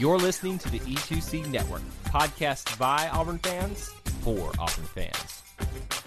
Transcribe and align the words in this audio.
You're 0.00 0.16
listening 0.16 0.56
to 0.60 0.70
the 0.70 0.78
E2C 0.78 1.50
Network, 1.50 1.82
podcast 2.04 2.78
by 2.78 3.10
Auburn 3.12 3.36
fans 3.36 3.90
for 4.22 4.50
Auburn 4.58 4.86
fans. 4.94 5.99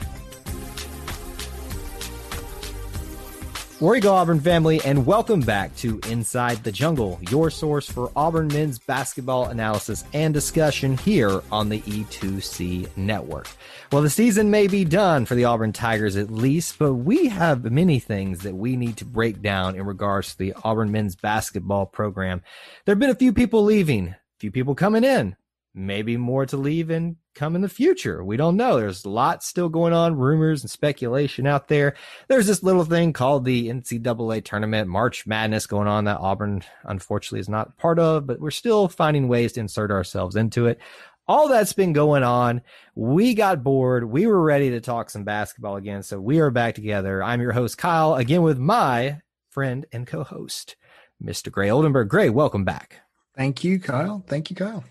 War 3.80 3.98
Eagle 3.98 4.14
Auburn 4.14 4.40
family, 4.40 4.80
and 4.86 5.06
welcome 5.06 5.42
back 5.42 5.76
to 5.78 6.00
Inside 6.08 6.64
the 6.64 6.72
Jungle, 6.72 7.20
your 7.30 7.50
source 7.50 7.90
for 7.90 8.12
Auburn 8.16 8.48
men's 8.48 8.78
basketball 8.78 9.46
analysis 9.46 10.06
and 10.14 10.34
discussion 10.34 10.96
here 11.00 11.42
on 11.52 11.70
the 11.70 11.82
E2C 11.82 12.88
network. 12.96 13.50
Well, 13.92 14.04
the 14.04 14.12
season 14.12 14.52
may 14.52 14.68
be 14.68 14.86
done 14.86 15.26
for 15.26 15.36
the 15.36 15.46
Auburn 15.46 15.74
Tigers 15.74 16.16
at 16.16 16.32
least, 16.32 16.78
but 16.78 16.94
we 16.94 17.28
have 17.28 17.70
many 17.70 18.00
things 18.00 18.40
that 18.44 18.56
we 18.56 18.78
need 18.78 18.96
to 18.98 19.06
break 19.06 19.42
down 19.42 19.76
in 19.76 19.86
regards 19.86 20.32
to 20.32 20.38
the 20.38 20.54
Auburn 20.64 20.92
men's 20.92 21.16
basketball 21.16 21.88
program. 21.88 22.42
There 22.86 22.94
have 22.94 23.00
been 23.00 23.10
a 23.10 23.16
few 23.16 23.34
people 23.34 23.64
leaving, 23.64 24.10
a 24.10 24.18
few 24.40 24.52
people 24.52 24.76
coming 24.76 25.04
in, 25.04 25.36
maybe 25.76 26.18
more 26.18 26.46
to 26.46 26.58
leave 26.58 26.90
and 26.90 27.16
come 27.36 27.56
in 27.56 27.62
the 27.62 27.70
future. 27.70 28.24
We 28.24 28.38
don't 28.38 28.58
know. 28.58 28.78
There's 28.78 29.06
lots 29.06 29.48
still 29.48 29.70
going 29.70 29.94
on, 29.94 30.16
rumors 30.16 30.62
and 30.62 30.70
speculation 30.70 31.48
out 31.48 31.68
there. 31.68 31.96
There's 32.28 32.46
this 32.46 32.62
little 32.64 32.86
thing 32.86 33.14
called 33.14 33.44
the 33.44 33.70
NCAA 33.70 34.44
tournament, 34.44 34.88
March 34.88 35.26
Madness 35.26 35.66
going 35.66 35.88
on 35.88 36.06
that 36.06 36.20
Auburn 36.20 36.64
unfortunately 36.84 37.40
is 37.40 37.50
not 37.50 37.78
part 37.78 37.98
of, 37.98 38.28
but 38.28 38.40
we're 38.40 38.52
still 38.52 38.88
finding 38.88 39.28
ways 39.28 39.54
to 39.54 39.62
insert 39.62 39.90
ourselves 39.92 40.36
into 40.36 40.68
it. 40.68 40.80
All 41.28 41.48
that's 41.48 41.74
been 41.74 41.94
going 41.94 42.24
on. 42.24 42.62
We 42.96 43.34
got 43.34 43.64
bored. 43.64 44.04
We 44.04 44.28
were 44.28 44.42
ready 44.42 44.72
to 44.72 44.82
talk 44.82 45.10
some 45.10 45.24
basketball 45.24 45.78
again. 45.78 46.04
So 46.04 46.20
we 46.20 46.40
are 46.40 46.52
back 46.52 46.76
together. 46.76 47.24
I'm 47.24 47.42
your 47.42 47.54
host, 47.54 47.78
Kyle, 47.78 48.16
again 48.16 48.42
with 48.42 48.60
my 48.60 49.22
friend 49.50 49.86
and 49.92 50.06
co-host, 50.06 50.76
Mr. 51.24 51.50
Gray 51.50 51.70
Oldenburg. 51.70 52.10
Gray, 52.10 52.30
welcome 52.30 52.66
back. 52.66 52.98
Thank 53.36 53.64
you, 53.64 53.80
Kyle. 53.80 54.24
Thank 54.28 54.50
you, 54.50 54.56
Kyle. 54.56 54.84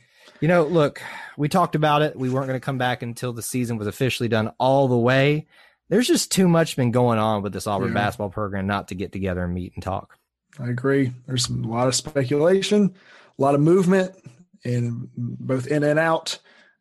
You 0.43 0.49
know, 0.49 0.65
look, 0.65 1.01
we 1.37 1.49
talked 1.49 1.77
about 1.77 2.03
it. 2.03 2.17
We 2.17 2.29
weren't 2.29 2.49
going 2.49 2.61
to 2.61 2.65
come 2.65 2.77
back 2.77 3.05
until 3.05 3.33
the 3.33 3.43
season 3.43 3.77
was 3.77 3.87
officially 3.87 4.29
done 4.29 4.53
all 4.59 4.89
the 4.89 4.99
way. 4.99 5.47
There's 5.89 6.09
just 6.09 6.33
too 6.33 6.49
much 6.49 6.75
been 6.75 6.91
going 6.91 7.21
on 7.21 7.43
with 7.43 7.53
this 7.53 7.69
Auburn 7.69 7.91
yeah. 7.91 7.95
basketball 7.95 8.31
program 8.31 8.67
not 8.67 8.89
to 8.89 8.97
get 8.97 9.13
together 9.13 9.45
and 9.45 9.55
meet 9.55 9.73
and 9.77 9.85
talk. 9.85 10.19
I 10.59 10.69
agree. 10.69 11.13
There's 11.29 11.49
a 11.49 11.53
lot 11.53 11.87
of 11.87 11.95
speculation, 11.95 12.93
a 13.39 13.41
lot 13.41 13.55
of 13.55 13.61
movement, 13.61 14.17
and 14.65 15.09
both 15.17 15.69
in 15.69 15.85
and 15.85 16.01
out. 16.01 16.41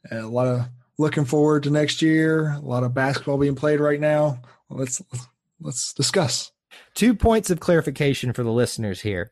And 0.09 0.21
a 0.21 0.27
lot 0.27 0.47
of 0.47 0.67
looking 0.97 1.25
forward 1.25 1.61
to 1.61 1.69
next 1.69 2.01
year. 2.01 2.53
A 2.53 2.59
lot 2.61 2.83
of 2.83 2.95
basketball 2.95 3.37
being 3.37 3.53
played 3.53 3.79
right 3.79 3.99
now. 3.99 4.41
Let's 4.71 5.03
let's 5.59 5.93
discuss. 5.93 6.51
Two 6.95 7.13
points 7.13 7.51
of 7.51 7.59
clarification 7.59 8.33
for 8.33 8.41
the 8.41 8.51
listeners 8.51 9.01
here 9.01 9.31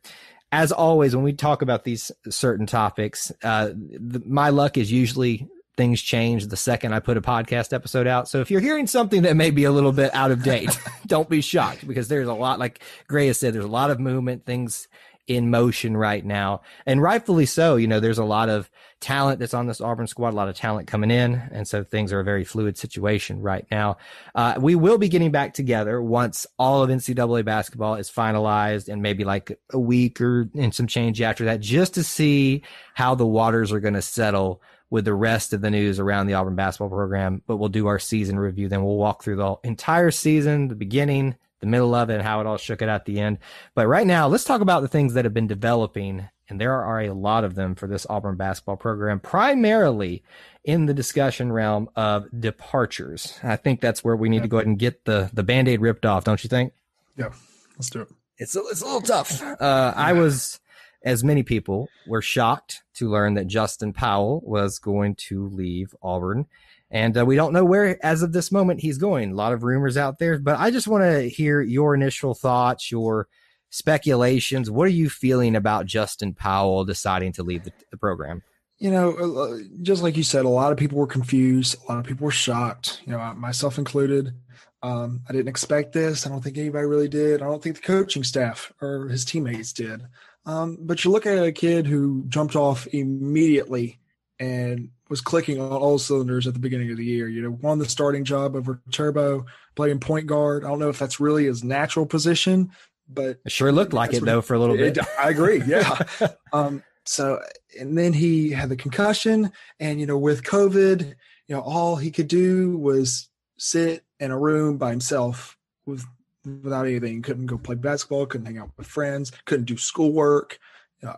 as 0.52 0.72
always, 0.72 1.16
when 1.16 1.24
we 1.24 1.34
talk 1.34 1.62
about 1.62 1.84
these 1.84 2.12
certain 2.30 2.66
topics, 2.66 3.32
uh, 3.44 3.70
the, 3.76 4.22
my 4.26 4.50
luck 4.50 4.78
is 4.78 4.92
usually 4.92 5.48
things 5.78 6.02
change 6.02 6.48
the 6.48 6.58
second 6.58 6.94
I 6.94 7.00
put 7.00 7.16
a 7.16 7.22
podcast 7.22 7.72
episode 7.72 8.06
out. 8.06 8.28
So 8.28 8.42
if 8.42 8.52
you're 8.52 8.60
hearing 8.60 8.86
something 8.86 9.22
that 9.22 9.38
may 9.38 9.50
be 9.50 9.64
a 9.64 9.72
little 9.72 9.94
bit 9.94 10.14
out 10.14 10.30
of 10.30 10.44
date, 10.44 10.78
don't 11.08 11.30
be 11.30 11.40
shocked 11.40 11.88
because 11.88 12.10
there's 12.10 12.28
a 12.28 12.34
lot, 12.34 12.60
like 12.60 12.82
Gray 13.08 13.28
has 13.28 13.40
said, 13.40 13.54
there's 13.54 13.64
a 13.64 13.70
lot 13.70 13.90
of 13.90 13.98
movement, 13.98 14.46
things 14.46 14.90
in 15.30 15.52
motion 15.52 15.96
right 15.96 16.26
now. 16.26 16.62
And 16.88 17.02
rightfully 17.02 17.46
so. 17.46 17.76
You 17.76 17.88
know, 17.88 18.00
there's 18.00 18.18
a 18.18 18.26
lot 18.26 18.50
of 18.50 18.70
talent 19.00 19.40
that's 19.40 19.54
on 19.54 19.68
this 19.68 19.80
Auburn 19.80 20.08
squad, 20.08 20.32
a 20.32 20.36
lot 20.36 20.50
of 20.50 20.56
talent 20.56 20.88
coming 20.88 21.12
in. 21.12 21.36
And 21.52 21.68
so 21.68 21.84
things 21.84 22.12
are 22.12 22.20
a 22.20 22.24
very 22.24 22.44
fluid 22.44 22.78
situation 22.78 23.40
right 23.40 23.66
now. 23.70 23.98
Uh, 24.34 24.56
we 24.60 24.74
will 24.74 24.98
be 24.98 25.08
getting 25.08 25.32
back 25.32 25.54
together 25.54 26.02
once 26.02 26.48
all 26.58 26.82
of 26.82 26.90
NCAA 26.90 27.46
basketball 27.46 27.96
is 27.96 28.10
finalized 28.10 28.90
and 28.90 29.04
maybe 29.04 29.24
like 29.24 29.58
a 29.72 29.80
week 29.80 30.20
or 30.20 30.50
and 30.56 30.74
some 30.74 30.88
change 30.88 31.22
after 31.22 31.46
that, 31.46 31.60
just 31.60 31.94
to 31.94 32.04
see 32.04 32.64
how 32.96 33.14
the 33.14 33.28
waters 33.28 33.72
are 33.72 33.80
going 33.80 33.94
to 33.94 34.02
settle 34.02 34.64
with 34.90 35.06
the 35.06 35.14
rest 35.14 35.54
of 35.54 35.62
the 35.62 35.70
news 35.70 36.00
around 36.00 36.26
the 36.26 36.34
Auburn 36.34 36.56
basketball 36.56 36.90
program. 36.90 37.44
But 37.46 37.58
we'll 37.58 37.70
do 37.70 37.86
our 37.86 38.00
season 38.00 38.40
review. 38.40 38.68
Then 38.68 38.84
we'll 38.84 38.96
walk 38.96 39.24
through 39.24 39.36
the 39.36 39.56
entire 39.64 40.10
season, 40.10 40.70
the 40.70 40.76
beginning, 40.76 41.36
the 41.60 41.68
middle 41.68 41.94
of 41.94 42.10
it 42.10 42.16
and 42.16 42.24
how 42.24 42.40
it 42.42 42.48
all 42.48 42.58
shook 42.58 42.82
it 42.82 42.90
at 42.90 43.06
the 43.06 43.20
end. 43.20 43.38
But 43.76 43.88
right 43.88 44.08
now, 44.08 44.28
let's 44.28 44.44
talk 44.44 44.62
about 44.62 44.82
the 44.82 44.88
things 44.88 45.14
that 45.14 45.26
have 45.26 45.34
been 45.34 45.48
developing. 45.48 46.30
And 46.48 46.60
there 46.60 46.82
are 46.82 47.02
a 47.02 47.14
lot 47.14 47.44
of 47.44 47.56
them 47.56 47.76
for 47.76 47.88
this 47.88 48.08
Auburn 48.10 48.36
basketball 48.36 48.78
program, 48.78 49.20
primarily 49.20 50.24
in 50.64 50.88
the 50.88 50.94
discussion 50.94 51.52
realm 51.52 51.90
of 51.96 52.28
departures. 52.38 53.40
I 53.44 53.56
think 53.56 53.82
that's 53.82 54.04
where 54.04 54.16
we 54.16 54.30
need 54.30 54.38
yeah. 54.38 54.42
to 54.44 54.48
go 54.48 54.58
ahead 54.58 54.68
and 54.68 54.80
get 54.80 55.06
the, 55.06 55.30
the 55.34 55.44
band 55.44 55.68
aid 55.68 55.82
ripped 55.82 56.06
off, 56.06 56.24
don't 56.24 56.44
you 56.44 56.48
think? 56.48 56.74
Yeah, 57.16 57.30
let's 57.78 57.90
do 57.90 58.02
it. 58.02 58.08
It's 58.38 58.56
a, 58.56 58.62
it's 58.72 58.82
a 58.82 58.86
little 58.86 59.02
tough. 59.02 59.42
Uh, 59.44 59.94
I 59.96 60.14
was, 60.14 60.60
as 61.04 61.24
many 61.24 61.44
people, 61.44 61.90
were 62.08 62.22
shocked 62.22 62.84
to 62.96 63.10
learn 63.10 63.34
that 63.36 63.48
Justin 63.48 63.94
Powell 63.94 64.42
was 64.44 64.80
going 64.80 65.16
to 65.16 65.48
leave 65.50 65.94
Auburn 66.02 66.48
and 66.92 67.18
uh, 67.18 67.26
we 67.26 67.36
don't 67.36 67.54
know 67.54 67.66
where, 67.66 68.04
as 68.06 68.24
of 68.24 68.32
this 68.32 68.52
moment, 68.52 68.82
he's 68.82 68.98
going. 68.98 69.32
A 69.32 69.36
lot 69.36 69.54
of 69.54 69.64
rumors 69.64 69.98
out 69.98 70.20
there, 70.20 70.40
but 70.40 70.60
I 70.60 70.72
just 70.72 70.88
want 70.88 71.04
to 71.04 71.30
hear 71.30 71.62
your 71.62 71.94
initial 71.94 72.34
thoughts, 72.34 72.92
your 72.92 73.28
speculations. 73.70 74.72
What 74.72 74.88
are 74.88 74.92
you 74.92 75.10
feeling 75.10 75.56
about 75.56 75.86
Justin 75.86 76.34
Powell 76.34 76.86
deciding 76.86 77.34
to 77.34 77.44
leave 77.44 77.64
the, 77.64 77.72
the 77.92 77.98
program? 77.98 78.42
You 78.80 78.92
know, 78.92 79.16
uh, 79.20 79.42
uh, 79.42 79.60
just 79.82 80.02
like 80.02 80.18
you 80.18 80.24
said, 80.24 80.46
a 80.46 80.50
lot 80.50 80.72
of 80.72 80.78
people 80.78 80.98
were 80.98 81.08
confused. 81.08 81.76
A 81.84 81.92
lot 81.92 82.00
of 82.00 82.06
people 82.06 82.26
were 82.26 82.32
shocked. 82.32 83.02
You 83.06 83.12
know, 83.12 83.34
myself 83.36 83.78
included. 83.78 84.34
Um, 84.82 85.22
I 85.28 85.34
didn't 85.34 85.50
expect 85.50 85.92
this. 85.92 86.26
I 86.26 86.30
don't 86.30 86.42
think 86.42 86.58
anybody 86.58 86.86
really 86.86 87.10
did. 87.10 87.42
I 87.42 87.46
don't 87.46 87.62
think 87.62 87.76
the 87.76 87.82
coaching 87.82 88.24
staff 88.24 88.72
or 88.82 89.10
his 89.10 89.26
teammates 89.26 89.74
did. 89.74 90.08
Um, 90.46 90.78
but 90.82 91.04
you 91.04 91.12
look 91.12 91.26
at 91.26 91.44
a 91.44 91.52
kid 91.52 91.86
who 91.86 92.24
jumped 92.30 92.56
off 92.56 92.88
immediately 92.88 94.00
and 94.40 94.90
was 95.10 95.22
clicking 95.22 95.60
on 95.60 95.72
all 95.72 95.98
cylinders 95.98 96.48
at 96.48 96.54
the 96.54 96.60
beginning 96.60 96.92
of 96.92 96.98
the 96.98 97.06
year. 97.06 97.28
You 97.28 97.42
know, 97.42 97.58
won 97.62 97.80
the 97.80 97.90
starting 97.90 98.24
job 98.24 98.56
over 98.56 98.82
Turbo, 98.92 99.46
playing 99.76 100.00
point 100.00 100.28
guard. 100.28 100.64
I 100.64 100.70
don't 100.70 100.80
know 100.80 100.90
if 100.90 101.00
that's 101.00 101.20
really 101.20 101.46
his 101.46 101.64
natural 101.64 102.06
position, 102.06 102.72
but 103.08 103.40
it 103.44 103.52
sure 103.52 103.72
looked 103.72 103.94
like 103.94 104.14
it 104.14 104.24
though 104.24 104.42
for 104.42 104.54
a 104.54 104.60
little 104.60 104.78
bit. 104.78 104.98
I 105.20 105.30
agree. 105.30 105.64
Yeah. 105.66 106.00
um, 106.54 106.84
so, 107.06 107.42
and 107.80 107.98
then 107.98 108.14
he 108.14 108.52
had 108.52 108.70
the 108.70 108.76
concussion, 108.76 109.52
and 109.80 110.00
you 110.00 110.06
know, 110.06 110.18
with 110.18 110.44
COVID, 110.44 111.02
you 111.48 111.56
know, 111.56 111.62
all 111.62 111.96
he 111.96 112.12
could 112.12 112.28
do 112.28 112.78
was 112.78 113.30
sit 113.58 114.04
in 114.20 114.32
a 114.32 114.38
room 114.38 114.78
by 114.78 114.92
himself 114.92 115.58
with 115.88 116.06
without 116.46 116.86
anything. 116.86 117.24
Couldn't 117.24 117.48
go 117.48 117.58
play 117.58 117.76
basketball. 117.76 118.28
Couldn't 118.28 118.46
hang 118.46 118.60
out 118.60 118.72
with 118.78 118.86
friends. 118.86 119.32
Couldn't 119.46 119.66
do 119.66 119.78
schoolwork. 119.78 120.60
You 121.02 121.10
know, 121.10 121.16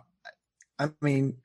I 0.78 0.90
mean, 1.02 1.36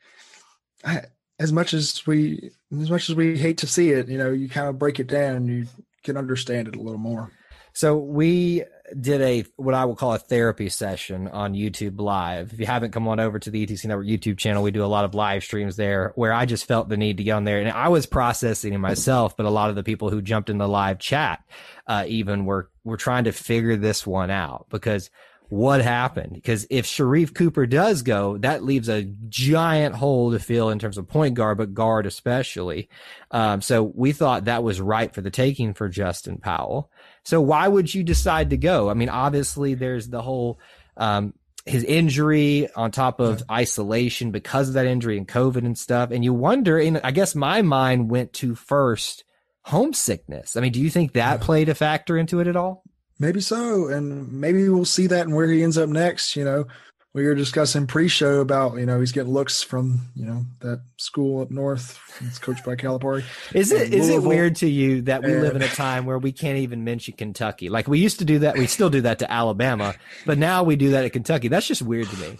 I 0.85 1.03
as 1.39 1.51
much 1.51 1.73
as 1.73 2.05
we 2.05 2.51
as 2.71 2.89
much 2.89 3.09
as 3.09 3.15
we 3.15 3.37
hate 3.37 3.59
to 3.59 3.67
see 3.67 3.91
it, 3.91 4.07
you 4.07 4.17
know, 4.17 4.31
you 4.31 4.49
kind 4.49 4.67
of 4.67 4.79
break 4.79 4.99
it 4.99 5.07
down, 5.07 5.47
you 5.47 5.67
can 6.03 6.17
understand 6.17 6.67
it 6.67 6.75
a 6.75 6.81
little 6.81 6.99
more. 6.99 7.31
So 7.73 7.95
we 7.95 8.63
did 8.99 9.21
a 9.21 9.45
what 9.55 9.75
I 9.75 9.85
will 9.85 9.95
call 9.95 10.13
a 10.13 10.17
therapy 10.17 10.67
session 10.67 11.27
on 11.27 11.53
YouTube 11.53 11.99
Live. 11.99 12.53
If 12.53 12.59
you 12.59 12.65
haven't 12.65 12.89
come 12.89 13.07
on 13.07 13.19
over 13.19 13.37
to 13.37 13.51
the 13.51 13.67
E2C 13.67 13.85
Network 13.85 14.07
YouTube 14.07 14.39
channel, 14.39 14.63
we 14.63 14.71
do 14.71 14.83
a 14.83 14.87
lot 14.87 15.05
of 15.05 15.13
live 15.13 15.43
streams 15.43 15.75
there 15.75 16.11
where 16.15 16.33
I 16.33 16.47
just 16.47 16.65
felt 16.65 16.89
the 16.89 16.97
need 16.97 17.17
to 17.17 17.23
get 17.23 17.33
on 17.33 17.43
there, 17.43 17.59
and 17.59 17.69
I 17.69 17.89
was 17.89 18.07
processing 18.07 18.73
it 18.73 18.79
myself. 18.79 19.37
But 19.37 19.45
a 19.45 19.51
lot 19.51 19.69
of 19.69 19.75
the 19.75 19.83
people 19.83 20.09
who 20.09 20.23
jumped 20.23 20.49
in 20.49 20.57
the 20.57 20.67
live 20.67 20.97
chat 20.97 21.43
uh, 21.85 22.05
even 22.07 22.45
were 22.45 22.71
were 22.83 22.97
trying 22.97 23.25
to 23.25 23.31
figure 23.31 23.75
this 23.75 24.07
one 24.07 24.31
out 24.31 24.65
because 24.71 25.11
what 25.49 25.81
happened. 25.81 26.33
Because 26.33 26.67
if 26.69 26.85
Sharife 26.85 27.33
Cooper 27.33 27.65
does 27.65 28.01
go, 28.01 28.37
that 28.39 28.63
leaves 28.63 28.89
a 28.89 29.03
giant 29.29 29.95
hole 29.95 30.31
to 30.31 30.39
fill 30.39 30.69
in 30.69 30.79
terms 30.79 30.97
of 30.97 31.07
point 31.07 31.35
guard, 31.35 31.57
but 31.57 31.73
guard 31.73 32.05
especially. 32.05 32.89
Um, 33.31 33.61
so 33.61 33.83
we 33.83 34.11
thought 34.11 34.45
that 34.45 34.63
was 34.63 34.81
right 34.81 35.13
for 35.13 35.21
the 35.21 35.31
taking 35.31 35.73
for 35.73 35.89
Justin 35.89 36.37
Powell. 36.37 36.91
So 37.23 37.41
why 37.41 37.67
would 37.67 37.93
you 37.93 38.03
decide 38.03 38.49
to 38.49 38.57
go? 38.57 38.89
I 38.89 38.93
mean, 38.93 39.09
obviously 39.09 39.73
there's 39.73 40.09
the 40.09 40.21
whole, 40.21 40.59
um, 40.97 41.33
his 41.65 41.83
injury 41.83 42.69
on 42.75 42.91
top 42.91 43.19
of 43.19 43.43
isolation 43.51 44.31
because 44.31 44.69
of 44.69 44.75
that 44.75 44.85
injury 44.85 45.17
and 45.17 45.27
COVID 45.27 45.65
and 45.65 45.77
stuff. 45.77 46.11
And 46.11 46.23
you 46.23 46.33
wonder, 46.33 46.79
and 46.79 47.01
I 47.03 47.11
guess 47.11 47.35
my 47.35 47.61
mind 47.61 48.09
went 48.09 48.31
to 48.33 48.55
first 48.55 49.25
homesickness. 49.63 50.55
I 50.55 50.61
mean, 50.61 50.71
do 50.71 50.79
you 50.79 50.89
think 50.89 51.13
that 51.13 51.41
played 51.41 51.67
a 51.67 51.75
factor 51.75 52.17
into 52.17 52.39
it 52.39 52.47
at 52.47 52.55
all? 52.55 52.83
Maybe 53.19 53.41
so, 53.41 53.87
and 53.87 54.31
maybe 54.31 54.69
we'll 54.69 54.85
see 54.85 55.07
that 55.07 55.25
and 55.25 55.35
where 55.35 55.47
he 55.47 55.63
ends 55.63 55.77
up 55.77 55.89
next. 55.89 56.35
You 56.35 56.45
know, 56.45 56.65
we 57.17 57.25
were 57.25 57.33
discussing 57.33 57.87
pre-show 57.87 58.41
about 58.41 58.77
you 58.77 58.85
know 58.85 58.99
he's 58.99 59.11
getting 59.11 59.33
looks 59.33 59.63
from 59.63 60.01
you 60.15 60.23
know 60.23 60.45
that 60.59 60.81
school 60.97 61.41
up 61.41 61.49
north. 61.49 61.99
It's 62.21 62.37
coached 62.37 62.63
by 62.63 62.75
Calipari. 62.75 63.23
Is 63.55 63.71
it 63.71 63.91
is 63.91 64.09
it 64.09 64.21
weird 64.21 64.57
to 64.57 64.69
you 64.69 65.01
that 65.03 65.23
we 65.23 65.33
and, 65.33 65.41
live 65.41 65.55
in 65.55 65.63
a 65.63 65.67
time 65.67 66.05
where 66.05 66.19
we 66.19 66.31
can't 66.31 66.59
even 66.59 66.83
mention 66.83 67.15
Kentucky? 67.15 67.69
Like 67.69 67.87
we 67.87 67.97
used 67.97 68.19
to 68.19 68.25
do 68.25 68.39
that. 68.39 68.55
We 68.55 68.67
still 68.67 68.91
do 68.91 69.01
that 69.01 69.17
to 69.19 69.31
Alabama, 69.31 69.95
but 70.27 70.37
now 70.37 70.61
we 70.61 70.75
do 70.75 70.91
that 70.91 71.05
at 71.05 71.13
Kentucky. 71.13 71.47
That's 71.47 71.67
just 71.67 71.81
weird 71.81 72.07
to 72.07 72.17
me. 72.17 72.37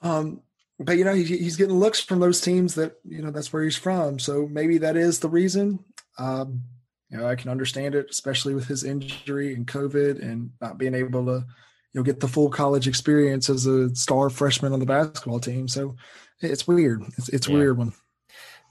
Um, 0.00 0.40
but 0.78 0.96
you 0.96 1.04
know 1.04 1.14
he, 1.14 1.24
he's 1.24 1.56
getting 1.56 1.78
looks 1.78 2.00
from 2.00 2.20
those 2.20 2.40
teams 2.40 2.76
that 2.76 2.96
you 3.04 3.20
know 3.20 3.30
that's 3.30 3.52
where 3.52 3.62
he's 3.62 3.76
from. 3.76 4.18
So 4.18 4.48
maybe 4.50 4.78
that 4.78 4.96
is 4.96 5.18
the 5.18 5.28
reason. 5.28 5.84
Um, 6.18 6.62
you 7.10 7.18
know, 7.18 7.26
I 7.26 7.36
can 7.36 7.50
understand 7.50 7.94
it, 7.94 8.06
especially 8.10 8.54
with 8.54 8.66
his 8.66 8.84
injury 8.84 9.54
and 9.54 9.66
COVID 9.66 10.20
and 10.22 10.50
not 10.60 10.78
being 10.78 10.94
able 10.94 11.24
to, 11.26 11.44
you 11.92 12.00
know, 12.00 12.02
get 12.02 12.20
the 12.20 12.28
full 12.28 12.50
college 12.50 12.88
experience 12.88 13.48
as 13.48 13.66
a 13.66 13.94
star 13.94 14.30
freshman 14.30 14.72
on 14.72 14.80
the 14.80 14.86
basketball 14.86 15.40
team. 15.40 15.68
So 15.68 15.96
it's 16.40 16.66
weird. 16.66 17.02
It's 17.16 17.28
it's 17.28 17.48
yeah. 17.48 17.54
weird 17.54 17.78
one 17.78 17.92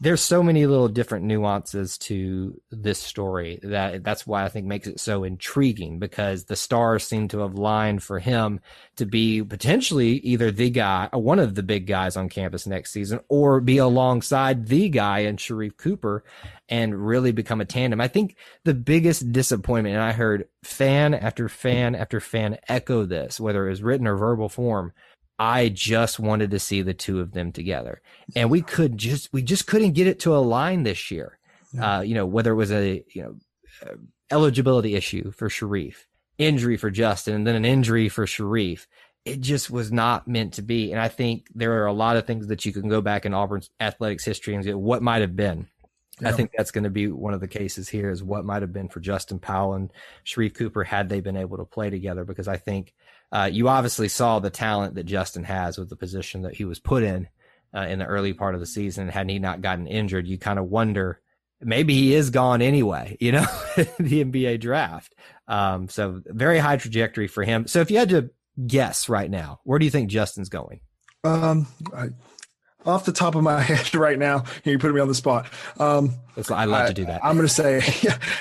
there's 0.02 0.22
so 0.22 0.44
many 0.44 0.66
little 0.66 0.90
different 0.90 1.26
nuances 1.26 1.98
to 1.98 2.60
this 2.70 3.00
story 3.00 3.60
that 3.64 4.04
that's 4.04 4.28
why 4.28 4.44
I 4.44 4.50
think 4.50 4.66
makes 4.66 4.88
it 4.88 5.00
so 5.00 5.24
intriguing 5.24 6.00
because 6.00 6.46
the 6.46 6.56
stars 6.56 7.06
seem 7.06 7.30
to 7.30 7.40
have 7.40 7.56
lined 7.56 8.04
for 8.04 8.20
him 8.20 8.60
to 8.98 9.06
be 9.06 9.42
potentially 9.42 10.18
either 10.18 10.52
the 10.52 10.70
guy, 10.70 11.10
uh, 11.14 11.18
one 11.18 11.40
of 11.40 11.56
the 11.56 11.64
big 11.64 11.88
guys 11.88 12.18
on 12.18 12.28
campus 12.28 12.68
next 12.68 12.92
season, 12.92 13.22
or 13.30 13.62
be 13.62 13.78
alongside 13.78 14.68
the 14.68 14.90
guy 14.90 15.20
in 15.20 15.38
Sharife 15.38 15.78
Cooper 15.78 16.26
and 16.68 17.06
really 17.08 17.32
become 17.32 17.62
a 17.62 17.66
tandem. 17.66 18.02
I 18.02 18.08
think 18.10 18.36
the 18.66 18.74
biggest 18.74 19.32
disappointment, 19.32 19.96
and 19.96 20.04
I 20.04 20.12
heard 20.12 20.50
fan 20.64 21.14
after 21.14 21.48
fan 21.48 21.96
after 21.96 22.20
fan 22.20 22.58
echo 22.68 23.06
this, 23.06 23.40
whether 23.40 23.66
it 23.66 23.70
was 23.70 23.84
written 23.84 24.08
or 24.08 24.18
verbal 24.18 24.50
form, 24.50 24.92
I 25.38 25.70
just 25.70 26.20
wanted 26.20 26.52
to 26.52 26.60
see 26.60 26.82
the 26.82 26.94
two 26.94 27.20
of 27.20 27.34
them 27.34 27.52
together, 27.52 28.02
and 28.36 28.50
we 28.50 28.62
could 28.62 28.98
just 28.98 29.32
we 29.34 29.42
just 29.42 29.68
couldn't 29.68 29.94
get 29.94 30.08
it 30.08 30.20
to 30.22 30.36
align 30.36 30.84
this 30.84 31.12
year. 31.12 31.38
Uh, 31.80 32.02
you 32.06 32.14
know, 32.14 32.26
whether 32.26 32.52
it 32.52 32.56
was 32.56 32.72
a 32.72 33.04
you 33.14 33.22
know 33.22 33.36
uh, 33.86 33.96
eligibility 34.32 34.96
issue 34.96 35.32
for 35.32 35.50
Sharife, 35.50 36.06
injury 36.38 36.78
for 36.78 36.90
Justin, 36.90 37.36
and 37.36 37.48
then 37.48 37.56
an 37.56 37.66
injury 37.66 38.10
for 38.10 38.26
Sharife. 38.26 38.88
It 39.26 39.42
just 39.42 39.72
was 39.72 39.92
not 39.92 40.28
meant 40.28 40.54
to 40.54 40.62
be. 40.62 40.92
And 40.92 41.02
I 41.02 41.08
think 41.08 41.48
there 41.56 41.82
are 41.82 41.88
a 41.88 41.94
lot 41.94 42.16
of 42.16 42.28
things 42.28 42.48
that 42.48 42.64
you 42.64 42.72
can 42.72 42.88
go 42.88 43.02
back 43.02 43.26
in 43.26 43.34
Auburn's 43.34 43.72
athletics 43.80 44.24
history 44.24 44.54
and 44.54 44.64
get 44.64 44.78
what 44.78 45.02
might 45.02 45.22
have 45.22 45.36
been. 45.36 45.68
Yeah. 46.22 46.30
I 46.30 46.32
think 46.32 46.52
that's 46.56 46.72
going 46.72 46.84
to 46.84 46.92
be 46.92 47.08
one 47.08 47.34
of 47.34 47.42
the 47.42 47.48
cases 47.48 47.90
here 47.90 48.10
is 48.10 48.24
what 48.24 48.46
might 48.46 48.62
have 48.62 48.72
been 48.72 48.88
for 48.88 49.00
Justin 49.00 49.40
Powell 49.40 49.74
and 49.74 49.92
Sharife 50.26 50.54
Cooper 50.54 50.84
had 50.84 51.10
they 51.10 51.22
been 51.22 51.36
able 51.36 51.58
to 51.58 51.66
play 51.66 51.90
together. 51.90 52.24
Because 52.24 52.48
I 52.48 52.58
think 52.58 52.94
uh, 53.36 53.50
you 53.52 53.68
obviously 53.68 54.08
saw 54.08 54.40
the 54.40 54.50
talent 54.50 54.96
that 54.96 55.04
Justin 55.04 55.44
has 55.44 55.78
with 55.78 55.90
the 55.90 55.98
position 55.98 56.44
that 56.44 56.56
he 56.56 56.64
was 56.64 56.80
put 56.80 57.04
in 57.04 57.28
uh, 57.76 57.82
in 57.82 58.00
the 58.00 58.06
early 58.06 58.32
part 58.32 58.56
of 58.56 58.62
the 58.62 58.66
season. 58.66 59.10
Had 59.10 59.30
he 59.30 59.40
not 59.40 59.62
gotten 59.62 59.88
injured, 59.88 60.26
you 60.26 60.38
kind 60.38 60.58
of 60.58 60.70
wonder 60.70 61.20
maybe 61.60 61.94
he 61.94 62.16
is 62.16 62.30
gone 62.30 62.62
anyway, 62.62 63.18
you 63.20 63.34
know, 63.34 63.46
the 63.76 64.24
NBA 64.24 64.62
draft. 64.62 65.16
Um, 65.50 65.90
so 65.90 66.22
very 66.26 66.60
high 66.60 66.78
trajectory 66.78 67.28
for 67.28 67.44
him. 67.44 67.68
So 67.68 67.82
if 67.82 67.92
you 67.92 67.98
had 67.98 68.10
to 68.10 68.30
guess 68.66 69.10
right 69.10 69.30
now, 69.30 69.60
where 69.66 69.80
do 69.80 69.86
you 69.86 69.92
think 69.92 70.10
Justin's 70.10 70.48
going? 70.48 70.80
Um, 71.26 71.68
I, 71.94 72.12
off 72.86 73.04
the 73.04 73.12
top 73.12 73.36
of 73.36 73.44
my 73.44 73.60
head 73.62 73.94
right 73.96 74.18
now, 74.18 74.46
you 74.64 74.80
put 74.80 74.94
me 74.96 75.02
on 75.02 75.10
the 75.10 75.14
spot. 75.14 75.48
Um, 75.78 76.14
I 76.50 76.64
love 76.64 76.86
I, 76.86 76.88
to 76.88 76.94
do 76.94 77.06
that. 77.08 77.20
I'm 77.26 77.36
going 77.36 77.50
to 77.50 77.54
say, 77.54 77.82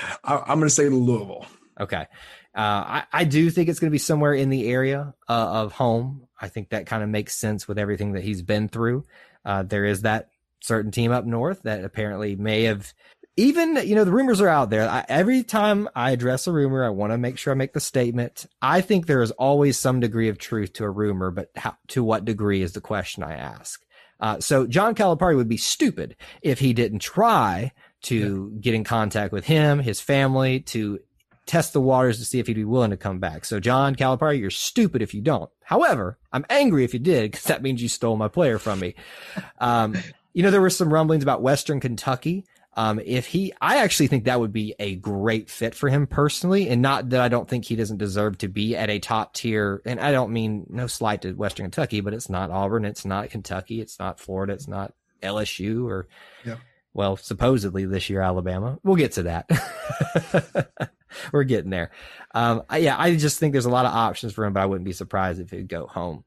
I'm 0.23 0.59
going 0.59 0.69
to 0.69 0.69
say 0.69 0.87
Louisville. 0.87 1.47
Okay. 1.81 2.07
Uh, 2.55 3.01
I, 3.01 3.03
I 3.11 3.23
do 3.25 3.49
think 3.49 3.67
it's 3.67 3.79
going 3.79 3.89
to 3.89 3.95
be 3.95 3.97
somewhere 3.97 4.33
in 4.33 4.49
the 4.49 4.69
area 4.69 5.13
uh, 5.27 5.33
of 5.63 5.73
home. 5.73 6.27
I 6.39 6.47
think 6.47 6.69
that 6.69 6.85
kind 6.85 7.03
of 7.03 7.09
makes 7.09 7.35
sense 7.35 7.67
with 7.67 7.77
everything 7.77 8.13
that 8.13 8.23
he's 8.23 8.41
been 8.41 8.69
through. 8.69 9.05
Uh, 9.43 9.63
there 9.63 9.85
is 9.85 10.03
that 10.03 10.29
certain 10.61 10.91
team 10.91 11.11
up 11.11 11.25
north 11.25 11.61
that 11.63 11.83
apparently 11.83 12.35
may 12.35 12.63
have 12.63 12.93
even 13.37 13.75
you 13.87 13.95
know 13.95 14.03
the 14.03 14.11
rumors 14.11 14.41
are 14.41 14.47
out 14.47 14.69
there 14.69 14.89
I, 14.89 15.05
every 15.07 15.43
time 15.43 15.87
i 15.95 16.11
address 16.11 16.47
a 16.47 16.51
rumor 16.51 16.83
i 16.83 16.89
want 16.89 17.11
to 17.11 17.17
make 17.17 17.37
sure 17.37 17.53
i 17.53 17.55
make 17.55 17.73
the 17.73 17.79
statement 17.79 18.45
i 18.61 18.81
think 18.81 19.05
there 19.05 19.21
is 19.21 19.31
always 19.31 19.77
some 19.77 19.99
degree 19.99 20.29
of 20.29 20.37
truth 20.37 20.73
to 20.73 20.85
a 20.85 20.89
rumor 20.89 21.31
but 21.31 21.51
how, 21.55 21.75
to 21.89 22.03
what 22.03 22.25
degree 22.25 22.61
is 22.61 22.73
the 22.73 22.81
question 22.81 23.21
i 23.21 23.33
ask 23.33 23.83
uh, 24.21 24.39
so 24.39 24.65
john 24.65 24.95
calipari 24.95 25.35
would 25.35 25.49
be 25.49 25.57
stupid 25.57 26.15
if 26.41 26.59
he 26.59 26.73
didn't 26.73 26.99
try 26.99 27.71
to 28.01 28.51
yeah. 28.53 28.61
get 28.61 28.73
in 28.73 28.83
contact 28.83 29.33
with 29.33 29.45
him 29.45 29.79
his 29.79 29.99
family 29.99 30.61
to 30.61 30.99
test 31.45 31.73
the 31.73 31.81
waters 31.81 32.19
to 32.19 32.25
see 32.25 32.39
if 32.39 32.47
he'd 32.47 32.53
be 32.53 32.65
willing 32.65 32.91
to 32.91 32.97
come 32.97 33.19
back. 33.19 33.45
So, 33.45 33.59
John 33.59 33.95
Calipari, 33.95 34.39
you're 34.39 34.49
stupid 34.49 35.01
if 35.01 35.13
you 35.13 35.21
don't. 35.21 35.49
However, 35.63 36.17
I'm 36.31 36.45
angry 36.49 36.83
if 36.83 36.93
you 36.93 36.99
did 36.99 37.31
because 37.31 37.45
that 37.45 37.61
means 37.61 37.81
you 37.81 37.89
stole 37.89 38.17
my 38.17 38.27
player 38.27 38.59
from 38.59 38.79
me. 38.79 38.95
Um, 39.59 39.95
you 40.33 40.43
know, 40.43 40.51
there 40.51 40.61
were 40.61 40.69
some 40.69 40.93
rumblings 40.93 41.23
about 41.23 41.41
Western 41.41 41.79
Kentucky. 41.79 42.45
Um, 42.77 42.99
if 43.05 43.27
he, 43.27 43.53
I 43.61 43.77
actually 43.77 44.07
think 44.07 44.25
that 44.25 44.39
would 44.39 44.51
be 44.51 44.75
a 44.79 44.95
great 44.95 45.49
fit 45.49 45.73
for 45.73 45.87
him 45.87 46.07
personally, 46.07 46.67
and 46.67 46.81
not 46.81 47.09
that 47.11 47.21
I 47.21 47.29
don't 47.29 47.47
think 47.47 47.63
he 47.63 47.77
doesn't 47.77 47.97
deserve 47.97 48.37
to 48.39 48.49
be 48.49 48.75
at 48.75 48.89
a 48.89 48.99
top 48.99 49.33
tier. 49.33 49.81
And 49.85 49.99
I 49.99 50.11
don't 50.11 50.33
mean 50.33 50.65
no 50.69 50.87
slight 50.87 51.21
to 51.21 51.31
Western 51.33 51.65
Kentucky, 51.65 52.01
but 52.01 52.13
it's 52.13 52.29
not 52.29 52.51
Auburn, 52.51 52.83
it's 52.83 53.05
not 53.05 53.29
Kentucky, 53.29 53.79
it's 53.79 53.97
not 53.97 54.19
Florida, 54.19 54.51
it's 54.53 54.67
not 54.67 54.93
LSU 55.23 55.85
or, 55.85 56.07
yeah. 56.43 56.57
Well, 56.95 57.17
supposedly 57.17 57.85
this 57.85 58.09
year 58.09 58.21
Alabama. 58.21 58.79
We'll 58.83 58.95
get 58.95 59.11
to 59.13 59.23
that. 59.23 59.49
we're 61.33 61.43
getting 61.43 61.69
there. 61.69 61.91
Um, 62.33 62.63
yeah, 62.73 62.95
I 62.97 63.15
just 63.17 63.37
think 63.37 63.51
there's 63.51 63.65
a 63.65 63.69
lot 63.69 63.85
of 63.85 63.93
options 63.93 64.33
for 64.33 64.45
him, 64.45 64.53
but 64.53 64.63
I 64.63 64.65
wouldn't 64.65 64.85
be 64.85 64.93
surprised 64.93 65.41
if 65.41 65.51
he'd 65.51 65.67
go 65.67 65.87
home. 65.87 66.23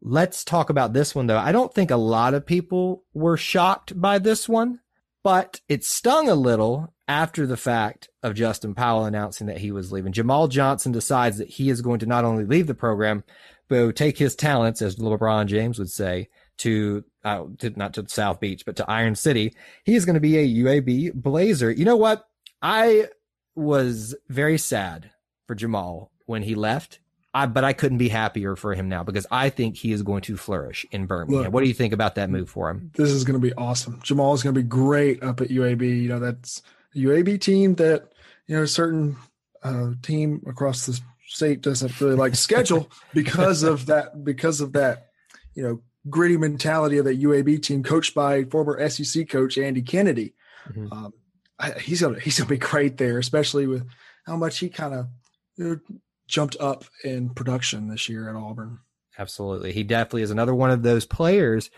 Let's 0.00 0.44
talk 0.44 0.70
about 0.70 0.92
this 0.92 1.14
one 1.14 1.26
though. 1.26 1.38
I 1.38 1.52
don't 1.52 1.74
think 1.74 1.90
a 1.90 1.96
lot 1.96 2.34
of 2.34 2.46
people 2.46 3.04
were 3.12 3.36
shocked 3.36 4.00
by 4.00 4.18
this 4.18 4.48
one, 4.48 4.78
but 5.24 5.60
it 5.68 5.84
stung 5.84 6.28
a 6.28 6.34
little 6.34 6.94
after 7.08 7.44
the 7.44 7.56
fact 7.56 8.08
of 8.22 8.36
Justin 8.36 8.74
Powell 8.74 9.04
announcing 9.04 9.48
that 9.48 9.58
he 9.58 9.72
was 9.72 9.90
leaving. 9.90 10.12
Jamal 10.12 10.46
Johnson 10.46 10.92
decides 10.92 11.38
that 11.38 11.48
he 11.48 11.68
is 11.68 11.82
going 11.82 11.98
to 11.98 12.06
not 12.06 12.24
only 12.24 12.44
leave 12.44 12.68
the 12.68 12.74
program, 12.74 13.24
but 13.68 13.96
take 13.96 14.16
his 14.16 14.36
talents, 14.36 14.80
as 14.80 14.96
LeBron 14.96 15.46
James 15.46 15.78
would 15.78 15.90
say, 15.90 16.28
to, 16.58 17.04
uh, 17.24 17.44
to 17.58 17.70
not 17.70 17.94
to 17.94 18.08
South 18.08 18.40
Beach, 18.40 18.64
but 18.64 18.76
to 18.76 18.90
Iron 18.90 19.14
City. 19.14 19.54
He 19.84 19.94
is 19.94 20.04
going 20.04 20.14
to 20.14 20.20
be 20.20 20.38
a 20.38 20.64
UAB 20.64 21.14
Blazer. 21.14 21.70
You 21.70 21.84
know 21.84 21.96
what? 21.96 22.26
I 22.62 23.08
was 23.54 24.14
very 24.28 24.58
sad 24.58 25.10
for 25.46 25.54
Jamal 25.54 26.10
when 26.26 26.42
he 26.42 26.54
left. 26.54 27.00
I, 27.32 27.46
but 27.46 27.62
I 27.62 27.72
couldn't 27.72 27.98
be 27.98 28.08
happier 28.08 28.56
for 28.56 28.74
him 28.74 28.88
now 28.88 29.04
because 29.04 29.26
I 29.30 29.50
think 29.50 29.76
he 29.76 29.92
is 29.92 30.02
going 30.02 30.22
to 30.22 30.36
flourish 30.36 30.84
in 30.90 31.06
Birmingham. 31.06 31.44
Look, 31.44 31.52
what 31.52 31.62
do 31.62 31.68
you 31.68 31.74
think 31.74 31.92
about 31.92 32.16
that 32.16 32.28
move 32.28 32.50
for 32.50 32.68
him? 32.70 32.90
This 32.94 33.10
is 33.10 33.22
going 33.22 33.40
to 33.40 33.46
be 33.46 33.54
awesome. 33.54 34.00
Jamal 34.02 34.34
is 34.34 34.42
going 34.42 34.54
to 34.54 34.60
be 34.60 34.66
great 34.66 35.22
up 35.22 35.40
at 35.40 35.48
UAB. 35.48 36.02
You 36.02 36.08
know, 36.08 36.18
that's 36.18 36.62
a 36.94 36.98
UAB 36.98 37.40
team 37.40 37.76
that, 37.76 38.12
you 38.48 38.56
know, 38.56 38.64
a 38.64 38.66
certain 38.66 39.16
uh, 39.62 39.90
team 40.02 40.42
across 40.48 40.86
the 40.86 41.00
state 41.28 41.60
doesn't 41.60 42.00
really 42.00 42.16
like 42.16 42.34
schedule 42.34 42.90
because 43.14 43.62
of 43.62 43.86
that, 43.86 44.24
because 44.24 44.60
of 44.60 44.72
that, 44.72 45.10
you 45.54 45.62
know, 45.62 45.80
gritty 46.08 46.36
mentality 46.36 46.98
of 46.98 47.04
that 47.04 47.20
UAB 47.20 47.62
team 47.62 47.82
coached 47.82 48.14
by 48.14 48.44
former 48.44 48.88
SEC 48.88 49.28
coach 49.28 49.58
Andy 49.58 49.82
Kennedy. 49.82 50.34
Mm-hmm. 50.68 50.92
Um, 50.92 51.12
he's 51.80 52.00
gonna 52.00 52.18
he's 52.18 52.38
gonna 52.38 52.48
be 52.48 52.58
great 52.58 52.96
there, 52.96 53.18
especially 53.18 53.66
with 53.66 53.86
how 54.26 54.36
much 54.36 54.58
he 54.58 54.68
kind 54.68 54.94
of 54.94 55.06
you 55.56 55.64
know, 55.64 55.98
jumped 56.26 56.56
up 56.60 56.84
in 57.04 57.30
production 57.30 57.88
this 57.88 58.08
year 58.08 58.28
at 58.28 58.36
Auburn. 58.36 58.78
Absolutely, 59.18 59.72
he 59.72 59.82
definitely 59.82 60.22
is 60.22 60.30
another 60.30 60.54
one 60.54 60.70
of 60.70 60.82
those 60.82 61.04
players 61.04 61.70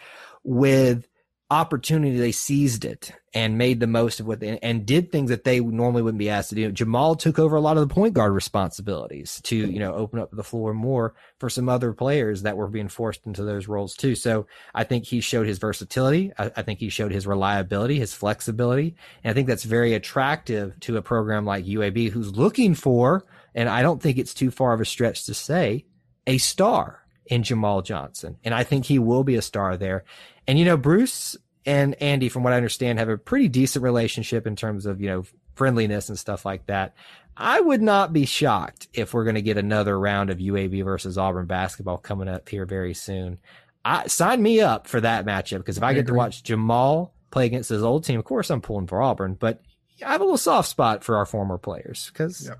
with 0.44 1.08
opportunity, 1.50 2.16
they 2.16 2.32
seized 2.32 2.84
it 2.84 3.12
and 3.34 3.56
made 3.56 3.80
the 3.80 3.86
most 3.86 4.20
of 4.20 4.26
what 4.26 4.40
they, 4.40 4.58
and 4.58 4.84
did 4.84 5.10
things 5.10 5.30
that 5.30 5.44
they 5.44 5.58
normally 5.60 6.02
wouldn't 6.02 6.18
be 6.18 6.28
asked 6.28 6.50
to 6.50 6.54
do. 6.54 6.70
Jamal 6.70 7.14
took 7.14 7.38
over 7.38 7.56
a 7.56 7.60
lot 7.60 7.78
of 7.78 7.88
the 7.88 7.94
point 7.94 8.12
guard 8.12 8.32
responsibilities 8.32 9.40
to, 9.44 9.56
you 9.56 9.78
know, 9.78 9.94
open 9.94 10.18
up 10.18 10.30
the 10.32 10.44
floor 10.44 10.74
more 10.74 11.14
for 11.38 11.48
some 11.48 11.68
other 11.68 11.92
players 11.94 12.42
that 12.42 12.56
were 12.56 12.68
being 12.68 12.88
forced 12.88 13.26
into 13.26 13.42
those 13.42 13.68
roles 13.68 13.96
too. 13.96 14.14
So 14.14 14.46
I 14.74 14.84
think 14.84 15.04
he 15.06 15.20
showed 15.20 15.46
his 15.46 15.58
versatility. 15.58 16.32
I, 16.38 16.52
I 16.56 16.62
think 16.62 16.78
he 16.78 16.90
showed 16.90 17.12
his 17.12 17.26
reliability, 17.26 17.98
his 17.98 18.12
flexibility. 18.12 18.96
And 19.24 19.30
I 19.30 19.34
think 19.34 19.48
that's 19.48 19.64
very 19.64 19.94
attractive 19.94 20.78
to 20.80 20.98
a 20.98 21.02
program 21.02 21.46
like 21.46 21.64
UAB 21.64 22.10
who's 22.10 22.36
looking 22.36 22.74
for, 22.74 23.24
and 23.54 23.68
I 23.68 23.80
don't 23.80 24.02
think 24.02 24.18
it's 24.18 24.34
too 24.34 24.50
far 24.50 24.74
of 24.74 24.80
a 24.80 24.84
stretch 24.84 25.24
to 25.24 25.34
say, 25.34 25.86
a 26.26 26.38
star 26.38 27.02
in 27.26 27.42
Jamal 27.42 27.80
Johnson. 27.82 28.36
And 28.44 28.54
I 28.54 28.64
think 28.64 28.84
he 28.84 28.98
will 28.98 29.24
be 29.24 29.36
a 29.36 29.42
star 29.42 29.76
there. 29.76 30.04
And, 30.46 30.58
you 30.58 30.64
know, 30.64 30.76
Bruce 30.76 31.36
and 31.64 32.00
Andy, 32.02 32.28
from 32.28 32.42
what 32.42 32.52
I 32.52 32.56
understand, 32.56 32.98
have 32.98 33.08
a 33.08 33.18
pretty 33.18 33.48
decent 33.48 33.82
relationship 33.82 34.46
in 34.46 34.56
terms 34.56 34.86
of, 34.86 35.00
you 35.00 35.08
know, 35.08 35.24
friendliness 35.54 36.08
and 36.08 36.18
stuff 36.18 36.44
like 36.44 36.66
that. 36.66 36.94
I 37.36 37.60
would 37.60 37.82
not 37.82 38.12
be 38.12 38.26
shocked 38.26 38.88
if 38.92 39.14
we're 39.14 39.24
going 39.24 39.36
to 39.36 39.42
get 39.42 39.56
another 39.56 39.98
round 39.98 40.30
of 40.30 40.38
UAB 40.38 40.84
versus 40.84 41.16
Auburn 41.16 41.46
basketball 41.46 41.98
coming 41.98 42.28
up 42.28 42.48
here 42.48 42.66
very 42.66 42.94
soon. 42.94 43.38
I 43.84 44.06
sign 44.06 44.42
me 44.42 44.60
up 44.60 44.86
for 44.86 45.00
that 45.00 45.24
matchup 45.24 45.58
because 45.58 45.76
if 45.76 45.82
I, 45.82 45.88
I 45.88 45.94
get 45.94 46.00
agree. 46.00 46.12
to 46.12 46.18
watch 46.18 46.42
Jamal 46.42 47.14
play 47.30 47.46
against 47.46 47.70
his 47.70 47.82
old 47.82 48.04
team, 48.04 48.18
of 48.18 48.24
course 48.24 48.50
I'm 48.50 48.60
pulling 48.60 48.86
for 48.86 49.00
Auburn, 49.00 49.34
but 49.34 49.62
I 50.04 50.12
have 50.12 50.20
a 50.20 50.24
little 50.24 50.38
soft 50.38 50.68
spot 50.68 51.04
for 51.04 51.16
our 51.16 51.26
former 51.26 51.58
players 51.58 52.10
because 52.12 52.50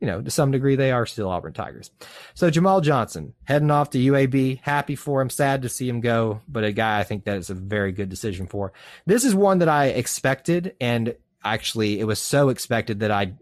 you 0.00 0.06
know, 0.06 0.22
to 0.22 0.30
some 0.30 0.50
degree, 0.50 0.76
they 0.76 0.92
are 0.92 1.04
still 1.04 1.28
Auburn 1.28 1.52
Tigers. 1.52 1.90
So 2.34 2.50
Jamal 2.50 2.80
Johnson 2.80 3.34
heading 3.44 3.70
off 3.70 3.90
to 3.90 3.98
UAB. 3.98 4.60
Happy 4.62 4.96
for 4.96 5.20
him. 5.20 5.28
Sad 5.30 5.62
to 5.62 5.68
see 5.68 5.88
him 5.88 6.00
go, 6.00 6.40
but 6.48 6.64
a 6.64 6.72
guy 6.72 6.98
I 6.98 7.04
think 7.04 7.24
that 7.24 7.36
is 7.36 7.50
a 7.50 7.54
very 7.54 7.92
good 7.92 8.08
decision 8.08 8.46
for. 8.46 8.72
This 9.04 9.24
is 9.24 9.34
one 9.34 9.58
that 9.58 9.68
I 9.68 9.86
expected, 9.86 10.74
and 10.80 11.14
actually, 11.44 12.00
it 12.00 12.04
was 12.04 12.18
so 12.18 12.48
expected 12.48 13.00
that 13.00 13.10
I 13.10 13.34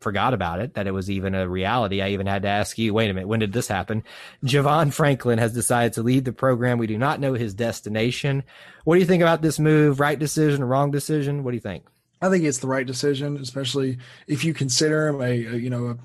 forgot 0.00 0.32
about 0.32 0.60
it, 0.60 0.74
that 0.74 0.86
it 0.86 0.92
was 0.92 1.10
even 1.10 1.34
a 1.34 1.48
reality. 1.48 2.00
I 2.00 2.10
even 2.10 2.26
had 2.26 2.42
to 2.42 2.48
ask 2.48 2.78
you, 2.78 2.94
wait 2.94 3.10
a 3.10 3.14
minute, 3.14 3.28
when 3.28 3.40
did 3.40 3.52
this 3.52 3.68
happen? 3.68 4.02
Javon 4.44 4.92
Franklin 4.92 5.38
has 5.38 5.52
decided 5.52 5.94
to 5.94 6.02
leave 6.02 6.24
the 6.24 6.32
program. 6.32 6.78
We 6.78 6.86
do 6.86 6.96
not 6.96 7.20
know 7.20 7.34
his 7.34 7.52
destination. 7.52 8.44
What 8.84 8.94
do 8.94 9.00
you 9.00 9.06
think 9.06 9.22
about 9.22 9.42
this 9.42 9.58
move? 9.58 10.00
Right 10.00 10.18
decision, 10.18 10.64
wrong 10.64 10.90
decision? 10.90 11.44
What 11.44 11.50
do 11.50 11.56
you 11.56 11.60
think? 11.60 11.84
I 12.20 12.28
think 12.28 12.44
it's 12.44 12.58
the 12.58 12.66
right 12.66 12.86
decision, 12.86 13.36
especially 13.38 13.98
if 14.26 14.44
you 14.44 14.52
consider 14.52 15.08
him 15.08 15.20
a, 15.20 15.46
a 15.46 15.56
you 15.56 15.70
know 15.70 15.98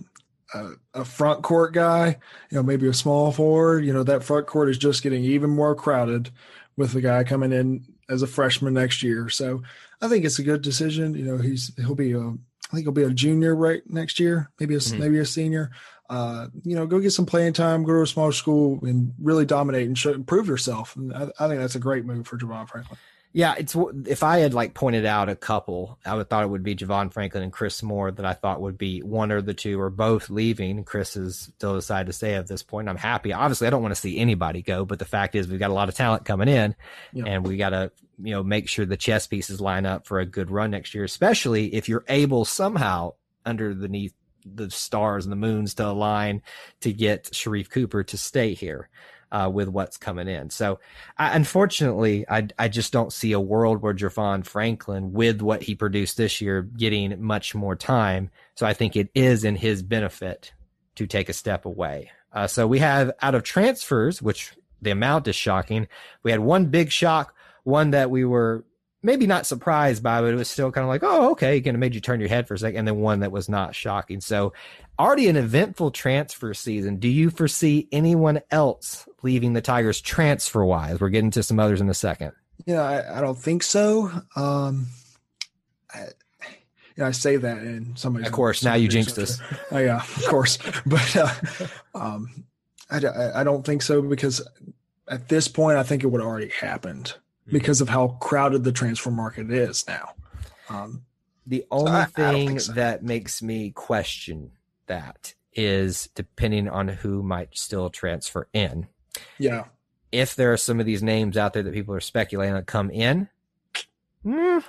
a, 0.53 0.57
a, 0.57 0.71
a, 1.01 1.05
front 1.05 1.43
court 1.43 1.73
guy, 1.73 2.17
you 2.49 2.57
know 2.57 2.63
maybe 2.63 2.87
a 2.87 2.93
small 2.93 3.31
forward. 3.31 3.85
You 3.85 3.93
know 3.93 4.03
that 4.03 4.23
front 4.23 4.47
court 4.47 4.69
is 4.69 4.77
just 4.77 5.03
getting 5.03 5.23
even 5.23 5.49
more 5.49 5.75
crowded 5.75 6.31
with 6.77 6.93
the 6.93 7.01
guy 7.01 7.23
coming 7.23 7.51
in 7.51 7.85
as 8.09 8.21
a 8.21 8.27
freshman 8.27 8.73
next 8.73 9.03
year. 9.03 9.29
So 9.29 9.63
I 10.01 10.07
think 10.07 10.25
it's 10.25 10.39
a 10.39 10.43
good 10.43 10.61
decision. 10.61 11.15
You 11.15 11.25
know 11.25 11.37
he's 11.37 11.71
he'll 11.77 11.95
be 11.95 12.13
a 12.13 12.19
I 12.19 12.75
think 12.75 12.85
he'll 12.85 12.91
be 12.91 13.03
a 13.03 13.11
junior 13.11 13.55
right 13.55 13.83
next 13.89 14.19
year, 14.19 14.49
maybe 14.59 14.75
a 14.75 14.79
mm-hmm. 14.79 14.99
maybe 14.99 15.19
a 15.19 15.25
senior. 15.25 15.71
Uh, 16.09 16.47
you 16.63 16.75
know, 16.75 16.85
go 16.85 16.99
get 16.99 17.11
some 17.11 17.25
playing 17.25 17.53
time, 17.53 17.83
go 17.83 17.93
to 17.93 18.01
a 18.01 18.07
small 18.07 18.31
school, 18.31 18.79
and 18.83 19.11
really 19.19 19.45
dominate 19.45 19.87
and 19.87 19.97
show, 19.97 20.13
improve 20.13 20.47
yourself. 20.47 20.95
And 20.95 21.11
I, 21.13 21.29
I 21.39 21.47
think 21.47 21.59
that's 21.59 21.75
a 21.75 21.79
great 21.79 22.05
move 22.05 22.27
for 22.27 22.37
Javon 22.37 22.69
Franklin. 22.69 22.99
Yeah, 23.35 23.55
it's 23.57 23.75
if 24.05 24.23
I 24.23 24.37
had 24.37 24.53
like 24.53 24.73
pointed 24.73 25.05
out 25.05 25.27
a 25.27 25.35
couple, 25.35 25.99
I 26.05 26.15
would 26.15 26.29
thought 26.29 26.45
it 26.45 26.49
would 26.49 26.63
be 26.63 26.73
Javon 26.73 27.11
Franklin 27.11 27.43
and 27.43 27.51
Chris 27.51 27.83
Moore 27.83 28.09
that 28.09 28.25
I 28.25 28.31
thought 28.31 28.61
would 28.61 28.77
be 28.77 29.01
one 29.01 29.29
or 29.29 29.41
the 29.41 29.53
two 29.53 29.77
or 29.77 29.89
both 29.89 30.29
leaving. 30.29 30.85
Chris 30.85 31.15
has 31.15 31.51
still 31.57 31.75
decided 31.75 32.05
to 32.07 32.13
stay 32.13 32.35
at 32.35 32.47
this 32.47 32.63
point. 32.63 32.87
I'm 32.87 32.95
happy. 32.95 33.33
Obviously, 33.33 33.67
I 33.67 33.71
don't 33.71 33.81
want 33.81 33.93
to 33.93 33.99
see 33.99 34.19
anybody 34.19 34.61
go, 34.61 34.85
but 34.85 34.99
the 34.99 35.05
fact 35.05 35.35
is 35.35 35.49
we've 35.49 35.59
got 35.59 35.69
a 35.69 35.73
lot 35.73 35.89
of 35.89 35.95
talent 35.95 36.23
coming 36.23 36.47
in, 36.47 36.75
yeah. 37.11 37.25
and 37.25 37.45
we 37.45 37.57
got 37.57 37.71
to 37.71 37.91
you 38.23 38.31
know 38.31 38.41
make 38.41 38.69
sure 38.69 38.85
the 38.85 38.95
chess 38.95 39.27
pieces 39.27 39.59
line 39.59 39.85
up 39.85 40.07
for 40.07 40.21
a 40.21 40.25
good 40.25 40.49
run 40.49 40.71
next 40.71 40.95
year, 40.95 41.03
especially 41.03 41.75
if 41.75 41.89
you're 41.89 42.05
able 42.07 42.45
somehow 42.45 43.15
underneath 43.45 44.13
the 44.45 44.71
stars 44.71 45.25
and 45.25 45.33
the 45.33 45.35
moons 45.35 45.73
to 45.73 45.85
align 45.85 46.41
to 46.79 46.93
get 46.93 47.25
Sharife 47.25 47.69
Cooper 47.69 48.01
to 48.01 48.17
stay 48.17 48.53
here 48.53 48.89
uh, 49.35 49.49
with 49.49 49.67
what's 49.67 49.97
coming 49.97 50.29
in. 50.29 50.49
So, 50.49 50.79
I, 51.17 51.35
unfortunately, 51.35 52.25
I, 52.29 52.47
I 52.57 52.69
just 52.69 52.93
don't 52.93 53.11
see 53.11 53.33
a 53.33 53.39
world 53.39 53.81
where 53.81 53.93
Javon 53.93 54.45
Franklin, 54.45 55.11
with 55.11 55.41
what 55.41 55.61
he 55.61 55.75
produced 55.75 56.15
this 56.15 56.39
year, 56.39 56.61
getting 56.61 57.21
much 57.21 57.53
more 57.53 57.75
time. 57.75 58.31
So, 58.55 58.65
I 58.65 58.73
think 58.73 58.95
it 58.95 59.09
is 59.13 59.43
in 59.43 59.57
his 59.57 59.83
benefit 59.83 60.53
to 60.95 61.05
take 61.05 61.27
a 61.27 61.33
step 61.33 61.65
away. 61.65 62.11
Uh, 62.31 62.47
so, 62.47 62.65
we 62.65 62.79
have 62.79 63.11
out 63.21 63.35
of 63.35 63.43
transfers, 63.43 64.21
which 64.21 64.53
the 64.81 64.91
amount 64.91 65.27
is 65.27 65.35
shocking. 65.35 65.89
We 66.23 66.31
had 66.31 66.39
one 66.39 66.67
big 66.67 66.89
shock, 66.89 67.35
one 67.65 67.91
that 67.91 68.09
we 68.09 68.23
were 68.23 68.63
maybe 69.03 69.27
not 69.27 69.45
surprised 69.45 70.01
by, 70.01 70.21
but 70.21 70.33
it 70.33 70.37
was 70.37 70.49
still 70.49 70.71
kind 70.71 70.83
of 70.83 70.89
like, 70.89 71.03
oh, 71.03 71.31
okay, 71.31 71.59
kind 71.59 71.75
of 71.75 71.79
made 71.79 71.93
you 71.93 72.01
turn 72.01 72.21
your 72.21 72.29
head 72.29 72.47
for 72.47 72.53
a 72.53 72.57
second, 72.57 72.79
and 72.79 72.87
then 72.87 72.97
one 72.97 73.19
that 73.19 73.33
was 73.33 73.49
not 73.49 73.75
shocking. 73.75 74.21
So, 74.21 74.53
already 74.97 75.27
an 75.27 75.35
eventful 75.35 75.91
transfer 75.91 76.53
season. 76.53 76.97
Do 76.97 77.09
you 77.09 77.29
foresee 77.29 77.87
anyone 77.91 78.41
else 78.49 79.07
leaving 79.25 79.53
the 79.53 79.61
Tigers 79.61 79.99
transfer 79.99 80.63
wise? 80.63 81.01
We're 81.01 81.09
getting 81.09 81.31
to 81.31 81.43
some 81.43 81.59
others 81.59 81.81
in 81.81 81.89
a 81.89 81.93
second. 81.93 82.31
Yeah, 82.65 82.81
I, 82.81 83.17
I 83.17 83.21
don't 83.21 83.37
think 83.37 83.63
so. 83.63 84.09
Um, 84.35 84.87
I, 85.93 86.05
I 87.03 87.11
say 87.11 87.35
that, 87.35 87.57
and 87.57 87.99
somebody. 87.99 88.25
Of 88.25 88.31
course, 88.31 88.63
now 88.63 88.75
you 88.75 88.87
jinxed 88.87 89.17
us. 89.17 89.41
Oh 89.71 89.79
yeah, 89.79 89.97
of 89.97 90.25
course, 90.27 90.57
but 90.85 91.15
uh, 91.17 91.33
um, 91.93 92.45
I, 92.89 93.41
I 93.41 93.43
don't 93.43 93.65
think 93.65 93.81
so 93.81 94.01
because 94.01 94.47
at 95.09 95.27
this 95.27 95.49
point, 95.49 95.77
I 95.77 95.83
think 95.83 96.03
it 96.03 96.07
would 96.07 96.21
have 96.21 96.27
already 96.27 96.49
happened 96.49 97.15
because 97.47 97.81
of 97.81 97.89
how 97.89 98.09
crowded 98.21 98.63
the 98.63 98.71
transfer 98.71 99.11
market 99.11 99.51
is 99.51 99.85
now. 99.87 100.13
Um, 100.69 101.03
the 101.45 101.65
only 101.69 101.91
so 101.91 101.97
I, 101.97 102.05
thing 102.05 102.51
I 102.51 102.57
so. 102.57 102.73
that 102.73 103.03
makes 103.03 103.41
me 103.41 103.71
question 103.71 104.51
that 104.87 105.33
is 105.53 106.09
depending 106.15 106.67
on 106.67 106.87
who 106.87 107.23
might 107.23 107.57
still 107.57 107.89
transfer 107.89 108.47
in. 108.53 108.87
Yeah. 109.37 109.65
If 110.11 110.35
there 110.35 110.53
are 110.53 110.57
some 110.57 110.79
of 110.79 110.85
these 110.85 111.03
names 111.03 111.37
out 111.37 111.53
there 111.53 111.63
that 111.63 111.73
people 111.73 111.93
are 111.95 111.99
speculating 111.99 112.55
to 112.55 112.61
come 112.61 112.89
in, 112.89 113.27
mm, 114.25 114.63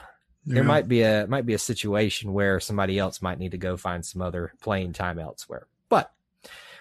there 0.44 0.62
yeah. 0.62 0.68
might 0.68 0.88
be 0.88 1.02
a 1.02 1.26
might 1.26 1.46
be 1.46 1.54
a 1.54 1.58
situation 1.58 2.32
where 2.32 2.60
somebody 2.60 2.98
else 2.98 3.22
might 3.22 3.38
need 3.38 3.52
to 3.52 3.58
go 3.58 3.76
find 3.76 4.04
some 4.04 4.22
other 4.22 4.52
playing 4.60 4.92
time 4.92 5.18
elsewhere. 5.18 5.66
But 5.88 6.12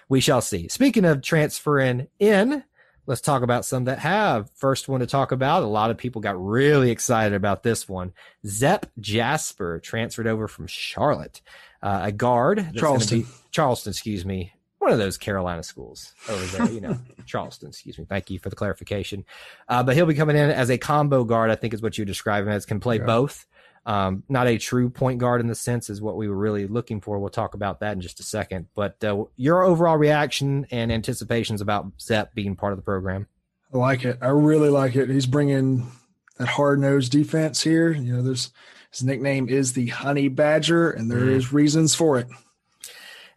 we 0.08 0.20
shall 0.20 0.40
see. 0.40 0.68
Speaking 0.68 1.04
of 1.04 1.22
transferring 1.22 2.08
in, 2.18 2.64
let's 3.06 3.20
talk 3.20 3.42
about 3.42 3.64
some 3.64 3.84
that 3.84 3.98
have. 4.00 4.50
First 4.50 4.88
one 4.88 5.00
to 5.00 5.06
talk 5.06 5.32
about, 5.32 5.62
a 5.62 5.66
lot 5.66 5.90
of 5.90 5.96
people 5.98 6.20
got 6.20 6.42
really 6.42 6.90
excited 6.90 7.34
about 7.34 7.62
this 7.62 7.88
one. 7.88 8.12
Zep 8.46 8.86
Jasper 9.00 9.80
transferred 9.80 10.26
over 10.26 10.48
from 10.48 10.66
Charlotte, 10.66 11.40
uh, 11.82 12.00
a 12.04 12.12
guard. 12.12 12.70
Charleston. 12.76 13.22
Be, 13.22 13.28
Charleston, 13.50 13.90
excuse 13.90 14.24
me. 14.24 14.52
One 14.86 14.92
of 14.92 15.00
those 15.00 15.18
Carolina 15.18 15.64
schools 15.64 16.12
over 16.28 16.44
there, 16.44 16.70
you 16.70 16.80
know, 16.80 16.96
Charleston, 17.26 17.70
excuse 17.70 17.98
me. 17.98 18.04
Thank 18.08 18.30
you 18.30 18.38
for 18.38 18.50
the 18.50 18.54
clarification. 18.54 19.24
Uh, 19.68 19.82
but 19.82 19.96
he'll 19.96 20.06
be 20.06 20.14
coming 20.14 20.36
in 20.36 20.48
as 20.48 20.70
a 20.70 20.78
combo 20.78 21.24
guard, 21.24 21.50
I 21.50 21.56
think 21.56 21.74
is 21.74 21.82
what 21.82 21.98
you 21.98 22.04
describe 22.04 22.44
him 22.44 22.50
as, 22.50 22.64
can 22.64 22.78
play 22.78 22.98
yeah. 22.98 23.04
both. 23.04 23.46
Um, 23.84 24.22
not 24.28 24.46
a 24.46 24.58
true 24.58 24.88
point 24.88 25.18
guard 25.18 25.40
in 25.40 25.48
the 25.48 25.56
sense 25.56 25.90
is 25.90 26.00
what 26.00 26.16
we 26.16 26.28
were 26.28 26.36
really 26.36 26.68
looking 26.68 27.00
for. 27.00 27.18
We'll 27.18 27.30
talk 27.30 27.54
about 27.54 27.80
that 27.80 27.94
in 27.94 28.00
just 28.00 28.20
a 28.20 28.22
second. 28.22 28.68
But 28.76 29.02
uh, 29.02 29.24
your 29.34 29.64
overall 29.64 29.96
reaction 29.96 30.68
and 30.70 30.92
anticipations 30.92 31.60
about 31.60 31.86
Zep 32.00 32.32
being 32.32 32.54
part 32.54 32.72
of 32.72 32.78
the 32.78 32.84
program? 32.84 33.26
I 33.74 33.78
like 33.78 34.04
it. 34.04 34.18
I 34.22 34.28
really 34.28 34.70
like 34.70 34.94
it. 34.94 35.10
He's 35.10 35.26
bringing 35.26 35.90
that 36.38 36.46
hard 36.46 36.78
nosed 36.78 37.10
defense 37.10 37.60
here. 37.60 37.90
You 37.90 38.12
know, 38.12 38.22
there's 38.22 38.52
his 38.92 39.02
nickname 39.02 39.48
is 39.48 39.72
the 39.72 39.88
Honey 39.88 40.28
Badger, 40.28 40.92
and 40.92 41.10
there 41.10 41.22
mm. 41.22 41.32
is 41.32 41.52
reasons 41.52 41.96
for 41.96 42.18
it. 42.18 42.28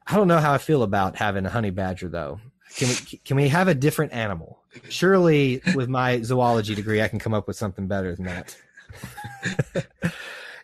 I 0.09 0.15
don't 0.15 0.27
know 0.27 0.39
how 0.39 0.53
I 0.53 0.57
feel 0.57 0.83
about 0.83 1.15
having 1.15 1.45
a 1.45 1.49
honey 1.49 1.69
badger 1.69 2.09
though. 2.09 2.39
Can 2.75 2.87
we 2.89 2.95
can 3.25 3.37
we 3.37 3.47
have 3.49 3.67
a 3.67 3.75
different 3.75 4.13
animal? 4.13 4.59
Surely, 4.89 5.61
with 5.75 5.89
my 5.89 6.21
zoology 6.21 6.75
degree, 6.75 7.01
I 7.01 7.07
can 7.07 7.19
come 7.19 7.33
up 7.33 7.47
with 7.47 7.57
something 7.57 7.87
better 7.87 8.15
than 8.15 8.25
that. 8.25 8.57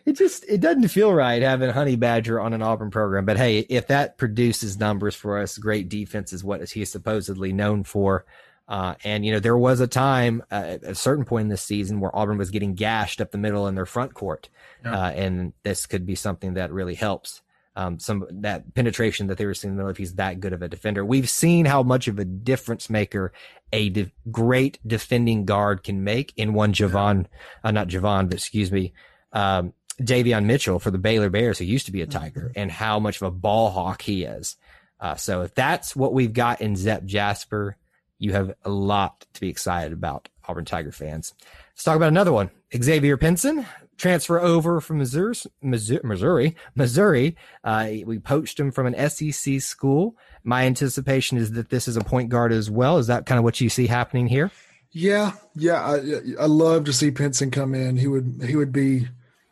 it 0.06 0.12
just 0.12 0.44
it 0.48 0.60
doesn't 0.60 0.88
feel 0.88 1.12
right 1.12 1.42
having 1.42 1.68
a 1.68 1.72
honey 1.72 1.96
badger 1.96 2.40
on 2.40 2.52
an 2.52 2.62
auburn 2.62 2.90
program 2.90 3.24
but 3.24 3.36
hey 3.36 3.60
if 3.68 3.88
that 3.88 4.16
produces 4.18 4.78
numbers 4.78 5.14
for 5.14 5.38
us 5.38 5.58
great 5.58 5.88
defense 5.88 6.32
is 6.32 6.42
what 6.42 6.68
he's 6.70 6.90
supposedly 6.90 7.52
known 7.52 7.84
for 7.84 8.24
uh, 8.68 8.94
and 9.04 9.24
you 9.24 9.32
know 9.32 9.38
there 9.38 9.56
was 9.56 9.80
a 9.80 9.86
time 9.86 10.42
uh, 10.50 10.54
at 10.54 10.82
a 10.82 10.94
certain 10.94 11.24
point 11.24 11.42
in 11.42 11.48
this 11.48 11.62
season 11.62 12.00
where 12.00 12.14
auburn 12.16 12.38
was 12.38 12.50
getting 12.50 12.74
gashed 12.74 13.20
up 13.20 13.30
the 13.30 13.38
middle 13.38 13.68
in 13.68 13.74
their 13.74 13.86
front 13.86 14.14
court 14.14 14.48
yeah. 14.84 15.06
uh, 15.06 15.10
and 15.10 15.52
this 15.62 15.86
could 15.86 16.06
be 16.06 16.14
something 16.14 16.54
that 16.54 16.72
really 16.72 16.94
helps 16.94 17.42
um, 17.76 18.00
some 18.00 18.26
that 18.30 18.74
penetration 18.74 19.26
that 19.26 19.38
they 19.38 19.46
were 19.46 19.54
seeing 19.54 19.72
in 19.72 19.76
the 19.76 19.82
middle 19.82 19.90
if 19.90 19.98
he's 19.98 20.14
that 20.14 20.40
good 20.40 20.54
of 20.54 20.62
a 20.62 20.68
defender. 20.68 21.04
We've 21.04 21.28
seen 21.28 21.66
how 21.66 21.82
much 21.82 22.08
of 22.08 22.18
a 22.18 22.24
difference 22.24 22.88
maker 22.88 23.32
a 23.72 23.90
de- 23.90 24.12
great 24.30 24.78
defending 24.86 25.44
guard 25.44 25.84
can 25.84 26.02
make 26.02 26.32
in 26.36 26.54
one 26.54 26.72
Javon, 26.72 27.26
uh, 27.62 27.70
not 27.70 27.88
Javon, 27.88 28.28
but 28.28 28.38
excuse 28.38 28.72
me, 28.72 28.94
um, 29.32 29.74
Davion 30.00 30.46
Mitchell 30.46 30.78
for 30.78 30.90
the 30.90 30.98
Baylor 30.98 31.30
Bears, 31.30 31.58
who 31.58 31.64
used 31.64 31.86
to 31.86 31.92
be 31.92 32.02
a 32.02 32.06
Tiger, 32.06 32.48
mm-hmm. 32.48 32.60
and 32.60 32.70
how 32.70 32.98
much 32.98 33.16
of 33.16 33.28
a 33.28 33.30
ball 33.30 33.70
hawk 33.70 34.02
he 34.02 34.24
is. 34.24 34.56
Uh, 34.98 35.14
so 35.14 35.42
if 35.42 35.54
that's 35.54 35.94
what 35.94 36.14
we've 36.14 36.32
got 36.32 36.62
in 36.62 36.76
Zep 36.76 37.04
Jasper, 37.04 37.76
you 38.18 38.32
have 38.32 38.54
a 38.64 38.70
lot 38.70 39.26
to 39.34 39.40
be 39.40 39.50
excited 39.50 39.92
about, 39.92 40.28
Auburn 40.48 40.64
Tiger 40.64 40.92
fans. 40.92 41.34
Let's 41.74 41.84
talk 41.84 41.96
about 41.96 42.08
another 42.08 42.32
one. 42.32 42.50
Xavier 42.74 43.16
Pinson, 43.16 43.66
transfer 43.96 44.40
over 44.40 44.80
from 44.80 44.98
Missouri, 44.98 45.34
Missouri, 45.62 46.56
Missouri. 46.74 47.36
Uh, 47.64 47.88
we 48.04 48.18
poached 48.18 48.58
him 48.58 48.70
from 48.70 48.86
an 48.86 49.10
SEC 49.10 49.60
school. 49.60 50.16
My 50.44 50.64
anticipation 50.64 51.38
is 51.38 51.52
that 51.52 51.70
this 51.70 51.88
is 51.88 51.96
a 51.96 52.02
point 52.02 52.28
guard 52.28 52.52
as 52.52 52.70
well. 52.70 52.98
Is 52.98 53.06
that 53.06 53.26
kind 53.26 53.38
of 53.38 53.44
what 53.44 53.60
you 53.60 53.68
see 53.68 53.86
happening 53.86 54.26
here? 54.26 54.50
Yeah, 54.90 55.32
yeah. 55.54 55.80
I, 55.80 56.42
I 56.42 56.46
love 56.46 56.84
to 56.84 56.92
see 56.92 57.10
Pinson 57.10 57.50
come 57.50 57.74
in. 57.74 57.96
He 57.96 58.06
would 58.06 58.42
he 58.46 58.56
would 58.56 58.72
be 58.72 59.08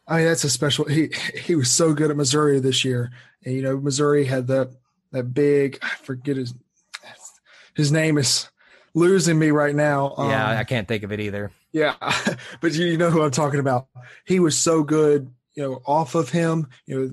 I 0.06 0.18
mean, 0.18 0.26
that's 0.26 0.44
a 0.44 0.50
special. 0.50 0.84
He 0.84 1.10
he 1.34 1.54
was 1.54 1.70
so 1.70 1.94
good 1.94 2.10
at 2.10 2.16
Missouri 2.16 2.60
this 2.60 2.84
year, 2.84 3.10
and 3.44 3.54
you 3.54 3.62
know, 3.62 3.78
Missouri 3.78 4.24
had 4.24 4.46
that 4.48 4.70
that 5.12 5.34
big. 5.34 5.78
I 5.82 5.88
forget 5.88 6.36
his 6.36 6.54
his 7.74 7.90
name 7.90 8.18
is 8.18 8.48
losing 8.94 9.38
me 9.38 9.50
right 9.50 9.74
now. 9.74 10.14
Um, 10.16 10.30
yeah, 10.30 10.58
I 10.58 10.64
can't 10.64 10.88
think 10.88 11.02
of 11.02 11.12
it 11.12 11.20
either. 11.20 11.50
Yeah, 11.72 11.94
but 12.60 12.72
you, 12.72 12.86
you 12.86 12.96
know 12.96 13.10
who 13.10 13.22
I'm 13.22 13.30
talking 13.30 13.60
about. 13.60 13.88
He 14.24 14.40
was 14.40 14.56
so 14.56 14.82
good. 14.82 15.30
You 15.54 15.62
know, 15.62 15.82
off 15.86 16.14
of 16.14 16.30
him, 16.30 16.68
you 16.86 16.98
know, 16.98 17.10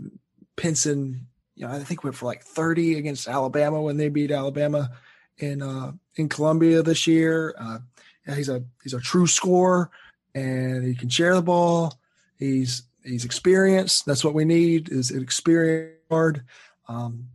Pinson. 0.55 1.27
You 1.55 1.67
know, 1.67 1.73
I 1.73 1.79
think 1.79 2.03
went 2.03 2.15
for 2.15 2.25
like 2.25 2.43
30 2.43 2.97
against 2.97 3.27
Alabama 3.27 3.81
when 3.81 3.97
they 3.97 4.09
beat 4.09 4.31
Alabama 4.31 4.89
in 5.37 5.61
uh, 5.61 5.91
in 6.15 6.29
Columbia 6.29 6.81
this 6.81 7.05
year. 7.05 7.53
Uh, 7.57 7.79
yeah, 8.27 8.35
he's 8.35 8.49
a 8.49 8.63
he's 8.83 8.93
a 8.93 8.99
true 8.99 9.27
scorer, 9.27 9.91
and 10.33 10.83
he 10.83 10.95
can 10.95 11.09
share 11.09 11.35
the 11.35 11.41
ball 11.41 11.99
He's 12.41 12.83
he's 13.03 13.23
experienced. 13.23 14.07
That's 14.07 14.23
what 14.23 14.33
we 14.33 14.45
need 14.45 14.89
is 14.89 15.11
an 15.11 15.21
experienced 15.21 16.09
guard. 16.09 16.43
Um, 16.87 17.27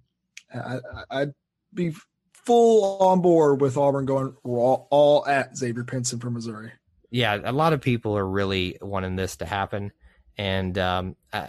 I, 0.52 0.80
would 1.20 1.34
be 1.72 1.94
full 2.46 3.02
on 3.02 3.20
board 3.20 3.60
with 3.60 3.76
Auburn 3.76 4.06
going 4.06 4.34
all, 4.44 4.86
all 4.90 5.26
at 5.26 5.56
Xavier 5.56 5.84
Pinson 5.84 6.20
from 6.20 6.34
Missouri. 6.34 6.72
Yeah, 7.10 7.38
a 7.44 7.52
lot 7.52 7.72
of 7.72 7.80
people 7.80 8.16
are 8.16 8.26
really 8.26 8.78
wanting 8.80 9.16
this 9.16 9.36
to 9.38 9.46
happen, 9.46 9.92
and 10.38 10.78
um, 10.78 11.16
uh, 11.32 11.48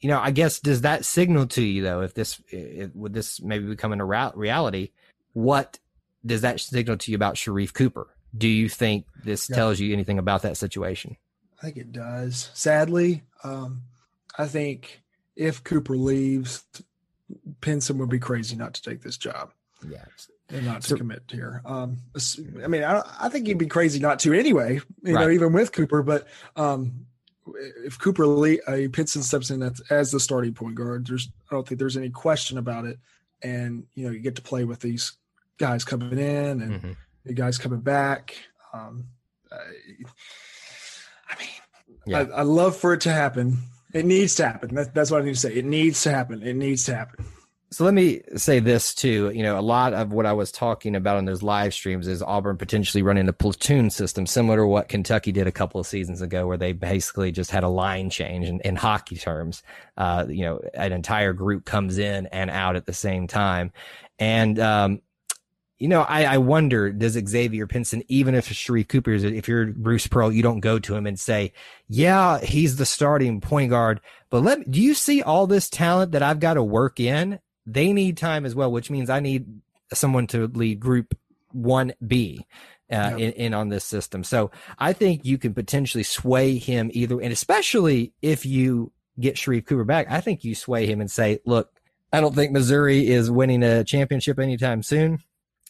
you 0.00 0.08
know, 0.08 0.20
I 0.20 0.30
guess 0.30 0.60
does 0.60 0.82
that 0.82 1.04
signal 1.04 1.46
to 1.48 1.62
you 1.62 1.82
though? 1.82 2.02
If 2.02 2.14
this 2.14 2.40
if, 2.48 2.94
would 2.94 3.12
this 3.12 3.40
maybe 3.40 3.66
become 3.66 3.92
a 3.92 4.04
reality, 4.04 4.90
what 5.32 5.78
does 6.24 6.42
that 6.42 6.60
signal 6.60 6.98
to 6.98 7.10
you 7.10 7.16
about 7.16 7.38
Sharif 7.38 7.72
Cooper? 7.72 8.08
Do 8.36 8.48
you 8.48 8.68
think 8.68 9.06
this 9.24 9.48
yeah. 9.48 9.56
tells 9.56 9.80
you 9.80 9.92
anything 9.92 10.18
about 10.18 10.42
that 10.42 10.56
situation? 10.56 11.16
I 11.58 11.66
think 11.66 11.76
it 11.78 11.92
does. 11.92 12.50
Sadly, 12.52 13.22
um, 13.42 13.82
I 14.36 14.46
think 14.46 15.02
if 15.34 15.64
Cooper 15.64 15.96
leaves, 15.96 16.64
Pinson 17.60 17.98
would 17.98 18.10
be 18.10 18.18
crazy 18.18 18.56
not 18.56 18.74
to 18.74 18.82
take 18.82 19.02
this 19.02 19.16
job. 19.16 19.52
Yeah. 19.88 20.04
And 20.48 20.64
not 20.64 20.82
to 20.82 20.96
commit 20.96 21.24
here. 21.30 21.60
Um, 21.64 21.98
I 22.62 22.68
mean, 22.68 22.84
I, 22.84 23.02
I, 23.20 23.28
think 23.28 23.48
he'd 23.48 23.58
be 23.58 23.66
crazy 23.66 23.98
not 23.98 24.20
to 24.20 24.32
anyway, 24.32 24.80
you 25.02 25.14
right. 25.14 25.22
know, 25.22 25.30
even 25.30 25.52
with 25.52 25.72
Cooper. 25.72 26.04
But 26.04 26.28
um, 26.54 27.06
if 27.84 27.98
Cooper 27.98 28.26
Lee, 28.26 28.60
uh, 28.66 28.88
Pinson 28.92 29.22
steps 29.22 29.50
in 29.50 29.62
as, 29.62 29.80
as 29.90 30.10
the 30.12 30.20
starting 30.20 30.54
point 30.54 30.76
guard, 30.76 31.06
there's 31.06 31.28
I 31.50 31.54
don't 31.54 31.66
think 31.66 31.80
there's 31.80 31.96
any 31.96 32.10
question 32.10 32.58
about 32.58 32.84
it. 32.84 32.98
And 33.42 33.86
you 33.94 34.06
know, 34.06 34.12
you 34.12 34.20
get 34.20 34.36
to 34.36 34.42
play 34.42 34.64
with 34.64 34.80
these 34.80 35.14
guys 35.58 35.84
coming 35.84 36.12
in 36.12 36.62
and 36.62 36.72
mm-hmm. 36.72 36.92
the 37.24 37.34
guys 37.34 37.58
coming 37.58 37.80
back. 37.80 38.36
Um, 38.72 39.06
I, 39.50 39.56
I 41.28 41.38
mean, 41.38 41.48
yeah. 42.06 42.20
I, 42.20 42.38
I, 42.38 42.42
love 42.42 42.76
for 42.76 42.92
it 42.94 43.00
to 43.02 43.12
happen. 43.12 43.58
It 43.92 44.04
needs 44.04 44.34
to 44.36 44.46
happen. 44.46 44.74
That, 44.74 44.94
that's 44.94 45.10
what 45.10 45.22
I 45.22 45.24
need 45.24 45.34
to 45.34 45.40
say. 45.40 45.54
It 45.54 45.64
needs 45.64 46.02
to 46.02 46.10
happen. 46.10 46.42
It 46.42 46.54
needs 46.54 46.84
to 46.84 46.94
happen. 46.94 47.24
So 47.76 47.84
let 47.84 47.92
me 47.92 48.22
say 48.36 48.58
this 48.58 48.94
too. 48.94 49.30
You 49.34 49.42
know, 49.42 49.58
a 49.58 49.60
lot 49.60 49.92
of 49.92 50.10
what 50.10 50.24
I 50.24 50.32
was 50.32 50.50
talking 50.50 50.96
about 50.96 51.18
on 51.18 51.26
those 51.26 51.42
live 51.42 51.74
streams 51.74 52.08
is 52.08 52.22
Auburn 52.22 52.56
potentially 52.56 53.02
running 53.02 53.28
a 53.28 53.34
platoon 53.34 53.90
system, 53.90 54.24
similar 54.24 54.56
to 54.56 54.66
what 54.66 54.88
Kentucky 54.88 55.30
did 55.30 55.46
a 55.46 55.52
couple 55.52 55.78
of 55.78 55.86
seasons 55.86 56.22
ago, 56.22 56.46
where 56.46 56.56
they 56.56 56.72
basically 56.72 57.32
just 57.32 57.50
had 57.50 57.64
a 57.64 57.68
line 57.68 58.08
change 58.08 58.48
in, 58.48 58.60
in 58.60 58.76
hockey 58.76 59.16
terms. 59.16 59.62
Uh, 59.94 60.24
you 60.26 60.42
know, 60.46 60.58
an 60.72 60.92
entire 60.92 61.34
group 61.34 61.66
comes 61.66 61.98
in 61.98 62.24
and 62.28 62.48
out 62.48 62.76
at 62.76 62.86
the 62.86 62.94
same 62.94 63.26
time. 63.26 63.72
And, 64.18 64.58
um, 64.58 65.02
you 65.78 65.88
know, 65.88 66.00
I, 66.00 66.24
I 66.24 66.38
wonder, 66.38 66.90
does 66.90 67.12
Xavier 67.12 67.66
Pinson, 67.66 68.02
even 68.08 68.34
if 68.34 68.48
Sharife 68.48 68.88
Cooper 68.88 69.10
is, 69.10 69.22
if 69.22 69.48
you're 69.48 69.66
Bruce 69.66 70.06
Pearl, 70.06 70.32
you 70.32 70.42
don't 70.42 70.60
go 70.60 70.78
to 70.78 70.96
him 70.96 71.06
and 71.06 71.20
say, 71.20 71.52
yeah, 71.88 72.40
he's 72.40 72.76
the 72.76 72.86
starting 72.86 73.42
point 73.42 73.68
guard, 73.68 74.00
but 74.30 74.42
let 74.42 74.70
do 74.70 74.80
you 74.80 74.94
see 74.94 75.20
all 75.20 75.46
this 75.46 75.68
talent 75.68 76.12
that 76.12 76.22
I've 76.22 76.40
got 76.40 76.54
to 76.54 76.62
work 76.62 76.98
in? 77.00 77.38
They 77.66 77.92
need 77.92 78.16
time 78.16 78.46
as 78.46 78.54
well, 78.54 78.70
which 78.70 78.90
means 78.90 79.10
I 79.10 79.20
need 79.20 79.46
someone 79.92 80.26
to 80.28 80.46
lead 80.46 80.80
group 80.80 81.16
1B. 81.54 82.40
Uh, 82.88 83.16
in, 83.18 83.32
in 83.32 83.52
on 83.52 83.68
this 83.68 83.84
system. 83.84 84.22
So 84.22 84.52
I 84.78 84.92
think 84.92 85.24
you 85.24 85.38
can 85.38 85.54
potentially 85.54 86.04
sway 86.04 86.56
him 86.56 86.88
either, 86.94 87.20
and 87.20 87.32
especially 87.32 88.12
if 88.22 88.46
you 88.46 88.92
get 89.18 89.34
Sharife 89.34 89.66
Cooper 89.66 89.82
back, 89.82 90.06
I 90.08 90.20
think 90.20 90.44
you 90.44 90.54
sway 90.54 90.86
him 90.86 91.00
and 91.00 91.10
say, 91.10 91.40
look, 91.44 91.68
I 92.12 92.20
don't 92.20 92.34
think 92.34 92.52
Missouri 92.52 93.08
is 93.08 93.28
winning 93.28 93.64
a 93.64 93.82
championship 93.82 94.38
anytime 94.38 94.84
soon. 94.84 95.18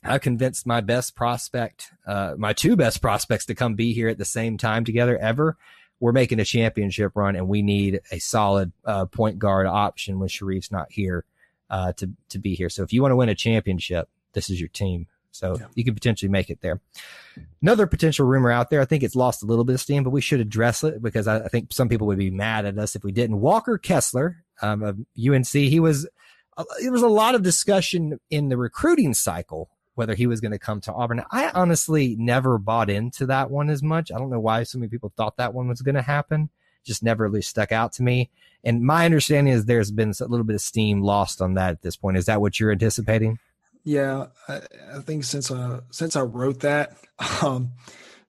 I 0.04 0.18
convinced 0.18 0.66
my 0.66 0.82
best 0.82 1.16
prospect, 1.16 1.90
uh, 2.06 2.34
my 2.36 2.52
two 2.52 2.76
best 2.76 3.00
prospects 3.00 3.46
to 3.46 3.54
come 3.54 3.74
be 3.74 3.94
here 3.94 4.08
at 4.08 4.18
the 4.18 4.26
same 4.26 4.58
time 4.58 4.84
together 4.84 5.16
ever. 5.16 5.56
We're 5.98 6.12
making 6.12 6.40
a 6.40 6.44
championship 6.44 7.12
run 7.14 7.34
and 7.34 7.48
we 7.48 7.62
need 7.62 8.00
a 8.12 8.18
solid 8.18 8.72
uh, 8.84 9.06
point 9.06 9.38
guard 9.38 9.66
option 9.66 10.18
when 10.18 10.28
Sharife's 10.28 10.70
not 10.70 10.92
here 10.92 11.24
uh, 11.70 11.92
to, 11.94 12.10
to 12.30 12.38
be 12.38 12.54
here. 12.54 12.68
So 12.68 12.82
if 12.82 12.92
you 12.92 13.02
want 13.02 13.12
to 13.12 13.16
win 13.16 13.28
a 13.28 13.34
championship, 13.34 14.08
this 14.32 14.50
is 14.50 14.60
your 14.60 14.68
team. 14.68 15.06
So 15.30 15.56
yeah. 15.58 15.66
you 15.74 15.84
could 15.84 15.94
potentially 15.94 16.30
make 16.30 16.48
it 16.48 16.60
there. 16.62 16.80
Another 17.60 17.86
potential 17.86 18.26
rumor 18.26 18.50
out 18.50 18.70
there, 18.70 18.80
I 18.80 18.86
think 18.86 19.02
it's 19.02 19.16
lost 19.16 19.42
a 19.42 19.46
little 19.46 19.64
bit 19.64 19.74
of 19.74 19.80
steam, 19.80 20.02
but 20.02 20.10
we 20.10 20.22
should 20.22 20.40
address 20.40 20.82
it 20.82 21.02
because 21.02 21.28
I, 21.28 21.40
I 21.40 21.48
think 21.48 21.72
some 21.72 21.88
people 21.88 22.06
would 22.06 22.18
be 22.18 22.30
mad 22.30 22.64
at 22.64 22.78
us 22.78 22.96
if 22.96 23.04
we 23.04 23.12
didn't. 23.12 23.40
Walker 23.40 23.76
Kessler 23.76 24.44
um, 24.62 24.82
of 24.82 24.98
UNC, 25.18 25.48
he 25.48 25.78
was, 25.78 26.08
uh, 26.56 26.64
there 26.80 26.92
was 26.92 27.02
a 27.02 27.08
lot 27.08 27.34
of 27.34 27.42
discussion 27.42 28.18
in 28.30 28.48
the 28.48 28.56
recruiting 28.56 29.12
cycle 29.12 29.70
whether 29.96 30.14
he 30.14 30.26
was 30.26 30.40
going 30.40 30.52
to 30.52 30.58
come 30.58 30.80
to 30.82 30.92
Auburn. 30.92 31.24
I 31.30 31.50
honestly 31.54 32.16
never 32.18 32.58
bought 32.58 32.90
into 32.90 33.26
that 33.26 33.50
one 33.50 33.70
as 33.70 33.82
much. 33.82 34.12
I 34.12 34.18
don't 34.18 34.30
know 34.30 34.38
why 34.38 34.62
so 34.62 34.78
many 34.78 34.90
people 34.90 35.10
thought 35.16 35.38
that 35.38 35.54
one 35.54 35.68
was 35.68 35.80
going 35.80 35.94
to 35.94 36.02
happen. 36.02 36.50
Just 36.86 37.02
never 37.02 37.24
really 37.24 37.42
stuck 37.42 37.72
out 37.72 37.92
to 37.94 38.02
me. 38.02 38.30
And 38.64 38.82
my 38.82 39.04
understanding 39.04 39.52
is 39.52 39.64
there's 39.64 39.90
been 39.90 40.12
a 40.20 40.24
little 40.24 40.44
bit 40.44 40.54
of 40.54 40.60
steam 40.60 41.02
lost 41.02 41.40
on 41.40 41.54
that 41.54 41.70
at 41.70 41.82
this 41.82 41.96
point. 41.96 42.16
Is 42.16 42.26
that 42.26 42.40
what 42.40 42.58
you're 42.58 42.72
anticipating? 42.72 43.38
Yeah, 43.84 44.26
I, 44.48 44.60
I 44.96 44.98
think 45.00 45.24
since 45.24 45.50
uh 45.50 45.82
since 45.90 46.16
I 46.16 46.22
wrote 46.22 46.60
that, 46.60 46.96
um, 47.42 47.72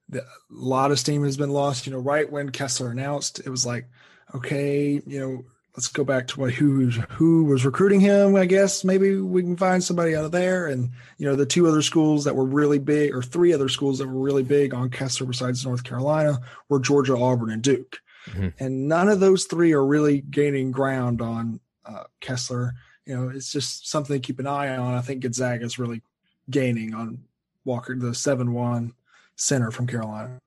the, 0.10 0.22
a 0.22 0.26
lot 0.50 0.92
of 0.92 1.00
steam 1.00 1.24
has 1.24 1.38
been 1.38 1.50
lost. 1.50 1.88
You 1.88 1.94
know, 1.94 2.00
right 2.00 2.32
when 2.32 2.52
Kessler 2.52 2.92
announced, 2.92 3.40
it 3.40 3.50
was 3.50 3.66
like, 3.66 3.88
okay, 4.36 5.02
you 5.06 5.20
know, 5.20 5.46
let's 5.78 5.88
go 5.88 6.04
back 6.04 6.28
to 6.28 6.40
what 6.40 6.54
who 6.54 6.90
who 6.90 7.46
was 7.46 7.66
recruiting 7.66 8.00
him. 8.00 8.36
I 8.36 8.46
guess 8.46 8.84
maybe 8.84 9.18
we 9.18 9.44
can 9.44 9.56
find 9.56 9.84
somebody 9.84 10.16
out 10.16 10.26
of 10.26 10.32
there. 10.32 10.68
And 10.68 10.90
you 11.18 11.26
know, 11.26 11.36
the 11.36 11.46
two 11.46 11.68
other 11.68 11.82
schools 11.82 12.24
that 12.26 12.36
were 12.36 12.46
really 12.46 12.80
big, 12.80 13.14
or 13.14 13.22
three 13.22 13.54
other 13.54 13.70
schools 13.70 14.00
that 14.00 14.08
were 14.08 14.22
really 14.22 14.44
big 14.44 14.74
on 14.74 14.90
Kessler 14.90 15.28
besides 15.28 15.66
North 15.66 15.84
Carolina, 15.84 16.40
were 16.70 16.80
Georgia, 16.80 17.18
Auburn, 17.18 17.52
and 17.52 17.62
Duke. 17.62 18.02
Mm-hmm. 18.32 18.64
And 18.64 18.88
none 18.88 19.10
of 19.10 19.20
those 19.20 19.46
three 19.46 19.74
are 19.74 19.86
really 19.86 20.22
gaining 20.22 20.72
ground 20.72 21.22
on 21.22 21.60
uh, 21.86 22.04
Kessler. 22.20 22.74
You 23.06 23.16
know, 23.16 23.30
it's 23.30 23.52
just 23.52 23.90
something 23.90 24.20
to 24.20 24.26
keep 24.26 24.40
an 24.40 24.48
eye 24.48 24.76
on. 24.76 24.94
I 24.94 25.02
think 25.02 25.22
Gonzaga 25.22 25.66
is 25.66 25.80
really 25.80 26.02
gaining 26.50 26.94
on 26.94 27.24
Walker, 27.66 27.96
the 27.96 28.14
seven-one 28.14 28.94
center 29.36 29.72
from 29.72 29.88
Carolina. 29.88 30.40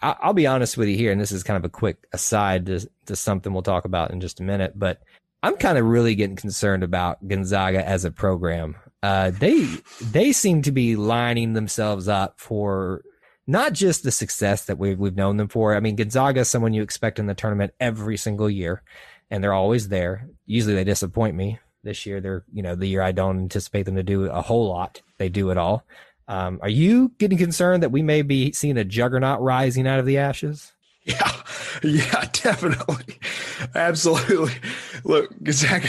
I'll 0.00 0.32
be 0.32 0.46
honest 0.48 0.76
with 0.76 0.88
you 0.88 0.96
here, 0.96 1.12
and 1.12 1.20
this 1.20 1.30
is 1.30 1.44
kind 1.44 1.56
of 1.56 1.64
a 1.64 1.68
quick 1.68 2.08
aside 2.12 2.66
to, 2.66 2.88
to 3.06 3.14
something 3.14 3.52
we'll 3.52 3.62
talk 3.62 3.84
about 3.84 4.10
in 4.10 4.20
just 4.20 4.40
a 4.40 4.42
minute, 4.42 4.72
but 4.76 5.00
I'm 5.44 5.56
kind 5.56 5.78
of 5.78 5.84
really 5.84 6.14
getting 6.14 6.36
concerned 6.36 6.82
about 6.82 7.26
Gonzaga 7.26 7.86
as 7.86 8.04
a 8.04 8.10
program. 8.10 8.76
Uh, 9.02 9.30
they 9.30 9.66
they 10.00 10.32
seem 10.32 10.62
to 10.62 10.72
be 10.72 10.96
lining 10.96 11.52
themselves 11.52 12.08
up 12.08 12.38
for 12.38 13.02
not 13.46 13.72
just 13.72 14.02
the 14.02 14.12
success 14.12 14.66
that 14.66 14.78
we've 14.78 14.98
we've 14.98 15.16
known 15.16 15.36
them 15.36 15.48
for. 15.48 15.74
I 15.74 15.80
mean, 15.80 15.96
Gonzaga 15.96 16.40
is 16.40 16.50
someone 16.50 16.74
you 16.74 16.82
expect 16.82 17.18
in 17.18 17.26
the 17.26 17.34
tournament 17.34 17.74
every 17.80 18.16
single 18.16 18.48
year, 18.48 18.82
and 19.30 19.42
they're 19.42 19.52
always 19.52 19.88
there. 19.88 20.28
Usually, 20.46 20.74
they 20.74 20.84
disappoint 20.84 21.36
me. 21.36 21.58
This 21.84 22.06
year, 22.06 22.20
they're 22.20 22.44
you 22.52 22.62
know 22.62 22.76
the 22.76 22.86
year 22.86 23.02
I 23.02 23.12
don't 23.12 23.38
anticipate 23.38 23.84
them 23.84 23.96
to 23.96 24.02
do 24.02 24.24
a 24.26 24.42
whole 24.42 24.68
lot. 24.68 25.02
They 25.18 25.28
do 25.28 25.50
it 25.50 25.58
all. 25.58 25.84
Um, 26.28 26.60
are 26.62 26.68
you 26.68 27.12
getting 27.18 27.38
concerned 27.38 27.82
that 27.82 27.90
we 27.90 28.02
may 28.02 28.22
be 28.22 28.52
seeing 28.52 28.76
a 28.78 28.84
juggernaut 28.84 29.40
rising 29.40 29.86
out 29.86 29.98
of 29.98 30.06
the 30.06 30.18
ashes? 30.18 30.72
Yeah, 31.04 31.32
yeah, 31.82 32.26
definitely, 32.32 33.18
absolutely. 33.74 34.52
Look, 35.02 35.34
Gonzaga, 35.42 35.88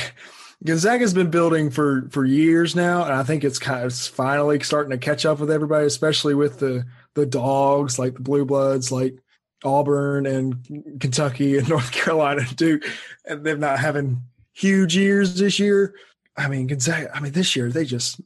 Gonzaga's 0.66 1.14
been 1.14 1.30
building 1.30 1.70
for 1.70 2.08
for 2.10 2.26
years 2.26 2.76
now, 2.76 3.04
and 3.04 3.14
I 3.14 3.22
think 3.22 3.44
it's 3.44 3.60
kind 3.60 3.82
of 3.82 3.92
it's 3.92 4.08
finally 4.08 4.60
starting 4.62 4.90
to 4.90 4.98
catch 4.98 5.24
up 5.24 5.40
with 5.40 5.52
everybody, 5.52 5.86
especially 5.86 6.34
with 6.34 6.58
the 6.58 6.88
the 7.16 7.26
dogs 7.26 8.00
like 8.00 8.16
the 8.16 8.22
Blue 8.22 8.46
Bloods, 8.46 8.92
like 8.92 9.16
Auburn 9.64 10.26
and 10.26 11.00
Kentucky 11.00 11.58
and 11.58 11.70
North 11.70 11.92
Carolina 11.92 12.42
and 12.48 12.56
Duke, 12.56 12.84
and 13.26 13.44
them 13.44 13.60
not 13.60 13.80
having 13.80 14.22
huge 14.54 14.96
years 14.96 15.36
this 15.36 15.60
year. 15.60 15.96
I 16.36 16.48
mean, 16.48 16.68
Gonzaga. 16.68 17.16
I 17.16 17.20
mean, 17.20 17.34
this 17.34 17.56
year 17.56 17.70
they 17.70 17.86
just 17.86 18.20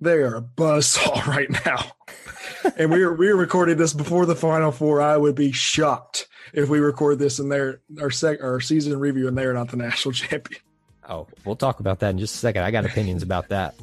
they 0.00 0.18
are 0.18 0.36
a 0.36 0.42
buzzsaw 0.42 1.26
right 1.26 1.50
now. 1.64 1.92
and 2.76 2.90
we 2.90 3.02
are 3.02 3.12
we 3.12 3.28
are 3.28 3.36
recording 3.36 3.76
this 3.76 3.92
before 3.92 4.26
the 4.26 4.36
final 4.36 4.72
four. 4.72 5.00
I 5.00 5.16
would 5.16 5.34
be 5.34 5.52
shocked 5.52 6.28
if 6.52 6.68
we 6.68 6.78
record 6.78 7.18
this 7.18 7.38
in 7.38 7.48
their 7.48 7.80
our 8.00 8.10
sec 8.10 8.42
our 8.42 8.60
season 8.60 8.98
review 8.98 9.28
and 9.28 9.36
they're 9.36 9.54
not 9.54 9.70
the 9.70 9.76
national 9.76 10.12
champion. 10.12 10.60
Oh, 11.08 11.26
we'll 11.44 11.56
talk 11.56 11.80
about 11.80 12.00
that 12.00 12.10
in 12.10 12.18
just 12.18 12.34
a 12.34 12.38
second. 12.38 12.62
I 12.62 12.70
got 12.70 12.86
opinions 12.86 13.22
about 13.22 13.48
that. 13.48 13.74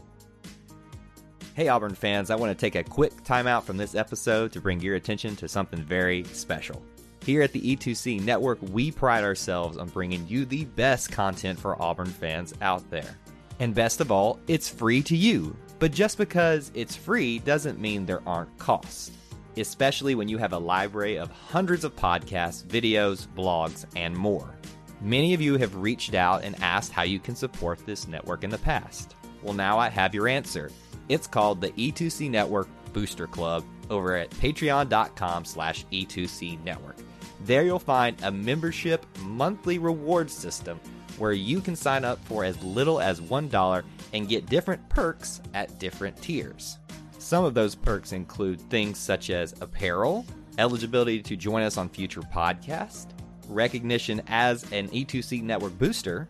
Hey 1.62 1.67
Auburn 1.67 1.93
fans, 1.93 2.32
I 2.32 2.36
want 2.38 2.50
to 2.50 2.60
take 2.60 2.74
a 2.74 2.84
quick 2.84 3.24
timeout 3.24 3.65
from 3.65 3.78
this 3.78 3.93
episode 3.93 4.52
to 4.54 4.60
bring 4.60 4.80
your 4.80 4.95
attention 4.95 5.36
to 5.36 5.47
something 5.47 5.80
very 5.80 6.24
special. 6.24 6.82
Here 7.24 7.43
at 7.43 7.52
the 7.52 7.62
E2C 7.62 8.19
network, 8.19 8.58
we 8.71 8.89
pride 8.89 9.24
ourselves 9.24 9.78
on 9.78 9.89
bringing 9.89 10.28
you 10.28 10.43
the 10.45 10.65
best 10.65 11.12
content 11.12 11.60
for 11.60 11.80
Auburn 11.80 12.08
fans 12.08 12.56
out 12.63 12.89
there. 12.89 13.15
And 13.60 13.76
best 13.76 14.02
of 14.02 14.12
all, 14.12 14.39
it's 14.47 14.69
free 14.69 15.04
to 15.04 15.15
you. 15.15 15.56
But 15.78 15.91
just 15.91 16.17
because 16.17 16.71
it's 16.74 16.95
free 16.95 17.38
doesn't 17.38 17.80
mean 17.80 18.08
there 18.08 18.28
aren't 18.28 18.58
costs, 18.58 19.12
especially 19.56 20.15
when 20.15 20.28
you 20.28 20.39
have 20.39 20.54
a 20.54 20.58
library 20.58 21.17
of 21.17 21.30
hundreds 21.30 21.84
of 21.84 21.95
podcasts, 21.95 22.65
videos, 22.65 23.28
blogs, 23.28 23.86
and 23.95 24.17
more. 24.17 24.56
Many 25.00 25.36
of 25.36 25.41
you 25.41 25.58
have 25.58 25.76
reached 25.76 26.15
out 26.15 26.43
and 26.43 26.60
asked 26.63 26.91
how 26.91 27.04
you 27.04 27.19
can 27.19 27.36
support 27.36 27.86
this 27.86 28.08
network 28.08 28.43
in 28.43 28.50
the 28.50 28.58
past. 28.58 29.13
Well, 29.43 29.54
now 29.54 29.78
I 29.78 29.89
have 29.89 30.15
your 30.15 30.28
answer. 30.28 30.71
It's 31.12 31.28
called 31.28 31.60
the 31.60 31.71
E2C 31.71 32.30
Network 32.30 32.69
Booster 32.93 33.28
Club 33.28 33.65
over 33.89 34.15
at 34.15 34.30
patreon.com 34.30 35.43
slash 35.43 35.86
E2C 35.91 36.63
Network. 36.63 36.95
There 37.43 37.63
you'll 37.63 37.80
find 37.80 38.15
a 38.24 38.32
membership 38.32 39.06
monthly 39.19 39.78
reward 39.78 40.32
system 40.32 40.80
where 41.17 41.34
you 41.34 41.60
can 41.60 41.76
sign 41.76 42.06
up 42.06 42.24
for 42.24 42.45
as 42.45 42.63
little 42.63 43.02
as 43.02 43.19
$1 43.19 43.84
and 44.13 44.30
get 44.30 44.45
different 44.45 44.88
perks 44.88 45.41
at 45.54 45.80
different 45.80 46.15
tiers. 46.21 46.78
Some 47.17 47.43
of 47.43 47.54
those 47.54 47.76
perks 47.76 48.13
include 48.13 48.62
things 48.69 48.97
such 48.97 49.32
as 49.32 49.54
apparel, 49.60 50.26
eligibility 50.60 51.21
to 51.24 51.36
join 51.36 51.63
us 51.63 51.76
on 51.76 51.89
future 51.89 52.21
podcasts, 52.21 53.08
recognition 53.50 54.21
as 54.28 54.63
an 54.71 54.88
E2C 54.88 55.43
network 55.43 55.78
booster, 55.78 56.30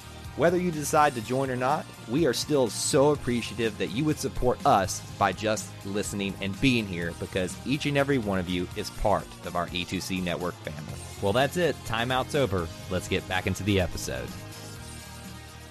Whether 0.41 0.57
you 0.57 0.71
decide 0.71 1.13
to 1.13 1.21
join 1.21 1.51
or 1.51 1.55
not, 1.55 1.85
we 2.09 2.25
are 2.25 2.33
still 2.33 2.67
so 2.67 3.11
appreciative 3.11 3.77
that 3.77 3.91
you 3.91 4.03
would 4.05 4.17
support 4.17 4.57
us 4.65 4.99
by 5.19 5.33
just 5.33 5.69
listening 5.85 6.33
and 6.41 6.59
being 6.59 6.87
here 6.87 7.13
because 7.19 7.55
each 7.63 7.85
and 7.85 7.95
every 7.95 8.17
one 8.17 8.39
of 8.39 8.49
you 8.49 8.67
is 8.75 8.89
part 8.89 9.27
of 9.45 9.55
our 9.55 9.67
E2C 9.67 10.23
network 10.23 10.55
family. 10.63 10.99
Well, 11.21 11.31
that's 11.31 11.57
it. 11.57 11.75
Timeout's 11.85 12.33
over. 12.33 12.67
Let's 12.89 13.07
get 13.07 13.29
back 13.29 13.45
into 13.45 13.61
the 13.61 13.79
episode. 13.79 14.27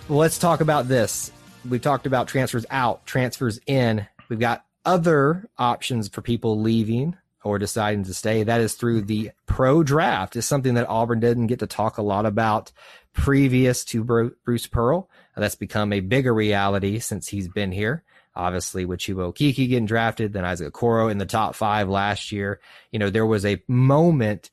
Well, 0.08 0.20
let's 0.20 0.38
talk 0.38 0.60
about 0.60 0.86
this. 0.86 1.32
We've 1.68 1.82
talked 1.82 2.06
about 2.06 2.28
transfers 2.28 2.64
out, 2.70 3.04
transfers 3.06 3.58
in. 3.66 4.06
We've 4.28 4.38
got 4.38 4.64
other 4.84 5.48
options 5.58 6.06
for 6.06 6.22
people 6.22 6.60
leaving 6.60 7.16
or 7.42 7.58
deciding 7.58 8.04
to 8.04 8.14
stay. 8.14 8.44
That 8.44 8.60
is 8.60 8.74
through 8.74 9.02
the 9.02 9.32
pro 9.46 9.82
draft. 9.82 10.36
Is 10.36 10.46
something 10.46 10.74
that 10.74 10.88
Auburn 10.88 11.18
didn't 11.20 11.48
get 11.48 11.58
to 11.58 11.66
talk 11.66 11.98
a 11.98 12.02
lot 12.02 12.26
about 12.26 12.70
previous 13.12 13.84
to 13.86 14.04
Bruce 14.04 14.66
Pearl. 14.66 15.08
That's 15.36 15.54
become 15.54 15.92
a 15.92 16.00
bigger 16.00 16.34
reality 16.34 16.98
since 16.98 17.28
he's 17.28 17.48
been 17.48 17.72
here. 17.72 18.04
Obviously, 18.36 18.84
with 18.84 19.00
Chuma 19.00 19.32
Okeke 19.32 19.68
getting 19.68 19.86
drafted, 19.86 20.32
then 20.32 20.44
Isaac 20.44 20.72
Okoro 20.72 21.10
in 21.10 21.18
the 21.18 21.26
top 21.26 21.54
five 21.54 21.88
last 21.88 22.30
year. 22.30 22.60
You 22.92 22.98
know, 22.98 23.10
there 23.10 23.26
was 23.26 23.44
a 23.44 23.62
moment 23.66 24.50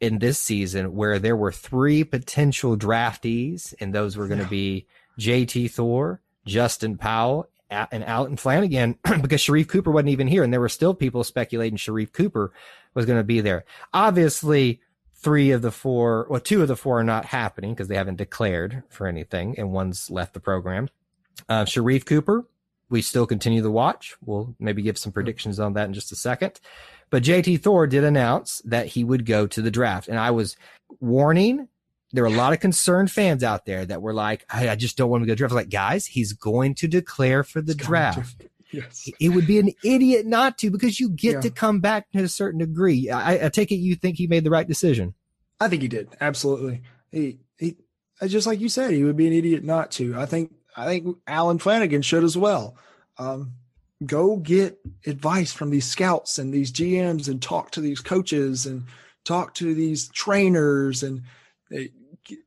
in 0.00 0.18
this 0.18 0.38
season 0.38 0.94
where 0.94 1.18
there 1.18 1.36
were 1.36 1.52
three 1.52 2.04
potential 2.04 2.76
draftees, 2.76 3.74
and 3.80 3.94
those 3.94 4.16
were 4.16 4.28
going 4.28 4.40
to 4.40 4.48
be 4.48 4.86
JT 5.18 5.70
Thor, 5.70 6.22
Justin 6.46 6.96
Powell, 6.96 7.50
and 7.70 8.04
Allen 8.04 8.36
Flanagan 8.36 8.98
because 9.20 9.42
Sharife 9.42 9.68
Cooper 9.68 9.90
wasn't 9.90 10.10
even 10.10 10.26
here, 10.26 10.42
and 10.42 10.52
there 10.52 10.60
were 10.60 10.68
still 10.68 10.94
people 10.94 11.22
speculating 11.22 11.76
Sharife 11.76 12.12
Cooper 12.12 12.52
was 12.94 13.06
going 13.06 13.18
to 13.18 13.24
be 13.24 13.40
there. 13.40 13.64
Obviously, 13.92 14.80
three 15.22 15.50
of 15.50 15.62
the 15.62 15.70
four, 15.70 16.26
well, 16.30 16.40
two 16.40 16.62
of 16.62 16.68
the 16.68 16.76
four 16.76 17.00
are 17.00 17.04
not 17.04 17.26
happening 17.26 17.74
because 17.74 17.88
they 17.88 17.96
haven't 17.96 18.16
declared 18.16 18.82
for 18.88 19.06
anything, 19.06 19.54
and 19.58 19.72
one's 19.72 20.10
left 20.10 20.34
the 20.34 20.40
program. 20.40 20.88
Uh, 21.48 21.64
Sharife 21.64 22.06
Cooper, 22.06 22.46
we 22.88 23.02
still 23.02 23.26
continue 23.26 23.62
to 23.62 23.70
watch. 23.70 24.16
We'll 24.24 24.54
maybe 24.58 24.82
give 24.82 24.98
some 24.98 25.12
predictions 25.12 25.60
on 25.60 25.74
that 25.74 25.86
in 25.86 25.94
just 25.94 26.12
a 26.12 26.16
second. 26.16 26.60
But 27.10 27.22
JT 27.22 27.62
Thor 27.62 27.86
did 27.86 28.04
announce 28.04 28.62
that 28.64 28.86
he 28.86 29.04
would 29.04 29.26
go 29.26 29.46
to 29.46 29.62
the 29.62 29.70
draft, 29.70 30.08
and 30.08 30.18
I 30.18 30.30
was 30.30 30.56
warning 31.00 31.68
there 32.12 32.24
were 32.24 32.30
a 32.30 32.36
lot 32.36 32.52
of 32.52 32.60
concerned 32.60 33.10
fans 33.10 33.44
out 33.44 33.66
there 33.66 33.84
that 33.86 34.02
were 34.02 34.12
like, 34.12 34.44
I, 34.50 34.70
I 34.70 34.74
just 34.74 34.96
don't 34.96 35.10
want 35.10 35.22
him 35.22 35.28
to 35.28 35.32
go 35.32 35.36
draft. 35.36 35.52
I 35.52 35.54
was 35.54 35.62
like, 35.62 35.70
guys, 35.70 36.06
he's 36.06 36.32
going 36.32 36.74
to 36.76 36.88
declare 36.88 37.44
for 37.44 37.60
the 37.60 37.72
he's 37.72 37.86
draft. 37.86 38.46
Yes. 38.72 39.08
It 39.18 39.30
would 39.30 39.46
be 39.46 39.58
an 39.58 39.70
idiot 39.84 40.26
not 40.26 40.58
to 40.58 40.70
because 40.70 41.00
you 41.00 41.10
get 41.10 41.34
yeah. 41.34 41.40
to 41.40 41.50
come 41.50 41.80
back 41.80 42.10
to 42.12 42.22
a 42.22 42.28
certain 42.28 42.60
degree. 42.60 43.10
I, 43.10 43.46
I, 43.46 43.48
take 43.48 43.72
it 43.72 43.76
you 43.76 43.96
think 43.96 44.16
he 44.16 44.26
made 44.26 44.44
the 44.44 44.50
right 44.50 44.66
decision. 44.66 45.14
I 45.58 45.68
think 45.68 45.82
he 45.82 45.88
did. 45.88 46.08
Absolutely. 46.20 46.82
He, 47.10 47.40
he, 47.58 47.76
just 48.26 48.46
like 48.46 48.60
you 48.60 48.68
said, 48.68 48.92
he 48.92 49.04
would 49.04 49.16
be 49.16 49.26
an 49.26 49.32
idiot 49.32 49.64
not 49.64 49.90
to. 49.92 50.16
I 50.16 50.26
think, 50.26 50.52
I 50.76 50.86
think 50.86 51.16
Allen 51.26 51.58
Flanagan 51.58 52.02
should 52.02 52.24
as 52.24 52.36
well. 52.36 52.76
Um, 53.18 53.54
go 54.06 54.36
get 54.36 54.78
advice 55.06 55.52
from 55.52 55.70
these 55.70 55.86
scouts 55.86 56.38
and 56.38 56.52
these 56.52 56.72
GMs 56.72 57.28
and 57.28 57.42
talk 57.42 57.70
to 57.72 57.80
these 57.80 58.00
coaches 58.00 58.66
and 58.66 58.84
talk 59.24 59.54
to 59.54 59.74
these 59.74 60.08
trainers 60.08 61.02
and 61.02 61.22
eh, 61.72 61.88
you 62.28 62.38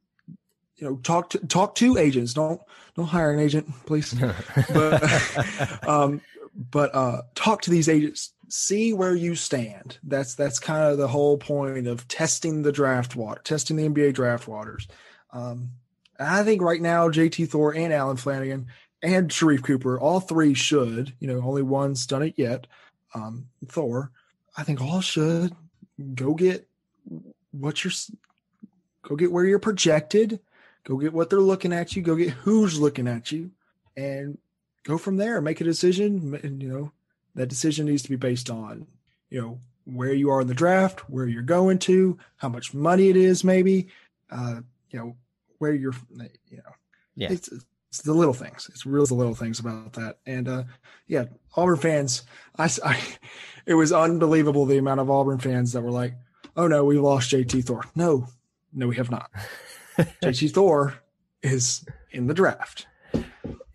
know 0.82 0.98
talk 0.98 1.30
to 1.30 1.40
talk 1.48 1.76
to 1.76 1.98
agents 1.98 2.34
don't 2.34 2.62
don't 2.96 3.06
hire 3.08 3.32
an 3.32 3.40
agent 3.40 3.68
please. 3.86 4.14
But 4.74 5.88
um 5.88 6.22
but 6.54 6.94
uh 6.94 7.24
talk 7.36 7.62
to 7.64 7.72
these 7.72 7.90
agents. 7.90 8.34
See 8.50 8.94
where 8.94 9.16
you 9.16 9.36
stand. 9.36 9.98
That's 10.04 10.36
that's 10.36 10.60
kind 10.60 10.84
of 10.84 10.98
the 10.98 11.08
whole 11.08 11.38
point 11.38 11.88
of 11.88 12.08
testing 12.08 12.62
the 12.62 12.72
draft 12.72 13.16
water 13.16 13.42
testing 13.44 13.78
the 13.78 13.90
nba 13.90 14.14
draft 14.14 14.48
waters. 14.48 14.88
Um 15.32 15.72
i 16.20 16.44
think 16.44 16.62
right 16.62 16.82
now 16.82 17.10
jt 17.10 17.50
thor 17.50 17.74
and 17.76 17.92
allen 17.92 18.18
Flanagan 18.18 18.68
and 19.02 19.30
sharife 19.30 19.64
cooper 19.64 20.00
all 20.00 20.20
three 20.20 20.54
should 20.54 21.14
you 21.20 21.28
know 21.28 21.42
only 21.44 21.62
one's 21.62 22.06
done 22.06 22.22
it 22.22 22.36
yet 22.38 22.68
um 23.16 23.48
thor 23.68 24.12
i 24.56 24.64
think 24.64 24.80
all 24.80 25.02
should 25.02 25.56
go 26.16 26.34
get 26.34 26.68
what 27.52 27.84
you're 27.84 27.94
go 29.04 29.16
get 29.16 29.32
where 29.32 29.46
you're 29.46 29.60
projected 29.60 30.40
Go 30.84 30.98
get 30.98 31.14
what 31.14 31.30
they're 31.30 31.40
looking 31.40 31.74
at 31.74 31.96
you. 31.96 32.02
Go 32.02 32.16
get 32.16 32.32
who's 32.32 32.80
looking 32.80 33.08
at 33.08 33.32
you, 33.32 33.52
and 33.96 34.38
go 34.84 34.98
from 34.98 35.18
there. 35.18 35.40
Make 35.42 35.62
a 35.62 35.66
decision. 35.66 36.40
And 36.44 36.62
you 36.62 36.70
know 36.70 36.92
that 37.36 37.48
decision 37.48 37.86
needs 37.86 38.04
to 38.04 38.10
be 38.10 38.16
based 38.16 38.50
on 38.50 38.88
you 39.30 39.42
know 39.42 39.60
where 39.86 40.14
you 40.14 40.30
are 40.30 40.42
in 40.42 40.48
the 40.48 40.54
draft, 40.54 41.10
where 41.10 41.28
you're 41.28 41.42
going 41.42 41.78
to, 41.78 42.18
how 42.38 42.50
much 42.50 42.74
money 42.74 43.10
it 43.10 43.16
is, 43.16 43.44
maybe. 43.44 43.88
Uh, 44.30 44.62
you 44.90 45.00
know 45.00 45.16
where 45.60 45.74
you're. 45.74 45.96
You 46.50 46.58
know, 46.58 46.74
yeah. 47.16 47.32
It's, 47.32 47.50
it's 47.94 48.02
the 48.02 48.14
little 48.14 48.34
things. 48.34 48.68
It's 48.72 48.88
real 48.88 49.06
the 49.06 49.14
little 49.14 49.36
things 49.36 49.60
about 49.60 49.94
that. 49.94 50.18
And 50.26 50.48
uh, 50.48 50.64
yeah, 51.06 51.26
Auburn 51.56 51.78
fans, 51.78 52.24
I, 52.58 52.64
I, 52.84 53.00
it 53.68 53.76
was 53.76 53.92
unbelievable 53.92 54.66
the 54.66 54.80
amount 54.80 55.00
of 55.00 55.12
Auburn 55.12 55.38
fans 55.38 55.74
that 55.74 55.82
were 55.82 55.92
like, 55.92 56.16
"Oh 56.58 56.68
no, 56.68 56.84
we 56.84 56.98
lost 56.98 57.32
JT 57.32 57.66
Thor." 57.66 57.84
No, 57.96 58.28
no, 58.74 58.88
we 58.88 58.96
have 58.96 59.12
not. 59.12 59.30
JT 60.24 60.54
Thor 60.54 60.96
is 61.42 61.86
in 62.12 62.28
the 62.28 62.34
draft. 62.34 62.88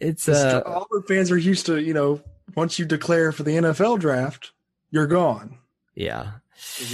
It's 0.01 0.29
uh, 0.29 0.63
Auburn 0.65 1.03
fans 1.09 1.31
are 1.31 1.39
used 1.39 1.67
to, 1.67 1.81
you 1.81 1.93
know, 1.95 2.21
once 2.55 2.79
you 2.79 2.85
declare 2.85 3.33
for 3.33 3.43
the 3.43 3.53
NFL 3.53 3.99
draft, 3.99 4.53
you're 4.91 5.07
gone. 5.07 5.59
Yeah. 5.95 6.33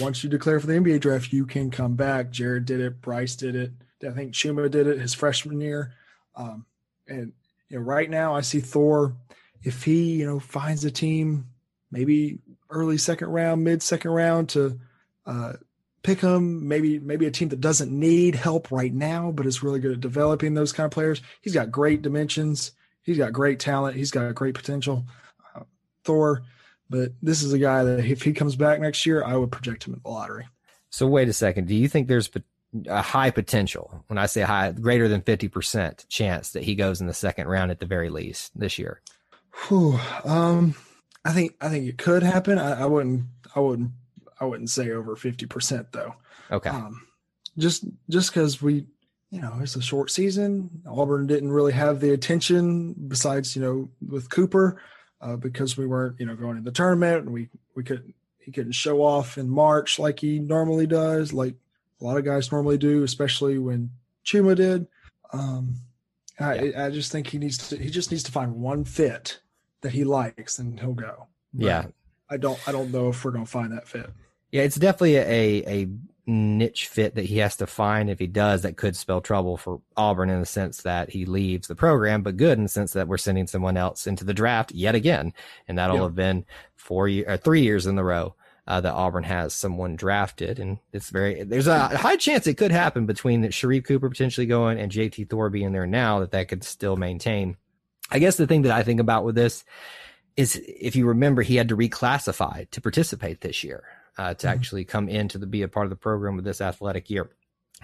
Once 0.01 0.25
you 0.25 0.31
declare 0.31 0.61
for 0.61 0.67
the 0.67 0.75
NBA 0.75 1.01
draft, 1.01 1.33
you 1.33 1.47
can 1.47 1.71
come 1.71 1.95
back. 1.95 2.31
Jared 2.31 2.65
did 2.65 2.81
it. 2.81 3.01
Bryce 3.01 3.37
did 3.37 3.55
it. 3.55 3.73
I 4.07 4.11
think 4.11 4.33
Chuma 4.33 4.71
did 4.71 4.87
it 4.87 5.01
his 5.01 5.15
freshman 5.15 5.61
year. 5.61 5.95
Um, 6.37 6.67
and 7.09 7.33
you 7.69 7.79
know, 7.79 7.83
right 7.83 8.09
now 8.09 8.35
I 8.35 8.41
see 8.43 8.61
Thor. 8.61 9.15
If 9.63 9.85
he, 9.85 10.17
you 10.17 10.27
know, 10.27 10.39
finds 10.39 10.85
a 10.85 10.91
team, 10.91 11.47
maybe 11.91 12.39
early 12.69 12.99
second 12.99 13.29
round, 13.29 13.65
mid 13.65 13.83
second 13.83 14.11
round 14.11 14.51
to 14.51 14.79
uh, 15.25 15.55
pick 16.05 16.21
him. 16.21 16.69
Maybe 16.69 17.01
maybe 17.01 17.27
a 17.27 17.33
team 17.33 17.49
that 17.49 17.61
doesn't 17.61 17.91
need 17.91 18.37
help 18.37 18.71
right 18.71 18.95
now, 18.95 19.33
but 19.33 19.47
is 19.47 19.65
really 19.65 19.81
good 19.81 19.93
at 19.93 20.01
developing 20.01 20.55
those 20.55 20.73
kind 20.73 20.85
of 20.85 20.93
players. 20.93 21.21
He's 21.41 21.55
got 21.55 21.73
great 21.73 22.03
dimensions. 22.03 22.73
He's 23.03 23.19
got 23.19 23.33
great 23.33 23.59
talent. 23.59 23.97
He's 23.97 24.13
got 24.13 24.33
great 24.35 24.55
potential. 24.55 25.05
Uh, 25.55 25.65
Thor, 26.05 26.43
but 26.89 27.11
this 27.21 27.43
is 27.43 27.53
a 27.53 27.59
guy 27.59 27.83
that 27.83 28.05
if 28.05 28.23
he 28.23 28.33
comes 28.33 28.55
back 28.55 28.81
next 28.81 29.05
year, 29.05 29.25
I 29.25 29.37
would 29.37 29.51
project 29.51 29.87
him 29.87 29.95
in 29.95 30.01
the 30.05 30.09
lottery. 30.09 30.47
So 30.91 31.09
wait 31.09 31.29
a 31.29 31.33
second. 31.33 31.67
Do 31.67 31.75
you 31.75 31.89
think 31.89 32.07
there's 32.07 32.31
a 32.87 33.03
high 33.03 33.31
potential? 33.31 34.05
When 34.07 34.19
I 34.19 34.27
say 34.27 34.43
high, 34.43 34.71
greater 34.71 35.09
than 35.09 35.23
fifty 35.23 35.49
percent 35.49 36.07
chance 36.09 36.53
that 36.53 36.63
he 36.63 36.77
goes 36.77 37.01
in 37.01 37.09
the 37.09 37.15
second 37.15 37.49
round 37.49 37.73
at 37.73 37.81
the 37.81 37.87
very 37.87 38.11
least 38.11 38.59
this 38.59 38.79
year. 38.79 39.01
Whew, 39.69 39.99
um, 40.25 40.75
I 41.25 41.33
think 41.33 41.55
I 41.61 41.69
think 41.69 41.89
it 41.89 41.99
could 41.99 42.23
happen. 42.23 42.59
I, 42.59 42.83
I 42.83 42.87
wouldn't 42.87 43.25
I 43.57 43.61
wouldn't 43.61 43.91
I 44.41 44.45
wouldn't 44.45 44.71
say 44.71 44.91
over 44.91 45.17
50% 45.17 45.87
though. 45.93 46.15
Okay. 46.51 46.71
Um, 46.71 47.07
just, 47.59 47.85
just 48.09 48.33
cause 48.33 48.61
we, 48.61 48.87
you 49.31 49.41
know, 49.41 49.55
it's 49.61 49.77
a 49.77 49.83
short 49.83 50.11
season. 50.11 50.71
Auburn 50.87 51.27
didn't 51.27 51.51
really 51.51 51.73
have 51.73 52.01
the 52.01 52.13
attention 52.13 52.95
besides, 53.09 53.57
you 53.57 53.63
know, 53.63 53.91
with 54.09 54.31
Cooper, 54.31 54.81
uh, 55.21 55.37
because 55.37 55.77
we 55.77 55.87
weren't, 55.87 56.21
you 56.21 56.27
know, 56.27 56.37
going 56.37 56.57
in 56.57 56.65
the 56.65 56.71
tournament 56.71 57.25
and 57.25 57.33
we, 57.33 57.49
we 57.75 57.83
couldn't, 57.83 58.15
he 58.39 58.53
couldn't 58.53 58.73
show 58.73 59.03
off 59.03 59.39
in 59.39 59.49
March 59.49 59.99
like 59.99 60.21
he 60.21 60.39
normally 60.39 60.87
does, 60.87 61.33
like 61.33 61.55
a 62.01 62.05
lot 62.05 62.19
of 62.19 62.25
guys 62.25 62.53
normally 62.53 62.77
do, 62.77 63.03
especially 63.03 63.59
when 63.59 63.91
Chuma 64.25 64.55
did. 64.55 64.87
Um, 65.33 65.77
I, 66.39 66.55
yeah. 66.55 66.87
I 66.87 66.91
just 66.91 67.11
think 67.11 67.27
he 67.27 67.39
needs 67.39 67.69
to, 67.69 67.77
he 67.77 67.91
just 67.91 68.11
needs 68.11 68.23
to 68.25 68.33
find 68.33 68.55
one 68.55 68.85
fit 68.85 69.41
that 69.81 69.93
he 69.93 70.05
likes 70.05 70.59
and 70.59 70.79
he'll 70.79 70.95
go. 70.95 71.27
Yeah. 71.57 71.87
I 72.31 72.37
don't, 72.37 72.59
I 72.67 72.73
don't 72.73 72.91
know 72.91 73.09
if 73.09 73.25
we're 73.25 73.31
going 73.33 73.45
to 73.45 73.51
find 73.51 73.73
that 73.73 73.87
fit. 73.87 74.11
Yeah, 74.51 74.63
it's 74.63 74.77
definitely 74.77 75.17
a 75.17 75.83
a 75.83 75.89
niche 76.27 76.87
fit 76.87 77.17
that 77.17 77.25
he 77.25 77.39
has 77.39 77.57
to 77.57 77.67
find. 77.67 78.09
If 78.09 78.19
he 78.19 78.27
does, 78.27 78.63
that 78.63 78.77
could 78.77 78.97
spell 78.97 79.21
trouble 79.21 79.57
for 79.57 79.81
Auburn 79.97 80.31
in 80.31 80.41
the 80.41 80.47
sense 80.47 80.83
that 80.83 81.11
he 81.11 81.27
leaves 81.27 81.69
the 81.69 81.75
program, 81.75 82.23
but 82.23 82.37
good 82.37 82.57
in 82.57 82.65
the 82.65 82.69
sense 82.69 82.93
that 82.93 83.09
we're 83.09 83.19
sending 83.19 83.47
someone 83.47 83.77
else 83.77 84.07
into 84.07 84.25
the 84.25 84.33
draft 84.33 84.73
yet 84.73 84.95
again, 84.95 85.33
and 85.69 85.77
that'll 85.77 86.03
have 86.03 86.15
been 86.15 86.45
four 86.77 87.09
year, 87.09 87.25
or 87.29 87.37
three 87.37 87.63
years 87.63 87.87
in 87.87 87.97
the 87.97 88.05
row 88.05 88.35
uh, 88.67 88.81
that 88.81 88.95
Auburn 88.95 89.25
has 89.25 89.53
someone 89.53 89.97
drafted, 89.97 90.59
and 90.59 90.79
it's 90.93 91.11
very 91.11 91.43
there's 91.43 91.67
a 91.67 91.89
high 91.89 92.17
chance 92.17 92.47
it 92.47 92.55
could 92.55 92.73
happen 92.73 93.07
between 93.07 93.43
Sharife 93.43 93.85
Cooper 93.85 94.09
potentially 94.09 94.47
going 94.47 94.79
and 94.79 94.91
JT 94.91 95.29
Thor 95.29 95.51
being 95.51 95.73
there 95.73 95.87
now 95.87 96.21
that 96.21 96.31
that 96.31 96.49
could 96.49 96.65
still 96.65 96.97
maintain. 96.97 97.57
I 98.11 98.19
guess 98.19 98.37
the 98.37 98.47
thing 98.47 98.63
that 98.63 98.73
I 98.73 98.83
think 98.83 99.01
about 99.01 99.25
with 99.25 99.35
this 99.35 99.65
is 100.37 100.61
if 100.67 100.97
you 100.97 101.07
remember, 101.07 101.43
he 101.43 101.57
had 101.57 101.69
to 101.69 101.77
reclassify 101.77 102.69
to 102.71 102.81
participate 102.81 103.41
this 103.41 103.63
year 103.63 103.85
uh, 104.19 104.35
to 104.35 104.47
mm-hmm. 104.47 104.55
actually 104.55 104.85
come 104.85 105.09
in 105.09 105.29
to 105.29 105.39
the, 105.39 105.47
be 105.47 105.63
a 105.63 105.69
part 105.69 105.87
of 105.87 105.91
the 105.91 105.97
program 105.97 106.37
with 106.37 106.45
this 106.45 106.61
athletic 106.61 107.11
year. 107.11 107.31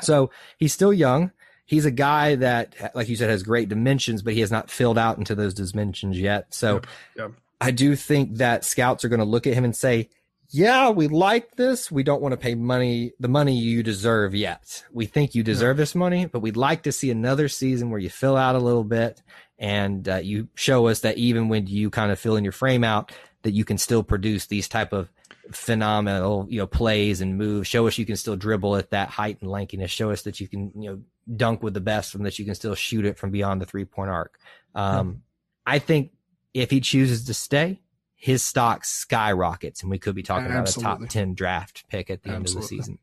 So 0.01 0.31
he's 0.59 0.73
still 0.73 0.93
young. 0.93 1.33
He's 1.67 1.85
a 1.85 1.91
guy 1.91 2.35
that, 2.37 2.75
like 2.97 3.09
you 3.09 3.15
said, 3.15 3.31
has 3.31 3.45
great 3.45 3.69
dimensions, 3.69 4.23
but 4.23 4.35
he 4.35 4.41
has 4.41 4.51
not 4.51 4.71
filled 4.71 4.99
out 4.99 5.19
into 5.19 5.37
those 5.37 5.55
dimensions 5.55 6.19
yet. 6.19 6.53
So 6.53 6.75
yep. 6.75 6.87
Yep. 7.17 7.33
I 7.61 7.71
do 7.71 7.95
think 7.95 8.39
that 8.39 8.65
scouts 8.65 9.05
are 9.05 9.09
going 9.09 9.21
to 9.21 9.25
look 9.25 9.47
at 9.47 9.55
him 9.55 9.65
and 9.65 9.77
say, 9.77 10.09
yeah, 10.53 10.91
we 10.91 11.07
like 11.07 11.55
this. 11.55 11.93
We 11.93 12.03
don't 12.03 12.21
want 12.21 12.33
to 12.33 12.37
pay 12.37 12.57
money, 12.57 13.13
the 13.21 13.29
money 13.29 13.57
you 13.57 13.85
deserve 13.85 14.35
yet. 14.35 14.85
We 14.93 15.07
think 15.07 15.37
you 15.37 15.45
deserve 15.45 15.77
this 15.77 15.95
money, 15.95 16.27
but 16.27 16.41
we'd 16.41 16.57
like 16.57 16.83
to 16.85 16.93
see 16.93 17.11
another 17.13 17.49
season 17.49 17.91
where 17.91 18.01
you 18.01 18.11
fill 18.11 18.37
out 18.37 18.57
a 18.57 18.59
little 18.59 18.83
bit 18.83 19.23
and 19.61 20.09
uh, 20.09 20.17
you 20.17 20.49
show 20.55 20.89
us 20.89 21.01
that 21.01 21.19
even 21.19 21.49
when 21.49 21.67
you 21.67 21.91
kind 21.91 22.11
of 22.11 22.19
fill 22.19 22.37
in 22.37 22.45
your 22.45 22.53
frame 22.53 22.83
out, 22.83 23.13
that 23.43 23.53
you 23.53 23.65
can 23.65 23.77
still 23.79 24.03
produce 24.03 24.47
these 24.47 24.67
type 24.69 24.93
of 24.95 25.11
phenomenal, 25.53 26.47
you 26.49 26.59
know, 26.59 26.67
plays 26.67 27.21
and 27.21 27.37
moves. 27.37 27.69
Show 27.69 27.87
us 27.87 27.99
you 27.99 28.07
can 28.07 28.17
still 28.17 28.37
dribble 28.37 28.77
at 28.77 28.91
that 28.91 29.11
height 29.11 29.39
and 29.43 29.51
lankiness. 29.51 29.91
Show 29.91 30.11
us 30.11 30.23
that 30.23 30.41
you 30.41 30.49
can, 30.49 30.73
you 30.75 30.91
know, 30.91 31.01
dunk 31.37 31.63
with 31.63 31.75
the 31.75 31.81
best 31.81 32.15
and 32.15 32.25
that 32.25 32.39
you 32.39 32.47
can 32.47 32.55
still 32.55 32.75
shoot 32.75 33.05
it 33.05 33.19
from 33.19 33.31
beyond 33.31 33.61
the 33.61 33.67
three 33.67 33.85
point 33.85 34.11
arc. 34.11 34.39
Um, 34.75 35.23
I 35.67 35.79
think 35.79 36.13
if 36.55 36.71
he 36.71 36.81
chooses 36.81 37.27
to 37.27 37.35
stay, 37.35 37.83
his 38.17 38.43
stock 38.43 38.85
skyrockets 38.85 39.83
and 39.83 39.91
we 39.91 39.99
could 39.99 40.15
be 40.15 40.23
talking 40.23 40.51
Absolutely. 40.51 40.91
about 40.91 40.97
a 40.97 41.05
top 41.05 41.11
10 41.11 41.35
draft 41.35 41.85
pick 41.89 42.11
at 42.11 42.23
the 42.23 42.31
Absolutely. 42.31 42.37
end 42.37 42.47
of 42.49 42.55
the 42.55 42.67
season. 42.67 42.99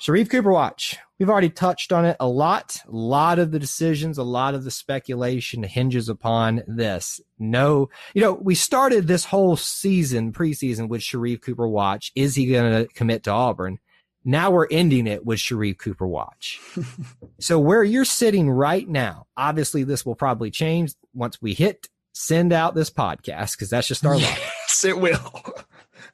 Sharife 0.00 0.30
Cooper 0.30 0.52
watch. 0.52 0.96
We've 1.18 1.30
already 1.30 1.48
touched 1.48 1.92
on 1.92 2.04
it 2.04 2.16
a 2.20 2.28
lot. 2.28 2.78
A 2.86 2.90
lot 2.90 3.38
of 3.38 3.50
the 3.50 3.58
decisions, 3.58 4.18
a 4.18 4.22
lot 4.22 4.54
of 4.54 4.64
the 4.64 4.70
speculation 4.70 5.62
hinges 5.62 6.08
upon 6.08 6.62
this. 6.66 7.20
No, 7.38 7.88
you 8.14 8.20
know, 8.20 8.34
we 8.34 8.54
started 8.54 9.06
this 9.06 9.24
whole 9.24 9.56
season, 9.56 10.32
preseason 10.32 10.88
with 10.88 11.00
Sharife 11.00 11.40
Cooper 11.40 11.66
watch. 11.66 12.12
Is 12.14 12.34
he 12.34 12.46
going 12.46 12.72
to 12.72 12.92
commit 12.92 13.22
to 13.24 13.30
Auburn? 13.30 13.78
Now 14.24 14.50
we're 14.50 14.68
ending 14.70 15.06
it 15.06 15.24
with 15.24 15.38
Sharife 15.38 15.78
Cooper 15.78 16.06
watch. 16.06 16.60
so 17.40 17.58
where 17.58 17.84
you're 17.84 18.04
sitting 18.04 18.50
right 18.50 18.86
now, 18.86 19.26
obviously 19.36 19.84
this 19.84 20.04
will 20.04 20.16
probably 20.16 20.50
change 20.50 20.92
once 21.14 21.40
we 21.40 21.54
hit 21.54 21.88
send 22.16 22.50
out 22.50 22.74
this 22.74 22.88
podcast 22.88 23.52
because 23.52 23.68
that's 23.68 23.86
just 23.86 24.06
our 24.06 24.16
life. 24.16 24.52
Yes, 24.68 24.84
it 24.84 24.98
will. 24.98 25.42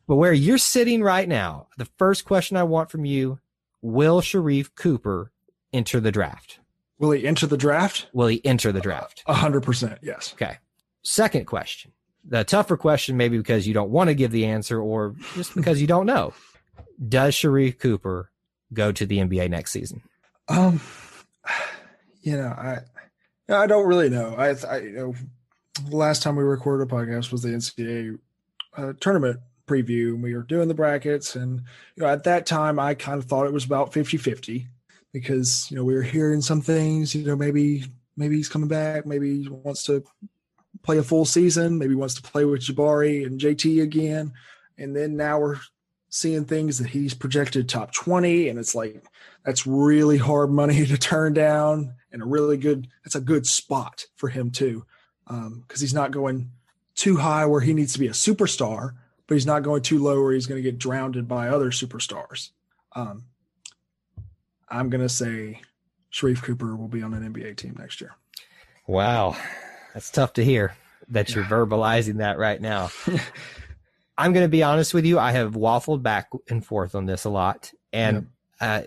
But 0.09 0.16
where 0.16 0.33
you're 0.33 0.59
sitting 0.59 1.03
right 1.03 1.29
now, 1.29 1.68
the 1.79 1.88
first 1.97 2.25
question 2.25 2.57
I 2.57 2.64
want 2.64 2.90
from 2.90 3.05
you 3.05 3.38
Will 3.83 4.21
Sharife 4.21 4.75
Cooper 4.77 5.33
enter 5.73 6.01
the 6.01 6.12
draft? 6.12 6.61
Will 6.99 7.11
he 7.11 7.27
enter 7.27 7.47
the 7.47 7.57
draft? 7.57 8.07
Will 8.12 8.29
he 8.29 8.45
enter 8.45 8.71
the 8.71 8.81
draft? 8.81 9.25
A 9.27 9.35
hundred 9.35 9.64
percent, 9.64 9.99
yes. 10.03 10.33
Okay. 10.35 10.59
Second 11.03 11.47
question. 11.47 11.92
The 12.25 12.45
tougher 12.45 12.77
question, 12.77 13.16
maybe 13.16 13.37
because 13.37 13.66
you 13.66 13.75
don't 13.75 13.90
want 13.90 14.09
to 14.09 14.14
give 14.14 14.31
the 14.31 14.47
answer 14.47 14.81
or 14.81 15.16
just 15.35 15.57
because 15.57 15.81
you 15.81 15.88
don't 15.88 16.07
know. 16.07 16.33
Does 17.09 17.35
Sharife 17.35 17.81
Cooper 17.81 18.31
go 18.73 18.92
to 18.92 19.05
the 19.05 19.18
NBA 19.18 19.51
next 19.51 19.73
season? 19.73 20.03
Um, 20.49 20.81
you 22.23 22.37
know, 22.37 22.47
I, 22.47 22.79
I 23.49 23.66
don't 23.66 23.88
really 23.88 24.09
know. 24.09 24.37
I, 24.37 24.55
I 24.68 24.79
you 24.79 24.92
know, 24.92 25.14
last 25.90 26.23
time 26.23 26.37
we 26.37 26.45
recorded 26.45 26.88
a 26.88 26.95
podcast 26.95 27.33
was 27.33 27.42
the 27.42 27.49
NCAA 27.49 28.18
uh, 28.77 28.92
tournament 29.01 29.40
preview 29.66 30.14
and 30.14 30.22
we 30.22 30.35
were 30.35 30.42
doing 30.42 30.68
the 30.68 30.75
brackets 30.75 31.37
and 31.37 31.62
you 31.94 32.03
know 32.03 32.09
at 32.09 32.25
that 32.25 32.46
time 32.46 32.79
i 32.79 32.94
kind 32.94 33.18
of 33.18 33.27
thought 33.27 33.46
it 33.46 33.53
was 33.53 33.64
about 33.64 33.92
50-50 33.92 34.66
because 35.12 35.70
you 35.70 35.77
know 35.77 35.85
we 35.85 35.94
were 35.94 36.03
hearing 36.03 36.40
some 36.40 36.61
things 36.61 37.14
you 37.14 37.25
know 37.25 37.37
maybe 37.37 37.85
maybe 38.16 38.37
he's 38.37 38.48
coming 38.48 38.68
back 38.68 39.07
maybe 39.07 39.42
he 39.42 39.48
wants 39.48 39.85
to 39.85 40.03
play 40.83 40.98
a 40.98 41.03
full 41.03 41.25
season 41.25 41.79
maybe 41.79 41.94
wants 41.94 42.14
to 42.14 42.22
play 42.22 42.44
with 42.44 42.62
jabari 42.62 43.25
and 43.27 43.40
jt 43.40 43.83
again 43.83 44.33
and 44.79 44.96
then 44.96 45.16
now 45.16 45.38
we're 45.38 45.59
seeing 46.09 46.44
things 46.44 46.79
that 46.79 46.88
he's 46.88 47.14
projected 47.14 47.68
top 47.68 47.92
20 47.92 48.48
and 48.48 48.59
it's 48.59 48.75
like 48.75 49.05
that's 49.44 49.66
really 49.66 50.18
hard 50.18 50.51
money 50.51 50.85
to 50.87 50.98
turn 50.98 51.33
down 51.33 51.94
and 52.11 52.22
a 52.22 52.27
really 52.27 52.57
good 52.57 52.88
it's 53.05 53.14
a 53.14 53.20
good 53.20 53.46
spot 53.46 54.07
for 54.16 54.29
him 54.29 54.51
too 54.51 54.85
because 55.27 55.46
um, 55.46 55.64
he's 55.79 55.94
not 55.94 56.11
going 56.11 56.51
too 56.94 57.16
high 57.16 57.46
where 57.46 57.61
he 57.61 57.72
needs 57.72 57.92
to 57.92 57.98
be 57.98 58.09
a 58.09 58.12
superstar 58.12 58.92
but 59.26 59.35
he's 59.35 59.46
not 59.46 59.62
going 59.62 59.82
too 59.82 60.02
low 60.02 60.22
where 60.22 60.32
he's 60.32 60.46
going 60.46 60.62
to 60.62 60.68
get 60.68 60.78
drowned 60.78 61.26
by 61.28 61.48
other 61.48 61.70
superstars. 61.70 62.50
Um, 62.94 63.24
I'm 64.68 64.90
going 64.90 65.02
to 65.02 65.08
say 65.08 65.61
Sharife 66.12 66.42
Cooper 66.42 66.76
will 66.76 66.88
be 66.88 67.02
on 67.02 67.14
an 67.14 67.32
NBA 67.32 67.56
team 67.56 67.76
next 67.78 68.00
year. 68.00 68.14
Wow. 68.87 69.37
That's 69.94 70.11
tough 70.11 70.35
to 70.35 70.44
hear 70.44 70.74
that 71.08 71.35
you're 71.35 71.44
verbalizing 71.44 72.18
that 72.18 72.38
right 72.38 72.61
now. 72.61 72.90
I'm 74.18 74.32
going 74.32 74.44
to 74.44 74.48
be 74.48 74.62
honest 74.62 74.94
with 74.94 75.04
you. 75.04 75.18
I 75.18 75.32
have 75.32 75.52
waffled 75.52 76.02
back 76.02 76.30
and 76.48 76.64
forth 76.64 76.94
on 76.94 77.06
this 77.06 77.24
a 77.24 77.30
lot. 77.30 77.72
And 77.92 78.28
uh, 78.61 78.82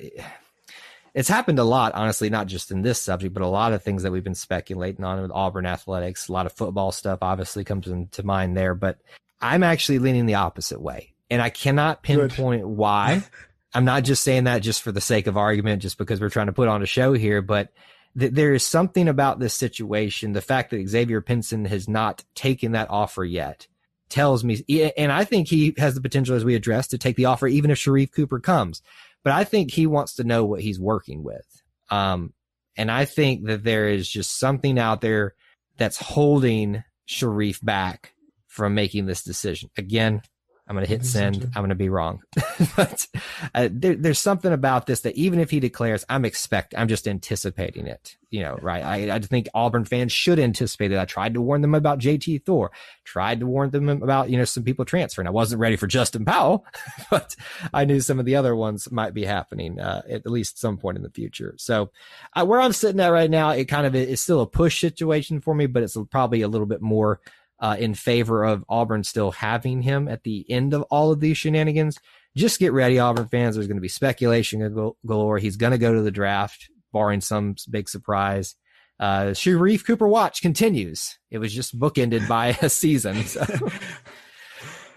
it's 1.13 1.30
happened 1.30 1.60
a 1.60 1.63
lot, 1.63 1.93
honestly, 1.93 2.30
not 2.30 2.48
just 2.48 2.71
in 2.71 2.82
this 2.82 3.02
subject, 3.02 3.34
but 3.34 3.43
a 3.43 3.48
lot 3.48 3.74
of 3.74 3.84
things 3.84 4.04
that 4.04 4.12
we've 4.12 4.24
been 4.24 4.36
speculating 4.36 5.06
on 5.06 5.21
with 5.21 5.32
Auburn 5.32 5.65
athletics. 5.65 6.28
A 6.28 6.34
lot 6.34 6.45
of 6.45 6.54
football 6.54 6.91
stuff 6.91 7.19
obviously 7.21 7.63
comes 7.63 7.88
into 7.88 8.24
mind 8.24 8.56
there. 8.56 8.76
But 8.76 9.00
I'm 9.41 9.63
actually 9.63 10.00
leaning 10.00 10.26
the 10.26 10.36
opposite 10.36 10.82
way. 10.82 11.13
And 11.30 11.41
I 11.41 11.50
cannot 11.50 12.04
pinpoint 12.04 12.63
Good. 12.63 12.69
why. 12.69 13.24
I'm 13.74 13.86
not 13.86 14.04
just 14.04 14.24
saying 14.24 14.45
that 14.45 14.60
just 14.60 14.82
for 14.82 14.91
the 14.91 15.02
sake 15.02 15.28
of 15.28 15.38
argument, 15.38 15.82
just 15.82 15.98
because 15.98 16.21
we're 16.21 16.30
trying 16.30 16.45
to 16.45 16.54
put 16.54 16.69
on 16.69 16.82
a 16.82 16.86
show 16.86 17.13
here, 17.13 17.41
but 17.41 17.74
th- 18.17 18.32
there 18.32 18.54
is 18.54 18.65
something 18.65 19.10
about 19.10 19.39
this 19.39 19.54
situation. 19.54 20.32
The 20.32 20.41
fact 20.41 20.69
that 20.71 20.88
Xavier 20.88 21.21
Pinson 21.21 21.65
has 21.65 21.89
not 21.89 22.24
taken 22.36 22.71
that 22.71 22.89
offer 22.89 23.26
yet 23.26 23.67
tells 24.08 24.43
me, 24.43 24.63
and 24.95 25.12
I 25.12 25.26
think 25.26 25.50
he 25.50 25.74
has 25.78 25.93
the 25.95 26.02
potential, 26.02 26.36
as 26.36 26.45
we 26.45 26.56
addressed, 26.56 26.91
to 26.91 26.98
take 26.98 27.17
the 27.17 27.26
offer, 27.26 27.48
even 27.48 27.69
if 27.69 27.78
Sharife 27.78 28.12
Cooper 28.12 28.39
comes. 28.39 28.82
But 29.24 29.34
I 29.34 29.43
think 29.43 29.71
he 29.71 29.88
wants 29.88 30.15
to 30.15 30.24
know 30.24 30.45
what 30.45 30.62
he's 30.62 30.80
working 30.80 31.24
with. 31.24 31.45
Um, 31.89 32.34
and 32.78 32.89
I 32.89 33.06
think 33.06 33.45
that 33.48 33.63
there 33.63 33.89
is 33.89 34.08
just 34.08 34.39
something 34.39 34.80
out 34.80 35.02
there 35.02 35.34
that's 35.78 35.98
holding 35.98 36.84
Sharife 37.10 37.63
back 37.63 38.13
from 38.56 38.74
making 38.74 39.06
this 39.06 39.22
decision. 39.22 39.70
Again, 39.78 40.22
I'm 40.68 40.76
going 40.76 40.86
to 40.86 40.91
hit 40.91 41.06
send. 41.06 41.44
I'm 41.56 41.62
going 41.62 41.70
to 41.70 41.76
be 41.76 41.89
wrong, 41.89 42.24
but 42.76 43.06
uh, 43.54 43.70
there, 43.72 43.94
there's 43.94 44.18
something 44.18 44.52
about 44.52 44.88
this 44.88 45.02
that 45.02 45.15
even 45.15 45.39
if 45.39 45.52
he 45.52 45.60
declares, 45.60 46.04
I'm 46.10 46.26
expect, 46.26 46.74
I'm 46.76 46.88
just 46.88 47.08
anticipating 47.08 47.86
it. 47.86 48.18
You 48.32 48.41
know, 48.41 48.58
right? 48.62 48.84
I, 48.84 49.15
I 49.15 49.20
think 49.20 49.48
Auburn 49.54 49.86
fans 49.86 50.12
should 50.12 50.39
anticipate 50.39 50.91
it. 50.91 50.98
I 50.98 51.06
tried 51.06 51.36
to 51.36 51.41
warn 51.41 51.62
them 51.62 51.76
about 51.76 52.00
JT 52.00 52.46
Thor, 52.46 52.72
tried 53.04 53.41
to 53.41 53.46
warn 53.46 53.70
them 53.70 53.89
about 53.89 54.32
you 54.32 54.38
know 54.38 54.46
some 54.46 54.63
people 54.63 54.86
transferring. 54.86 55.28
I 55.28 55.32
wasn't 55.32 55.62
ready 55.62 55.76
for 55.76 55.86
Justin 55.86 56.26
Powell, 56.26 56.65
but 57.12 57.36
I 57.72 57.86
knew 57.86 58.00
some 58.00 58.18
of 58.20 58.26
the 58.26 58.38
other 58.38 58.56
ones 58.56 58.91
might 58.91 59.13
be 59.13 59.26
happening 59.26 59.80
uh, 59.80 60.02
at 60.10 60.26
least 60.26 60.58
some 60.58 60.78
point 60.78 60.98
in 60.98 61.04
the 61.04 61.12
future. 61.12 61.54
So 61.58 61.91
uh, 62.34 62.44
where 62.46 62.60
I'm 62.60 62.74
sitting 62.74 63.02
at 63.02 63.10
right 63.10 63.30
now, 63.30 63.52
it 63.52 63.65
kind 63.65 63.86
of 63.86 63.94
is 63.94 64.22
still 64.22 64.41
a 64.41 64.48
push 64.48 64.82
situation 64.82 65.41
for 65.41 65.54
me, 65.54 65.68
but 65.68 65.84
it's 65.84 65.98
probably 66.10 66.41
a 66.41 66.48
little 66.48 66.68
bit 66.68 66.82
more 66.82 67.20
uh, 67.60 67.76
in 67.80 67.94
favor 67.94 68.44
of 68.44 68.65
Auburn 68.68 69.04
still 69.04 69.32
having 69.32 69.82
him 69.82 70.08
at 70.08 70.24
the 70.24 70.46
end 70.50 70.74
of 70.74 70.84
all 70.84 71.12
of 71.12 71.20
these 71.20 71.38
shenanigans. 71.38 72.00
Just 72.36 72.60
get 72.60 72.74
ready, 72.74 73.00
Auburn 73.00 73.28
fans. 73.28 73.56
There's 73.56 73.68
going 73.68 73.78
to 73.78 73.82
be 73.82 73.88
speculation 73.88 74.94
galore. 75.06 75.38
He's 75.38 75.58
going 75.58 75.72
to 75.72 75.78
go 75.78 75.94
to 75.94 76.02
the 76.02 76.12
draft, 76.12 76.70
barring 76.91 77.22
some 77.22 77.56
big 77.70 77.88
surprise. 77.88 78.56
Uh, 79.00 79.28
Sharife 79.28 79.86
Cooper 79.86 80.08
watch 80.08 80.41
continues. 80.41 81.18
It 81.32 81.38
was 81.38 81.54
just 81.54 81.78
bookended 81.78 82.28
by 82.28 82.58
a 82.62 82.70
season. 82.70 83.24
So. 83.24 83.46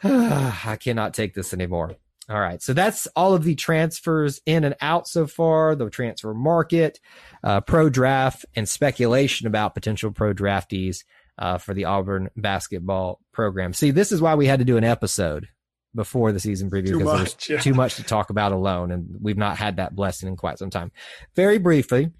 I 0.04 0.78
cannot 0.80 1.14
take 1.14 1.34
this 1.34 1.52
anymore. 1.52 1.96
All 2.30 2.40
right. 2.40 2.60
So 2.60 2.74
that's 2.74 3.06
all 3.16 3.34
of 3.34 3.42
the 3.42 3.54
transfers 3.54 4.40
in 4.44 4.64
and 4.64 4.76
out 4.82 5.08
so 5.08 5.26
far, 5.26 5.74
the 5.74 5.88
transfer 5.88 6.34
market, 6.34 7.00
uh, 7.42 7.62
pro 7.62 7.88
draft, 7.88 8.44
and 8.54 8.68
speculation 8.68 9.46
about 9.46 9.74
potential 9.74 10.10
pro 10.10 10.34
draftees 10.34 11.04
uh, 11.38 11.58
for 11.58 11.74
the 11.74 11.84
Auburn 11.84 12.30
basketball 12.36 13.20
program. 13.32 13.72
See, 13.72 13.90
this 13.90 14.12
is 14.12 14.20
why 14.20 14.34
we 14.34 14.46
had 14.46 14.58
to 14.58 14.64
do 14.64 14.76
an 14.76 14.84
episode 14.84 15.48
before 15.94 16.32
the 16.32 16.40
season 16.40 16.70
preview 16.70 16.98
because 16.98 17.34
there's 17.36 17.48
yeah. 17.48 17.60
too 17.60 17.74
much 17.74 17.96
to 17.96 18.02
talk 18.02 18.30
about 18.30 18.52
alone, 18.52 18.90
and 18.90 19.16
we've 19.20 19.38
not 19.38 19.56
had 19.56 19.76
that 19.76 19.94
blessing 19.94 20.28
in 20.28 20.36
quite 20.36 20.58
some 20.58 20.70
time. 20.70 20.90
Very 21.34 21.58
briefly, 21.58 22.10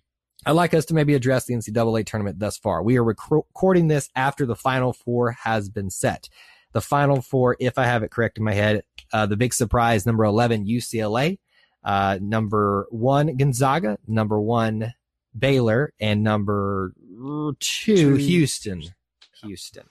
I'd 0.47 0.53
like 0.53 0.73
us 0.73 0.87
to 0.87 0.95
maybe 0.95 1.15
address 1.15 1.47
the 1.47 1.55
NCAA 1.55 2.07
tournament 2.07 2.39
thus 2.39 2.57
far. 2.57 2.83
We 2.83 2.97
are 2.97 3.05
rec- 3.05 3.31
recording 3.31 3.89
this 3.89 4.09
after 4.15 4.47
the 4.47 4.57
Final 4.57 4.93
Four 4.93 5.33
has 5.33 5.69
been 5.69 5.91
set. 5.91 6.29
The 6.73 6.81
Final 6.81 7.21
Four, 7.21 7.57
if 7.59 7.79
I 7.79 7.85
have 7.85 8.03
it 8.03 8.11
correct 8.11 8.39
in 8.39 8.45
my 8.45 8.55
head, 8.55 8.83
uh, 9.13 9.27
the 9.27 9.37
big 9.37 9.53
surprise, 9.53 10.07
number 10.07 10.25
11, 10.25 10.67
UCLA, 10.67 11.39
uh, 11.85 12.19
number 12.21 12.87
one, 12.91 13.37
Gonzaga, 13.37 13.99
number 14.07 14.41
one, 14.41 14.95
Baylor, 15.37 15.93
and 16.01 16.23
number 16.23 16.93
two, 17.59 18.17
Houston. 18.17 18.83
Houston. 19.43 19.85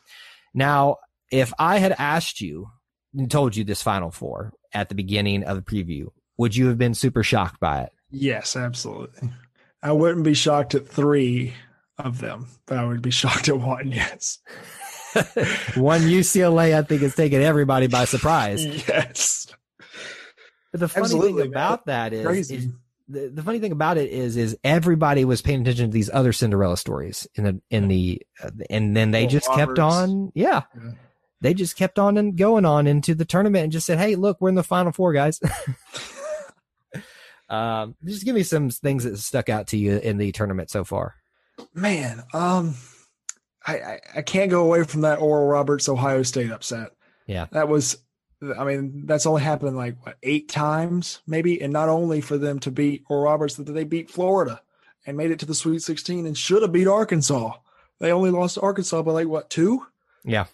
Now, 0.53 0.97
if 1.31 1.53
I 1.59 1.77
had 1.77 1.93
asked 1.97 2.41
you 2.41 2.67
and 3.13 3.29
told 3.29 3.55
you 3.55 3.63
this 3.63 3.81
Final 3.81 4.11
Four, 4.11 4.53
at 4.73 4.89
the 4.89 4.95
beginning 4.95 5.43
of 5.43 5.55
the 5.55 5.61
preview, 5.63 6.07
would 6.37 6.55
you 6.55 6.67
have 6.67 6.77
been 6.77 6.93
super 6.93 7.23
shocked 7.23 7.59
by 7.59 7.81
it? 7.81 7.91
Yes, 8.09 8.55
absolutely. 8.55 9.29
I 9.81 9.91
wouldn't 9.91 10.23
be 10.23 10.33
shocked 10.33 10.75
at 10.75 10.87
three 10.87 11.53
of 11.97 12.19
them, 12.19 12.47
but 12.65 12.77
I 12.77 12.85
would 12.85 13.01
be 13.01 13.11
shocked 13.11 13.49
at 13.49 13.59
one. 13.59 13.91
Yes. 13.91 14.39
one 15.75 16.01
UCLA, 16.01 16.77
I 16.77 16.83
think, 16.83 17.01
has 17.01 17.15
taken 17.15 17.41
everybody 17.41 17.87
by 17.87 18.05
surprise. 18.05 18.65
Yes. 18.87 19.47
But 20.71 20.81
the 20.81 20.89
funny 20.89 21.03
Absolutely, 21.05 21.43
thing 21.43 21.51
man. 21.51 21.63
about 21.63 21.85
that 21.85 22.11
is, 22.11 22.51
is 22.51 22.67
the, 23.07 23.29
the 23.33 23.43
funny 23.43 23.59
thing 23.59 23.71
about 23.71 23.97
it 23.97 24.09
is, 24.11 24.37
is 24.37 24.57
everybody 24.63 25.25
was 25.25 25.41
paying 25.41 25.61
attention 25.61 25.87
to 25.87 25.93
these 25.93 26.09
other 26.11 26.33
Cinderella 26.33 26.77
stories 26.77 27.27
in 27.35 27.43
the 27.45 27.61
in 27.69 27.87
the, 27.87 28.21
uh, 28.43 28.49
and 28.69 28.95
then 28.95 29.11
they 29.11 29.27
just 29.27 29.49
kept 29.53 29.79
on, 29.79 30.31
yeah, 30.35 30.63
Yeah. 30.75 30.91
they 31.41 31.53
just 31.53 31.77
kept 31.77 31.99
on 31.99 32.17
and 32.17 32.37
going 32.37 32.65
on 32.65 32.87
into 32.87 33.15
the 33.15 33.25
tournament 33.25 33.63
and 33.63 33.71
just 33.71 33.85
said, 33.85 33.97
"Hey, 33.97 34.15
look, 34.15 34.37
we're 34.41 34.49
in 34.49 34.55
the 34.55 34.63
final 34.63 34.91
four, 34.91 35.13
guys." 35.13 35.39
um, 37.49 37.95
just 38.05 38.25
give 38.25 38.35
me 38.35 38.43
some 38.43 38.69
things 38.69 39.03
that 39.03 39.17
stuck 39.17 39.49
out 39.49 39.67
to 39.67 39.77
you 39.77 39.97
in 39.99 40.17
the 40.17 40.31
tournament 40.31 40.69
so 40.69 40.83
far. 40.83 41.15
Man, 41.73 42.23
um, 42.33 42.75
I, 43.65 43.77
I 43.79 43.99
I 44.17 44.21
can't 44.21 44.51
go 44.51 44.63
away 44.63 44.83
from 44.83 45.01
that 45.01 45.19
Oral 45.19 45.47
Roberts 45.47 45.89
Ohio 45.89 46.23
State 46.23 46.51
upset. 46.51 46.91
Yeah. 47.25 47.47
that 47.51 47.67
was. 47.69 47.97
I 48.41 48.63
mean, 48.63 49.05
that's 49.05 49.25
only 49.25 49.41
happened 49.41 49.77
like 49.77 49.95
what, 50.05 50.17
eight 50.21 50.49
times, 50.49 51.21
maybe, 51.25 51.61
and 51.61 51.73
not 51.73 51.89
only 51.89 52.21
for 52.21 52.37
them 52.37 52.59
to 52.59 52.71
beat 52.71 53.03
Oral 53.09 53.23
Roberts, 53.23 53.55
that 53.55 53.63
they 53.63 53.83
beat 53.83 54.11
Florida 54.11 54.61
and 55.05 55.17
made 55.17 55.31
it 55.31 55.39
to 55.39 55.45
the 55.45 55.55
Sweet 55.55 55.81
16 55.81 56.25
and 56.25 56.37
should 56.37 56.61
have 56.61 56.71
beat 56.71 56.87
Arkansas. 56.87 57.53
They 57.99 58.11
only 58.11 58.29
lost 58.29 58.55
to 58.55 58.61
Arkansas 58.61 59.01
by 59.01 59.11
like 59.11 59.27
what 59.27 59.49
two? 59.49 59.87
Yeah. 60.23 60.45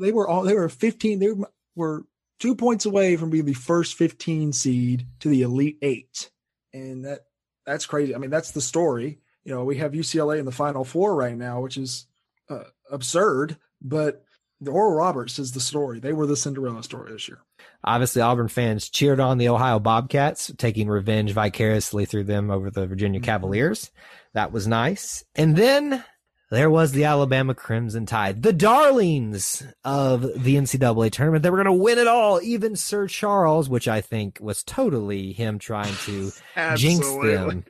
They 0.00 0.12
were 0.12 0.28
all 0.28 0.42
they 0.42 0.54
were 0.54 0.68
15. 0.68 1.18
They 1.18 1.32
were 1.74 2.04
two 2.38 2.54
points 2.54 2.84
away 2.84 3.16
from 3.16 3.30
being 3.30 3.46
the 3.46 3.54
first 3.54 3.94
15 3.94 4.52
seed 4.52 5.06
to 5.20 5.28
the 5.28 5.42
Elite 5.42 5.78
Eight, 5.80 6.30
and 6.74 7.04
that 7.06 7.20
that's 7.64 7.86
crazy. 7.86 8.14
I 8.14 8.18
mean, 8.18 8.30
that's 8.30 8.50
the 8.50 8.60
story. 8.60 9.20
You 9.44 9.54
know, 9.54 9.64
we 9.64 9.78
have 9.78 9.92
UCLA 9.92 10.38
in 10.38 10.44
the 10.44 10.52
Final 10.52 10.84
Four 10.84 11.14
right 11.14 11.36
now, 11.36 11.60
which 11.60 11.78
is 11.78 12.06
uh, 12.50 12.64
absurd. 12.90 13.56
But 13.80 14.24
Oral 14.68 14.94
Roberts 14.94 15.38
is 15.38 15.52
the 15.52 15.60
story. 15.60 16.00
They 16.00 16.12
were 16.12 16.26
the 16.26 16.36
Cinderella 16.36 16.82
story 16.82 17.12
this 17.12 17.28
year. 17.28 17.38
Obviously, 17.84 18.20
Auburn 18.20 18.48
fans 18.48 18.88
cheered 18.90 19.20
on 19.20 19.38
the 19.38 19.48
Ohio 19.48 19.78
Bobcats, 19.78 20.52
taking 20.58 20.88
revenge 20.88 21.32
vicariously 21.32 22.04
through 22.04 22.24
them 22.24 22.50
over 22.50 22.70
the 22.70 22.86
Virginia 22.86 23.20
Mhm. 23.20 23.24
Cavaliers. 23.24 23.90
That 24.34 24.52
was 24.52 24.66
nice. 24.66 25.24
And 25.34 25.56
then 25.56 26.04
there 26.50 26.68
was 26.68 26.92
the 26.92 27.04
Alabama 27.04 27.54
Crimson 27.54 28.06
Tide, 28.06 28.42
the 28.42 28.52
darlings 28.52 29.62
of 29.84 30.22
the 30.42 30.56
NCAA 30.56 31.08
tournament. 31.08 31.42
They 31.42 31.50
were 31.50 31.62
going 31.62 31.78
to 31.78 31.82
win 31.82 31.98
it 31.98 32.08
all. 32.08 32.40
Even 32.42 32.74
Sir 32.76 33.06
Charles, 33.06 33.68
which 33.68 33.86
I 33.88 34.00
think 34.00 34.38
was 34.40 34.62
totally 34.64 35.32
him 35.32 35.58
trying 35.58 35.94
to 36.06 36.32
jinx 36.76 37.06
them. 37.22 37.64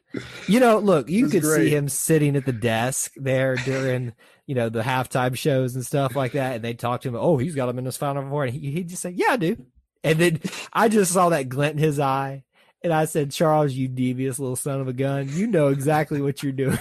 You 0.48 0.60
know, 0.60 0.78
look, 0.78 1.08
you 1.10 1.28
could 1.28 1.44
see 1.44 1.68
him 1.68 1.88
sitting 1.88 2.36
at 2.36 2.46
the 2.46 2.52
desk 2.52 3.12
there 3.16 3.54
during, 3.56 4.12
you 4.50 4.56
know, 4.56 4.68
the 4.68 4.82
halftime 4.82 5.36
shows 5.36 5.76
and 5.76 5.86
stuff 5.86 6.16
like 6.16 6.32
that. 6.32 6.56
And 6.56 6.64
they 6.64 6.74
talk 6.74 7.02
to 7.02 7.08
him, 7.08 7.14
oh, 7.14 7.38
he's 7.38 7.54
got 7.54 7.68
him 7.68 7.78
in 7.78 7.84
his 7.84 7.96
final 7.96 8.28
four. 8.28 8.42
And 8.42 8.52
he, 8.52 8.72
he'd 8.72 8.88
just 8.88 9.00
say, 9.00 9.10
yeah, 9.10 9.28
I 9.30 9.36
do. 9.36 9.64
And 10.02 10.18
then 10.18 10.40
I 10.72 10.88
just 10.88 11.12
saw 11.12 11.28
that 11.28 11.48
glint 11.48 11.76
in 11.76 11.78
his 11.78 12.00
eye. 12.00 12.42
And 12.82 12.92
I 12.92 13.04
said, 13.04 13.30
Charles, 13.30 13.74
you 13.74 13.86
devious 13.86 14.40
little 14.40 14.56
son 14.56 14.80
of 14.80 14.88
a 14.88 14.92
gun. 14.92 15.28
You 15.30 15.46
know 15.46 15.68
exactly 15.68 16.20
what 16.20 16.42
you're 16.42 16.50
doing. 16.50 16.80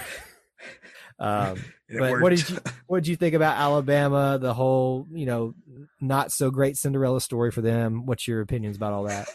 um, 1.20 1.62
but 1.88 2.10
what 2.10 2.22
worked. 2.22 2.36
did 2.38 2.50
you 2.50 2.58
what 2.88 3.04
did 3.04 3.08
you 3.08 3.14
think 3.14 3.36
about 3.36 3.56
Alabama? 3.56 4.36
The 4.40 4.52
whole, 4.52 5.06
you 5.12 5.26
know, 5.26 5.54
not 6.00 6.32
so 6.32 6.50
great 6.50 6.76
Cinderella 6.76 7.20
story 7.20 7.52
for 7.52 7.60
them. 7.60 8.04
What's 8.04 8.26
your 8.26 8.40
opinions 8.40 8.78
about 8.78 8.94
all 8.94 9.04
that? 9.04 9.28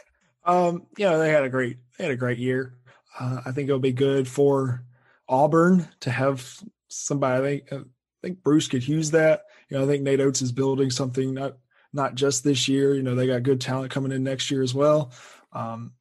Um, 0.43 0.88
you 0.98 1.06
know, 1.06 1.19
they 1.19 1.30
had 1.30 1.45
a 1.45 1.50
great 1.50 1.78
they 1.98 2.04
had 2.04 2.12
a 2.12 2.17
great 2.17 2.38
year. 2.38 2.74
Uh, 3.17 3.39
I 3.45 3.54
think 3.54 3.69
it'll 3.69 3.80
be 3.80 3.93
good 3.93 4.28
for 4.28 4.84
Auburn 5.30 5.88
to 6.02 6.12
have 6.12 6.60
somebody. 6.89 7.63
I 7.71 7.78
think 8.25 8.41
Bruce 8.41 8.67
could 8.67 8.88
use 8.88 9.11
that. 9.11 9.43
You 9.69 9.77
know, 9.77 9.83
I 9.83 9.88
think 9.88 10.03
Nate 10.03 10.19
Oats 10.19 10.41
is 10.41 10.51
building 10.51 10.89
something 10.89 11.33
not 11.33 11.57
not 11.93 12.15
just 12.15 12.43
this 12.43 12.67
year. 12.67 12.95
You 12.95 13.03
know, 13.03 13.15
they 13.15 13.27
got 13.27 13.43
good 13.43 13.61
talent 13.61 13.91
coming 13.91 14.11
in 14.11 14.23
next 14.23 14.49
year 14.49 14.63
as 14.63 14.73
well. 14.73 15.11
Um, 15.53 15.93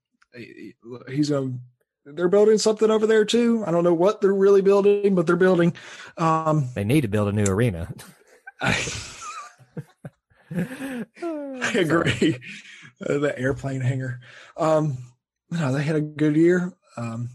he's 1.08 1.28
going. 1.28 1.60
They're 2.06 2.28
building 2.28 2.58
something 2.58 2.90
over 2.90 3.06
there 3.06 3.24
too. 3.24 3.64
I 3.66 3.70
don't 3.70 3.84
know 3.84 3.94
what 3.94 4.20
they're 4.20 4.34
really 4.34 4.60
building, 4.60 5.14
but 5.14 5.26
they're 5.26 5.37
building. 5.37 5.74
Um, 6.18 6.68
They 6.74 6.84
need 6.84 7.00
to 7.00 7.08
build 7.08 7.28
a 7.28 7.32
new 7.32 7.44
arena. 7.44 7.90
I, 8.60 8.72
I 10.54 11.72
agree. 11.74 12.38
Uh, 13.06 13.18
the 13.18 13.34
airplane 13.38 13.80
hangar. 13.80 14.20
Um, 14.56 14.98
no, 15.50 15.72
they 15.72 15.82
had 15.82 15.96
a 15.96 16.02
good 16.02 16.37
year. 16.37 16.74
Um, 16.98 17.30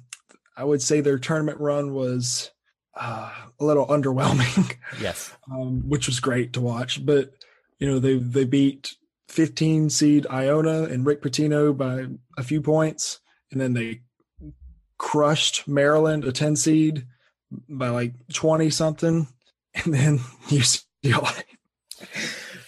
I 0.56 0.64
would 0.66 0.84
say 0.84 1.02
their 1.02 1.18
tournament 1.18 1.60
run 1.60 1.94
was 1.96 2.52
uh, 3.00 3.32
a 3.60 3.64
little 3.64 3.88
underwhelming, 3.88 4.76
Yes. 5.02 5.32
um, 5.52 5.88
which 5.88 6.08
was 6.08 6.20
great 6.20 6.54
to 6.54 6.62
watch. 6.62 7.06
But 7.06 7.32
you 7.80 7.88
know, 7.88 8.00
they 8.00 8.16
they 8.18 8.44
beat 8.46 8.96
15 9.30 9.90
seed 9.90 10.28
Iona 10.30 10.84
and 10.84 11.06
Rick 11.06 11.22
Pitino 11.22 11.76
by 11.76 12.08
a 12.38 12.44
few 12.44 12.62
points, 12.62 13.20
and 13.52 13.60
then 13.62 13.74
they 13.74 14.02
crushed 14.98 15.68
Maryland, 15.68 16.26
a 16.26 16.32
10 16.32 16.56
seed, 16.58 17.06
by 17.70 17.90
like 17.90 18.14
20 18.34 18.70
something, 18.70 19.28
and 19.74 19.94
then 19.94 20.18
UCLA. 20.48 21.44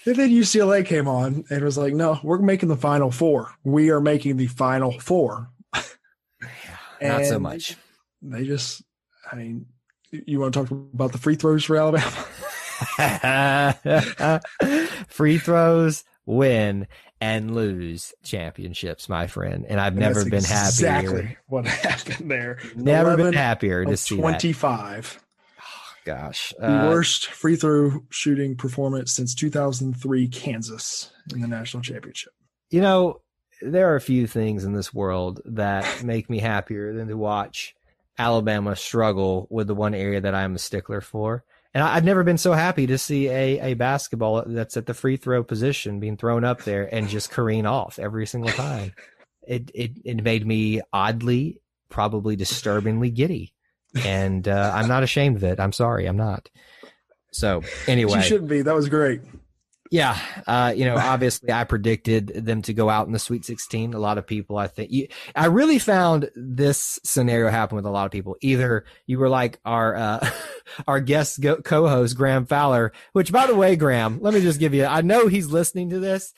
And 0.06 0.16
then 0.16 0.30
UCLA 0.32 0.86
came 0.86 1.08
on 1.08 1.44
and 1.50 1.64
was 1.64 1.78
like, 1.78 1.94
"No, 1.94 2.20
we're 2.24 2.40
making 2.40 2.70
the 2.70 2.76
Final 2.78 3.12
Four. 3.12 3.54
We 3.64 3.92
are 3.92 4.02
making 4.02 4.38
the 4.38 4.48
Final 4.48 5.00
Four. 5.00 5.50
Not 7.02 7.26
so 7.26 7.40
much. 7.40 7.78
They 8.22 8.46
just, 8.46 8.84
I 9.32 9.36
mean, 9.36 9.66
you 10.12 10.40
want 10.40 10.54
to 10.54 10.60
talk 10.62 10.72
about 10.72 11.12
the 11.12 11.18
free 11.18 11.36
throws 11.36 11.64
for 11.66 11.78
Alabama? 11.78 12.26
Free 15.08 15.38
throws 15.38 16.04
win 16.26 16.88
and 17.20 17.56
lose 17.56 18.14
championships, 18.24 19.08
my 19.10 19.28
friend. 19.28 19.66
And 19.68 19.80
I've 19.80 19.94
And 19.94 20.00
never 20.00 20.24
been 20.26 20.36
exactly 20.40 20.88
happier. 21.22 21.38
what 21.48 21.66
happened 21.68 22.32
there. 22.32 22.60
Never 22.76 23.16
been 23.18 23.34
happier 23.34 23.86
to 23.86 23.98
see 23.98 24.16
that. 24.16 24.22
25. 24.22 25.24
Gosh. 26.04 26.54
The 26.58 26.66
Uh, 26.66 26.90
worst 26.90 27.28
free 27.28 27.56
throw 27.56 28.04
shooting 28.10 28.56
performance 28.56 29.12
since 29.12 29.36
2003 29.36 30.28
Kansas 30.30 31.12
in 31.34 31.42
the 31.42 31.48
national 31.48 31.84
championship. 31.84 32.34
you 32.72 32.82
know, 32.82 33.22
there 33.62 33.92
are 33.92 33.96
a 33.96 34.02
few 34.02 34.26
things 34.26 34.64
in 34.64 34.74
this 34.74 34.92
world 34.92 35.40
that 35.46 36.04
make 36.04 36.28
me 36.32 36.40
happier 36.40 36.94
than 36.94 37.08
to 37.10 37.16
watch 37.18 37.76
Alabama 38.18 38.76
struggle 38.76 39.48
with 39.50 39.68
the 39.68 39.76
one 39.76 39.94
area 39.94 40.22
that 40.22 40.36
I'm 40.36 40.56
a 40.56 40.60
stickler 40.60 41.02
for. 41.02 41.44
And 41.74 41.84
I, 41.84 41.96
I've 41.96 42.04
never 42.04 42.24
been 42.24 42.38
so 42.38 42.54
happy 42.54 42.88
to 42.88 42.98
see 42.98 43.30
a, 43.30 43.72
a 43.72 43.74
basketball 43.76 44.44
that's 44.46 44.78
at 44.78 44.86
the 44.86 44.94
free 44.94 45.18
throw 45.18 45.44
position 45.44 46.00
being 46.00 46.18
thrown 46.18 46.44
up 46.44 46.64
there 46.64 46.94
and 46.94 47.08
just 47.08 47.32
careen 47.32 47.66
off 47.66 48.00
every 48.00 48.28
single 48.28 48.52
time. 48.52 48.94
It, 49.48 49.72
it, 49.74 49.92
it 50.06 50.24
made 50.24 50.46
me 50.46 50.82
oddly, 50.94 51.62
probably 51.90 52.36
disturbingly 52.36 53.10
giddy. 53.10 53.54
And 54.06 54.48
uh, 54.48 54.72
I'm 54.74 54.88
not 54.88 55.04
ashamed 55.04 55.38
of 55.38 55.44
it. 55.44 55.60
I'm 55.60 55.74
sorry. 55.74 56.06
I'm 56.06 56.16
not. 56.16 56.50
So 57.32 57.64
anyway, 57.88 58.18
You 58.18 58.24
shouldn't 58.24 58.50
be. 58.50 58.62
That 58.62 58.76
was 58.76 58.88
great. 58.88 59.22
Yeah, 59.92 60.18
uh, 60.48 60.74
you 60.74 60.86
know, 60.86 60.96
obviously, 60.96 61.52
I 61.52 61.66
predicted 61.66 62.28
them 62.28 62.62
to 62.62 62.74
go 62.74 62.90
out 62.90 63.08
in 63.08 63.14
the 63.14 63.20
Sweet 63.20 63.44
16. 63.44 63.94
A 63.94 64.00
lot 64.00 64.18
of 64.18 64.26
people, 64.26 64.58
I 64.58 64.68
think, 64.68 64.90
you, 64.90 65.10
I 65.36 65.48
really 65.48 65.80
found 65.80 66.32
this 66.34 66.98
scenario 67.04 67.52
happen 67.52 67.76
with 67.76 67.86
a 67.86 67.90
lot 67.90 68.06
of 68.06 68.12
people. 68.12 68.38
Either 68.40 68.86
you 69.06 69.20
were 69.20 69.28
like 69.28 69.60
our 69.66 69.96
uh, 69.98 70.30
our 70.88 71.02
guest 71.02 71.42
go- 71.42 71.62
co-host 71.62 72.16
Graham 72.16 72.46
Fowler, 72.46 72.94
which, 73.12 73.34
by 73.34 73.46
the 73.48 73.56
way, 73.56 73.76
Graham, 73.76 74.20
let 74.22 74.34
me 74.34 74.40
just 74.40 74.62
give 74.62 74.74
you. 74.74 74.86
I 74.86 75.02
know 75.02 75.28
he's 75.28 75.48
listening 75.48 75.90
to 75.90 76.00
this, 76.00 76.34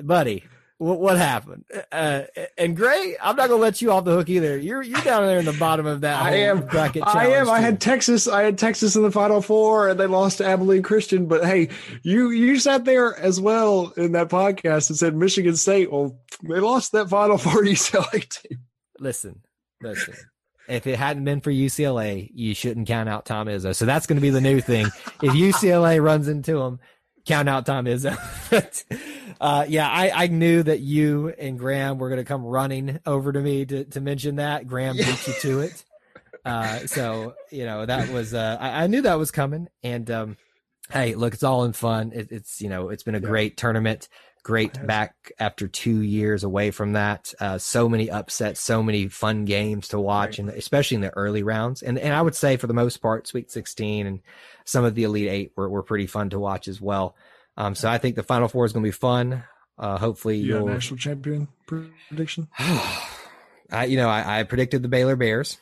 buddy. 0.00 0.44
What, 0.82 0.98
what 0.98 1.16
happened? 1.16 1.64
Uh, 1.92 2.22
and 2.58 2.76
Gray, 2.76 3.16
I'm 3.22 3.36
not 3.36 3.48
gonna 3.48 3.62
let 3.62 3.80
you 3.80 3.92
off 3.92 4.04
the 4.04 4.10
hook 4.10 4.28
either. 4.28 4.58
You're 4.58 4.82
you're 4.82 5.00
down 5.02 5.24
there 5.26 5.38
in 5.38 5.44
the 5.44 5.52
bottom 5.52 5.86
of 5.86 6.00
that. 6.00 6.20
I 6.20 6.34
am. 6.38 6.66
bracket. 6.66 7.04
I 7.06 7.26
am. 7.26 7.46
challenge, 7.46 7.48
I 7.50 7.60
had 7.60 7.80
Texas. 7.80 8.26
I 8.26 8.42
had 8.42 8.58
Texas 8.58 8.96
in 8.96 9.02
the 9.02 9.12
Final 9.12 9.40
Four, 9.40 9.90
and 9.90 10.00
they 10.00 10.06
lost 10.06 10.38
to 10.38 10.44
Abilene 10.44 10.82
Christian. 10.82 11.26
But 11.26 11.44
hey, 11.44 11.68
you 12.02 12.30
you 12.30 12.58
sat 12.58 12.84
there 12.84 13.16
as 13.16 13.40
well 13.40 13.92
in 13.96 14.10
that 14.12 14.28
podcast 14.28 14.90
and 14.90 14.98
said 14.98 15.14
Michigan 15.14 15.54
State. 15.54 15.92
Well, 15.92 16.18
they 16.42 16.58
lost 16.58 16.90
that 16.92 17.08
Final 17.08 17.38
Four 17.38 17.62
UCLA 17.62 18.28
team. 18.28 18.58
listen, 18.98 19.40
listen. 19.80 20.14
If 20.68 20.88
it 20.88 20.98
hadn't 20.98 21.24
been 21.24 21.40
for 21.40 21.52
UCLA, 21.52 22.28
you 22.34 22.54
shouldn't 22.54 22.88
count 22.88 23.08
out 23.08 23.24
Tom 23.24 23.46
Izzo. 23.46 23.74
So 23.74 23.84
that's 23.84 24.06
going 24.06 24.16
to 24.16 24.22
be 24.22 24.30
the 24.30 24.40
new 24.40 24.60
thing. 24.60 24.86
If 25.22 25.32
UCLA 25.34 26.02
runs 26.02 26.28
into 26.28 26.60
him, 26.60 26.80
count 27.24 27.48
out 27.48 27.66
Tom 27.66 27.84
Izzo. 27.86 28.16
But, 28.50 28.84
uh, 29.40 29.64
yeah, 29.66 29.88
I, 29.88 30.24
I 30.24 30.26
knew 30.26 30.62
that 30.62 30.80
you 30.80 31.28
and 31.38 31.58
Graham 31.58 31.96
were 31.98 32.10
going 32.10 32.20
to 32.20 32.24
come 32.24 32.44
running 32.44 33.00
over 33.06 33.32
to 33.32 33.40
me 33.40 33.64
to, 33.64 33.84
to 33.84 34.00
mention 34.00 34.36
that. 34.36 34.66
Graham 34.66 34.96
beat 34.96 35.26
you 35.26 35.32
to 35.40 35.60
it. 35.60 35.84
Uh, 36.44 36.86
so, 36.86 37.34
you 37.50 37.64
know, 37.64 37.86
that 37.86 38.10
was, 38.12 38.34
uh, 38.34 38.58
I, 38.60 38.84
I 38.84 38.86
knew 38.88 39.00
that 39.02 39.14
was 39.18 39.30
coming. 39.30 39.68
And, 39.82 40.10
um, 40.10 40.36
hey, 40.90 41.14
look, 41.14 41.32
it's 41.32 41.42
all 41.42 41.64
in 41.64 41.72
fun. 41.72 42.12
It, 42.14 42.30
it's, 42.30 42.60
you 42.60 42.68
know, 42.68 42.90
it's 42.90 43.04
been 43.04 43.14
a 43.14 43.20
Yeah. 43.20 43.28
great 43.28 43.56
tournament. 43.56 44.08
Great 44.44 44.84
back 44.84 45.30
after 45.38 45.68
two 45.68 46.02
years 46.02 46.42
away 46.42 46.72
from 46.72 46.94
that. 46.94 47.32
Uh, 47.38 47.58
so 47.58 47.88
many 47.88 48.10
upsets, 48.10 48.60
so 48.60 48.82
many 48.82 49.06
fun 49.06 49.44
games 49.44 49.86
to 49.88 50.00
watch, 50.00 50.40
and 50.40 50.48
especially 50.50 50.96
in 50.96 51.00
the 51.00 51.16
early 51.16 51.44
rounds. 51.44 51.80
And 51.80 51.96
and 51.96 52.12
I 52.12 52.20
would 52.20 52.34
say 52.34 52.56
for 52.56 52.66
the 52.66 52.74
most 52.74 52.96
part, 52.96 53.28
Sweet 53.28 53.52
16 53.52 54.04
and 54.04 54.18
some 54.64 54.84
of 54.84 54.94
the 54.94 55.04
Elite 55.04 55.28
Eight 55.28 55.52
were, 55.56 55.68
were 55.68 55.82
pretty 55.82 56.06
fun 56.06 56.30
to 56.30 56.38
watch 56.38 56.68
as 56.68 56.80
well. 56.80 57.14
Um, 57.56 57.74
so 57.74 57.88
I 57.90 57.98
think 57.98 58.16
the 58.16 58.22
Final 58.22 58.48
Four 58.48 58.64
is 58.64 58.72
going 58.72 58.82
to 58.84 58.86
be 58.88 58.92
fun. 58.92 59.44
Uh, 59.78 59.98
hopefully, 59.98 60.36
You 60.38 60.56
you'll. 60.58 60.66
national 60.66 60.98
champion 60.98 61.48
prediction? 61.66 62.48
I, 62.58 63.84
you 63.86 63.96
know, 63.96 64.08
I, 64.08 64.40
I 64.40 64.42
predicted 64.44 64.82
the 64.82 64.88
Baylor 64.88 65.16
Bears. 65.16 65.58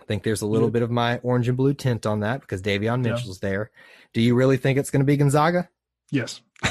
I 0.00 0.04
think 0.04 0.22
there's 0.22 0.40
a 0.42 0.46
little 0.46 0.68
Yeah. 0.68 0.72
bit 0.72 0.82
of 0.82 0.90
my 0.90 1.18
orange 1.18 1.48
and 1.48 1.56
blue 1.56 1.74
tint 1.74 2.06
on 2.06 2.20
that 2.20 2.40
because 2.40 2.62
Davion 2.62 3.04
Yeah. 3.04 3.12
Mitchell's 3.12 3.40
there. 3.40 3.70
Do 4.14 4.20
you 4.22 4.34
really 4.34 4.56
think 4.56 4.78
it's 4.78 4.90
going 4.90 5.00
to 5.00 5.06
be 5.06 5.16
Gonzaga? 5.16 5.68
Yes. 6.10 6.40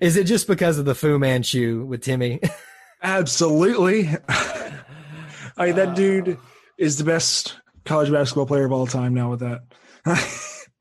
Is 0.00 0.16
it 0.16 0.24
just 0.24 0.46
because 0.46 0.78
of 0.78 0.84
the 0.84 0.94
Fu 0.94 1.18
Manchu 1.18 1.84
with 1.84 2.02
Timme? 2.02 2.42
Absolutely. 3.02 4.08
I 4.28 5.66
mean, 5.66 5.76
that 5.76 5.94
dude 5.94 6.38
is 6.78 6.96
the 6.96 7.04
best 7.04 7.56
college 7.84 8.10
basketball 8.10 8.46
player 8.46 8.64
of 8.64 8.72
all 8.72 8.86
time 8.86 9.12
now 9.14 9.30
with 9.30 9.40
that. 9.40 9.62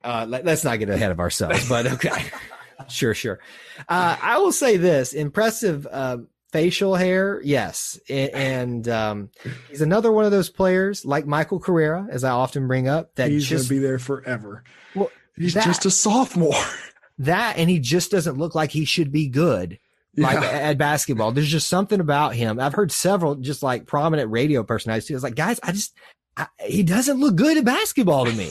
Uh, 0.03 0.25
let, 0.27 0.47
us 0.47 0.63
not 0.63 0.79
get 0.79 0.89
ahead 0.89 1.11
of 1.11 1.19
ourselves, 1.19 1.69
but 1.69 1.85
okay. 1.85 2.25
sure, 2.89 3.13
sure. 3.13 3.39
Uh, 3.87 4.17
I 4.19 4.39
will 4.39 4.51
say 4.51 4.77
this 4.77 5.13
impressive 5.13 5.85
uh, 5.85 6.17
facial 6.51 6.95
hair, 6.95 7.39
yes. 7.43 7.99
A- 8.09 8.31
And 8.35 8.87
um, 8.89 9.29
he's 9.69 9.81
another 9.81 10.11
one 10.11 10.25
of 10.25 10.31
those 10.31 10.49
players 10.49 11.05
like 11.05 11.27
Michael 11.27 11.59
Carrera, 11.59 12.07
as 12.09 12.23
I 12.23 12.31
often 12.31 12.67
bring 12.67 12.87
up, 12.87 13.13
that 13.13 13.29
He's 13.29 13.47
going 13.47 13.61
to 13.61 13.69
be 13.69 13.77
there 13.77 13.99
forever. 13.99 14.63
Well, 14.95 15.11
He's 15.37 15.53
that- 15.53 15.65
just 15.65 15.85
a 15.85 15.91
sophomore. 15.91 16.55
that, 17.19 17.57
and 17.57 17.69
he 17.69 17.77
just 17.77 18.09
doesn't 18.09 18.39
look 18.39 18.55
like 18.55 18.71
he 18.71 18.85
should 18.85 19.11
be 19.11 19.27
good. 19.27 19.77
Like 20.17 20.41
Yeah. 20.41 20.49
at 20.49 20.77
basketball, 20.79 21.31
there's 21.31 21.47
just 21.47 21.67
something 21.69 21.99
about 21.99 22.33
him. 22.33 22.59
I've 22.59 22.73
heard 22.73 22.91
several 22.91 23.35
just 23.35 23.61
like 23.61 23.85
prominent 23.85 24.31
radio 24.31 24.63
personalities. 24.63 25.05
too. 25.09 25.13
It's 25.13 25.23
like, 25.23 25.35
guys, 25.35 25.59
I 25.61 25.73
just, 25.73 25.93
I, 26.35 26.47
he 26.65 26.81
doesn't 26.81 27.19
look 27.19 27.35
good 27.35 27.57
at 27.57 27.65
basketball 27.65 28.25
to 28.25 28.31
me. 28.33 28.49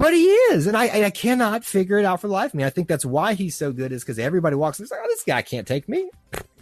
But 0.00 0.14
he 0.14 0.24
is, 0.24 0.66
and 0.66 0.78
I 0.78 1.04
I 1.04 1.10
cannot 1.10 1.62
figure 1.62 1.98
it 1.98 2.06
out 2.06 2.22
for 2.22 2.26
the 2.26 2.32
life 2.32 2.52
of 2.52 2.54
me. 2.54 2.64
I 2.64 2.70
think 2.70 2.88
that's 2.88 3.04
why 3.04 3.34
he's 3.34 3.54
so 3.54 3.70
good 3.70 3.92
is 3.92 4.02
because 4.02 4.18
everybody 4.18 4.56
walks 4.56 4.78
and 4.78 4.84
it's 4.84 4.90
like, 4.90 5.00
oh, 5.04 5.08
this 5.08 5.22
guy 5.24 5.42
can't 5.42 5.66
take 5.66 5.90
me. 5.90 6.08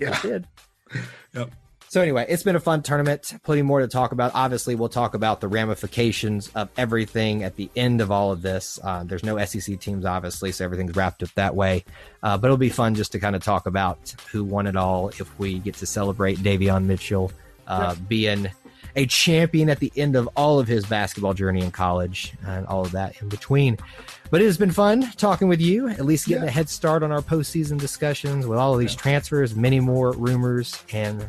Yeah. 0.00 0.16
He 0.16 0.28
did. 0.28 0.48
Yep. 1.34 1.52
So 1.86 2.02
anyway, 2.02 2.26
it's 2.28 2.42
been 2.42 2.56
a 2.56 2.60
fun 2.60 2.82
tournament. 2.82 3.32
Plenty 3.44 3.62
more 3.62 3.78
to 3.78 3.86
talk 3.86 4.10
about. 4.10 4.32
Obviously, 4.34 4.74
we'll 4.74 4.88
talk 4.88 5.14
about 5.14 5.40
the 5.40 5.46
ramifications 5.46 6.48
of 6.56 6.68
everything 6.76 7.44
at 7.44 7.54
the 7.54 7.70
end 7.76 8.00
of 8.00 8.10
all 8.10 8.32
of 8.32 8.42
this. 8.42 8.80
Uh, 8.82 9.04
there's 9.04 9.22
no 9.22 9.42
SEC 9.44 9.78
teams, 9.78 10.04
obviously, 10.04 10.50
so 10.50 10.64
everything's 10.64 10.96
wrapped 10.96 11.22
up 11.22 11.32
that 11.34 11.54
way. 11.54 11.84
Uh, 12.24 12.36
but 12.36 12.48
it'll 12.48 12.56
be 12.56 12.70
fun 12.70 12.96
just 12.96 13.12
to 13.12 13.20
kind 13.20 13.36
of 13.36 13.44
talk 13.44 13.66
about 13.66 14.16
who 14.32 14.42
won 14.42 14.66
it 14.66 14.74
all 14.74 15.10
if 15.10 15.38
we 15.38 15.60
get 15.60 15.74
to 15.76 15.86
celebrate 15.86 16.38
Davion 16.38 16.86
Mitchell 16.86 17.30
uh, 17.68 17.94
being 18.08 18.48
a 18.98 19.06
champion 19.06 19.70
at 19.70 19.78
the 19.78 19.92
end 19.96 20.16
of 20.16 20.28
all 20.36 20.58
of 20.58 20.66
his 20.66 20.84
basketball 20.84 21.32
journey 21.32 21.60
in 21.62 21.70
college 21.70 22.32
and 22.46 22.66
all 22.66 22.82
of 22.82 22.90
that 22.92 23.20
in 23.22 23.28
between. 23.28 23.78
But 24.30 24.42
it 24.42 24.46
has 24.46 24.58
been 24.58 24.72
fun 24.72 25.10
talking 25.16 25.48
with 25.48 25.60
you, 25.60 25.88
at 25.88 26.04
least 26.04 26.26
getting 26.26 26.42
Yeah. 26.44 26.48
a 26.50 26.52
head 26.52 26.68
start 26.68 27.02
on 27.02 27.12
our 27.12 27.22
postseason 27.22 27.78
discussions 27.78 28.46
with 28.46 28.58
all 28.58 28.74
of 28.74 28.80
these 28.80 28.94
transfers, 28.94 29.54
many 29.54 29.78
more 29.80 30.12
rumors, 30.12 30.82
and 30.92 31.26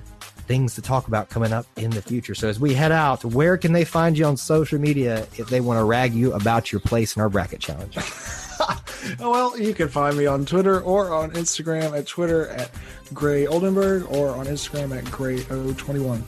things 0.48 0.74
to 0.74 0.82
talk 0.82 1.08
about 1.08 1.30
coming 1.30 1.54
up 1.54 1.68
in 1.78 1.92
the 1.92 2.02
future. 2.02 2.34
So 2.34 2.50
as 2.50 2.60
we 2.60 2.74
head 2.74 2.92
out, 2.92 3.24
where 3.24 3.56
can 3.56 3.72
they 3.72 3.86
find 3.86 4.18
you 4.18 4.26
on 4.26 4.36
social 4.36 4.80
media 4.80 5.28
if 5.38 5.48
they 5.50 5.62
want 5.62 5.80
to 5.80 5.84
rag 5.84 6.12
you 6.14 6.34
about 6.34 6.72
your 6.72 6.82
place 6.82 7.16
in 7.16 7.22
our 7.22 7.30
bracket 7.30 7.60
challenge? 7.60 7.96
Oh, 8.00 8.82
well, 9.20 9.60
you 9.60 9.76
can 9.76 9.90
find 9.90 10.18
me 10.18 10.26
on 10.26 10.46
Twitter 10.48 10.82
or 10.82 11.14
on 11.14 11.30
Instagram 11.32 11.96
at 11.96 12.08
Twitter 12.08 12.48
at 12.48 12.72
Gray 13.14 13.46
Oldenburg 13.46 14.08
or 14.12 14.30
on 14.30 14.48
Instagram 14.48 14.98
at 14.98 15.04
Gray021. 15.06 16.24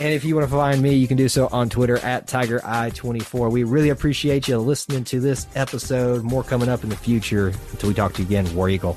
And 0.00 0.14
if 0.14 0.24
you 0.24 0.36
want 0.36 0.48
to 0.48 0.54
find 0.54 0.80
me, 0.80 0.94
you 0.94 1.08
can 1.08 1.16
do 1.16 1.28
so 1.28 1.48
on 1.50 1.68
Twitter 1.68 1.98
at 1.98 2.26
TigerEye24. 2.28 3.50
We 3.50 3.64
really 3.64 3.88
appreciate 3.88 4.46
you 4.46 4.58
listening 4.58 5.02
to 5.04 5.18
this 5.18 5.48
episode. 5.56 6.22
More 6.22 6.44
coming 6.44 6.68
up 6.68 6.84
in 6.84 6.88
the 6.88 6.96
future. 6.96 7.48
Until 7.72 7.88
we 7.88 7.94
talk 7.94 8.12
to 8.14 8.22
you 8.22 8.28
again, 8.28 8.54
War 8.54 8.68
Eagle. 8.68 8.96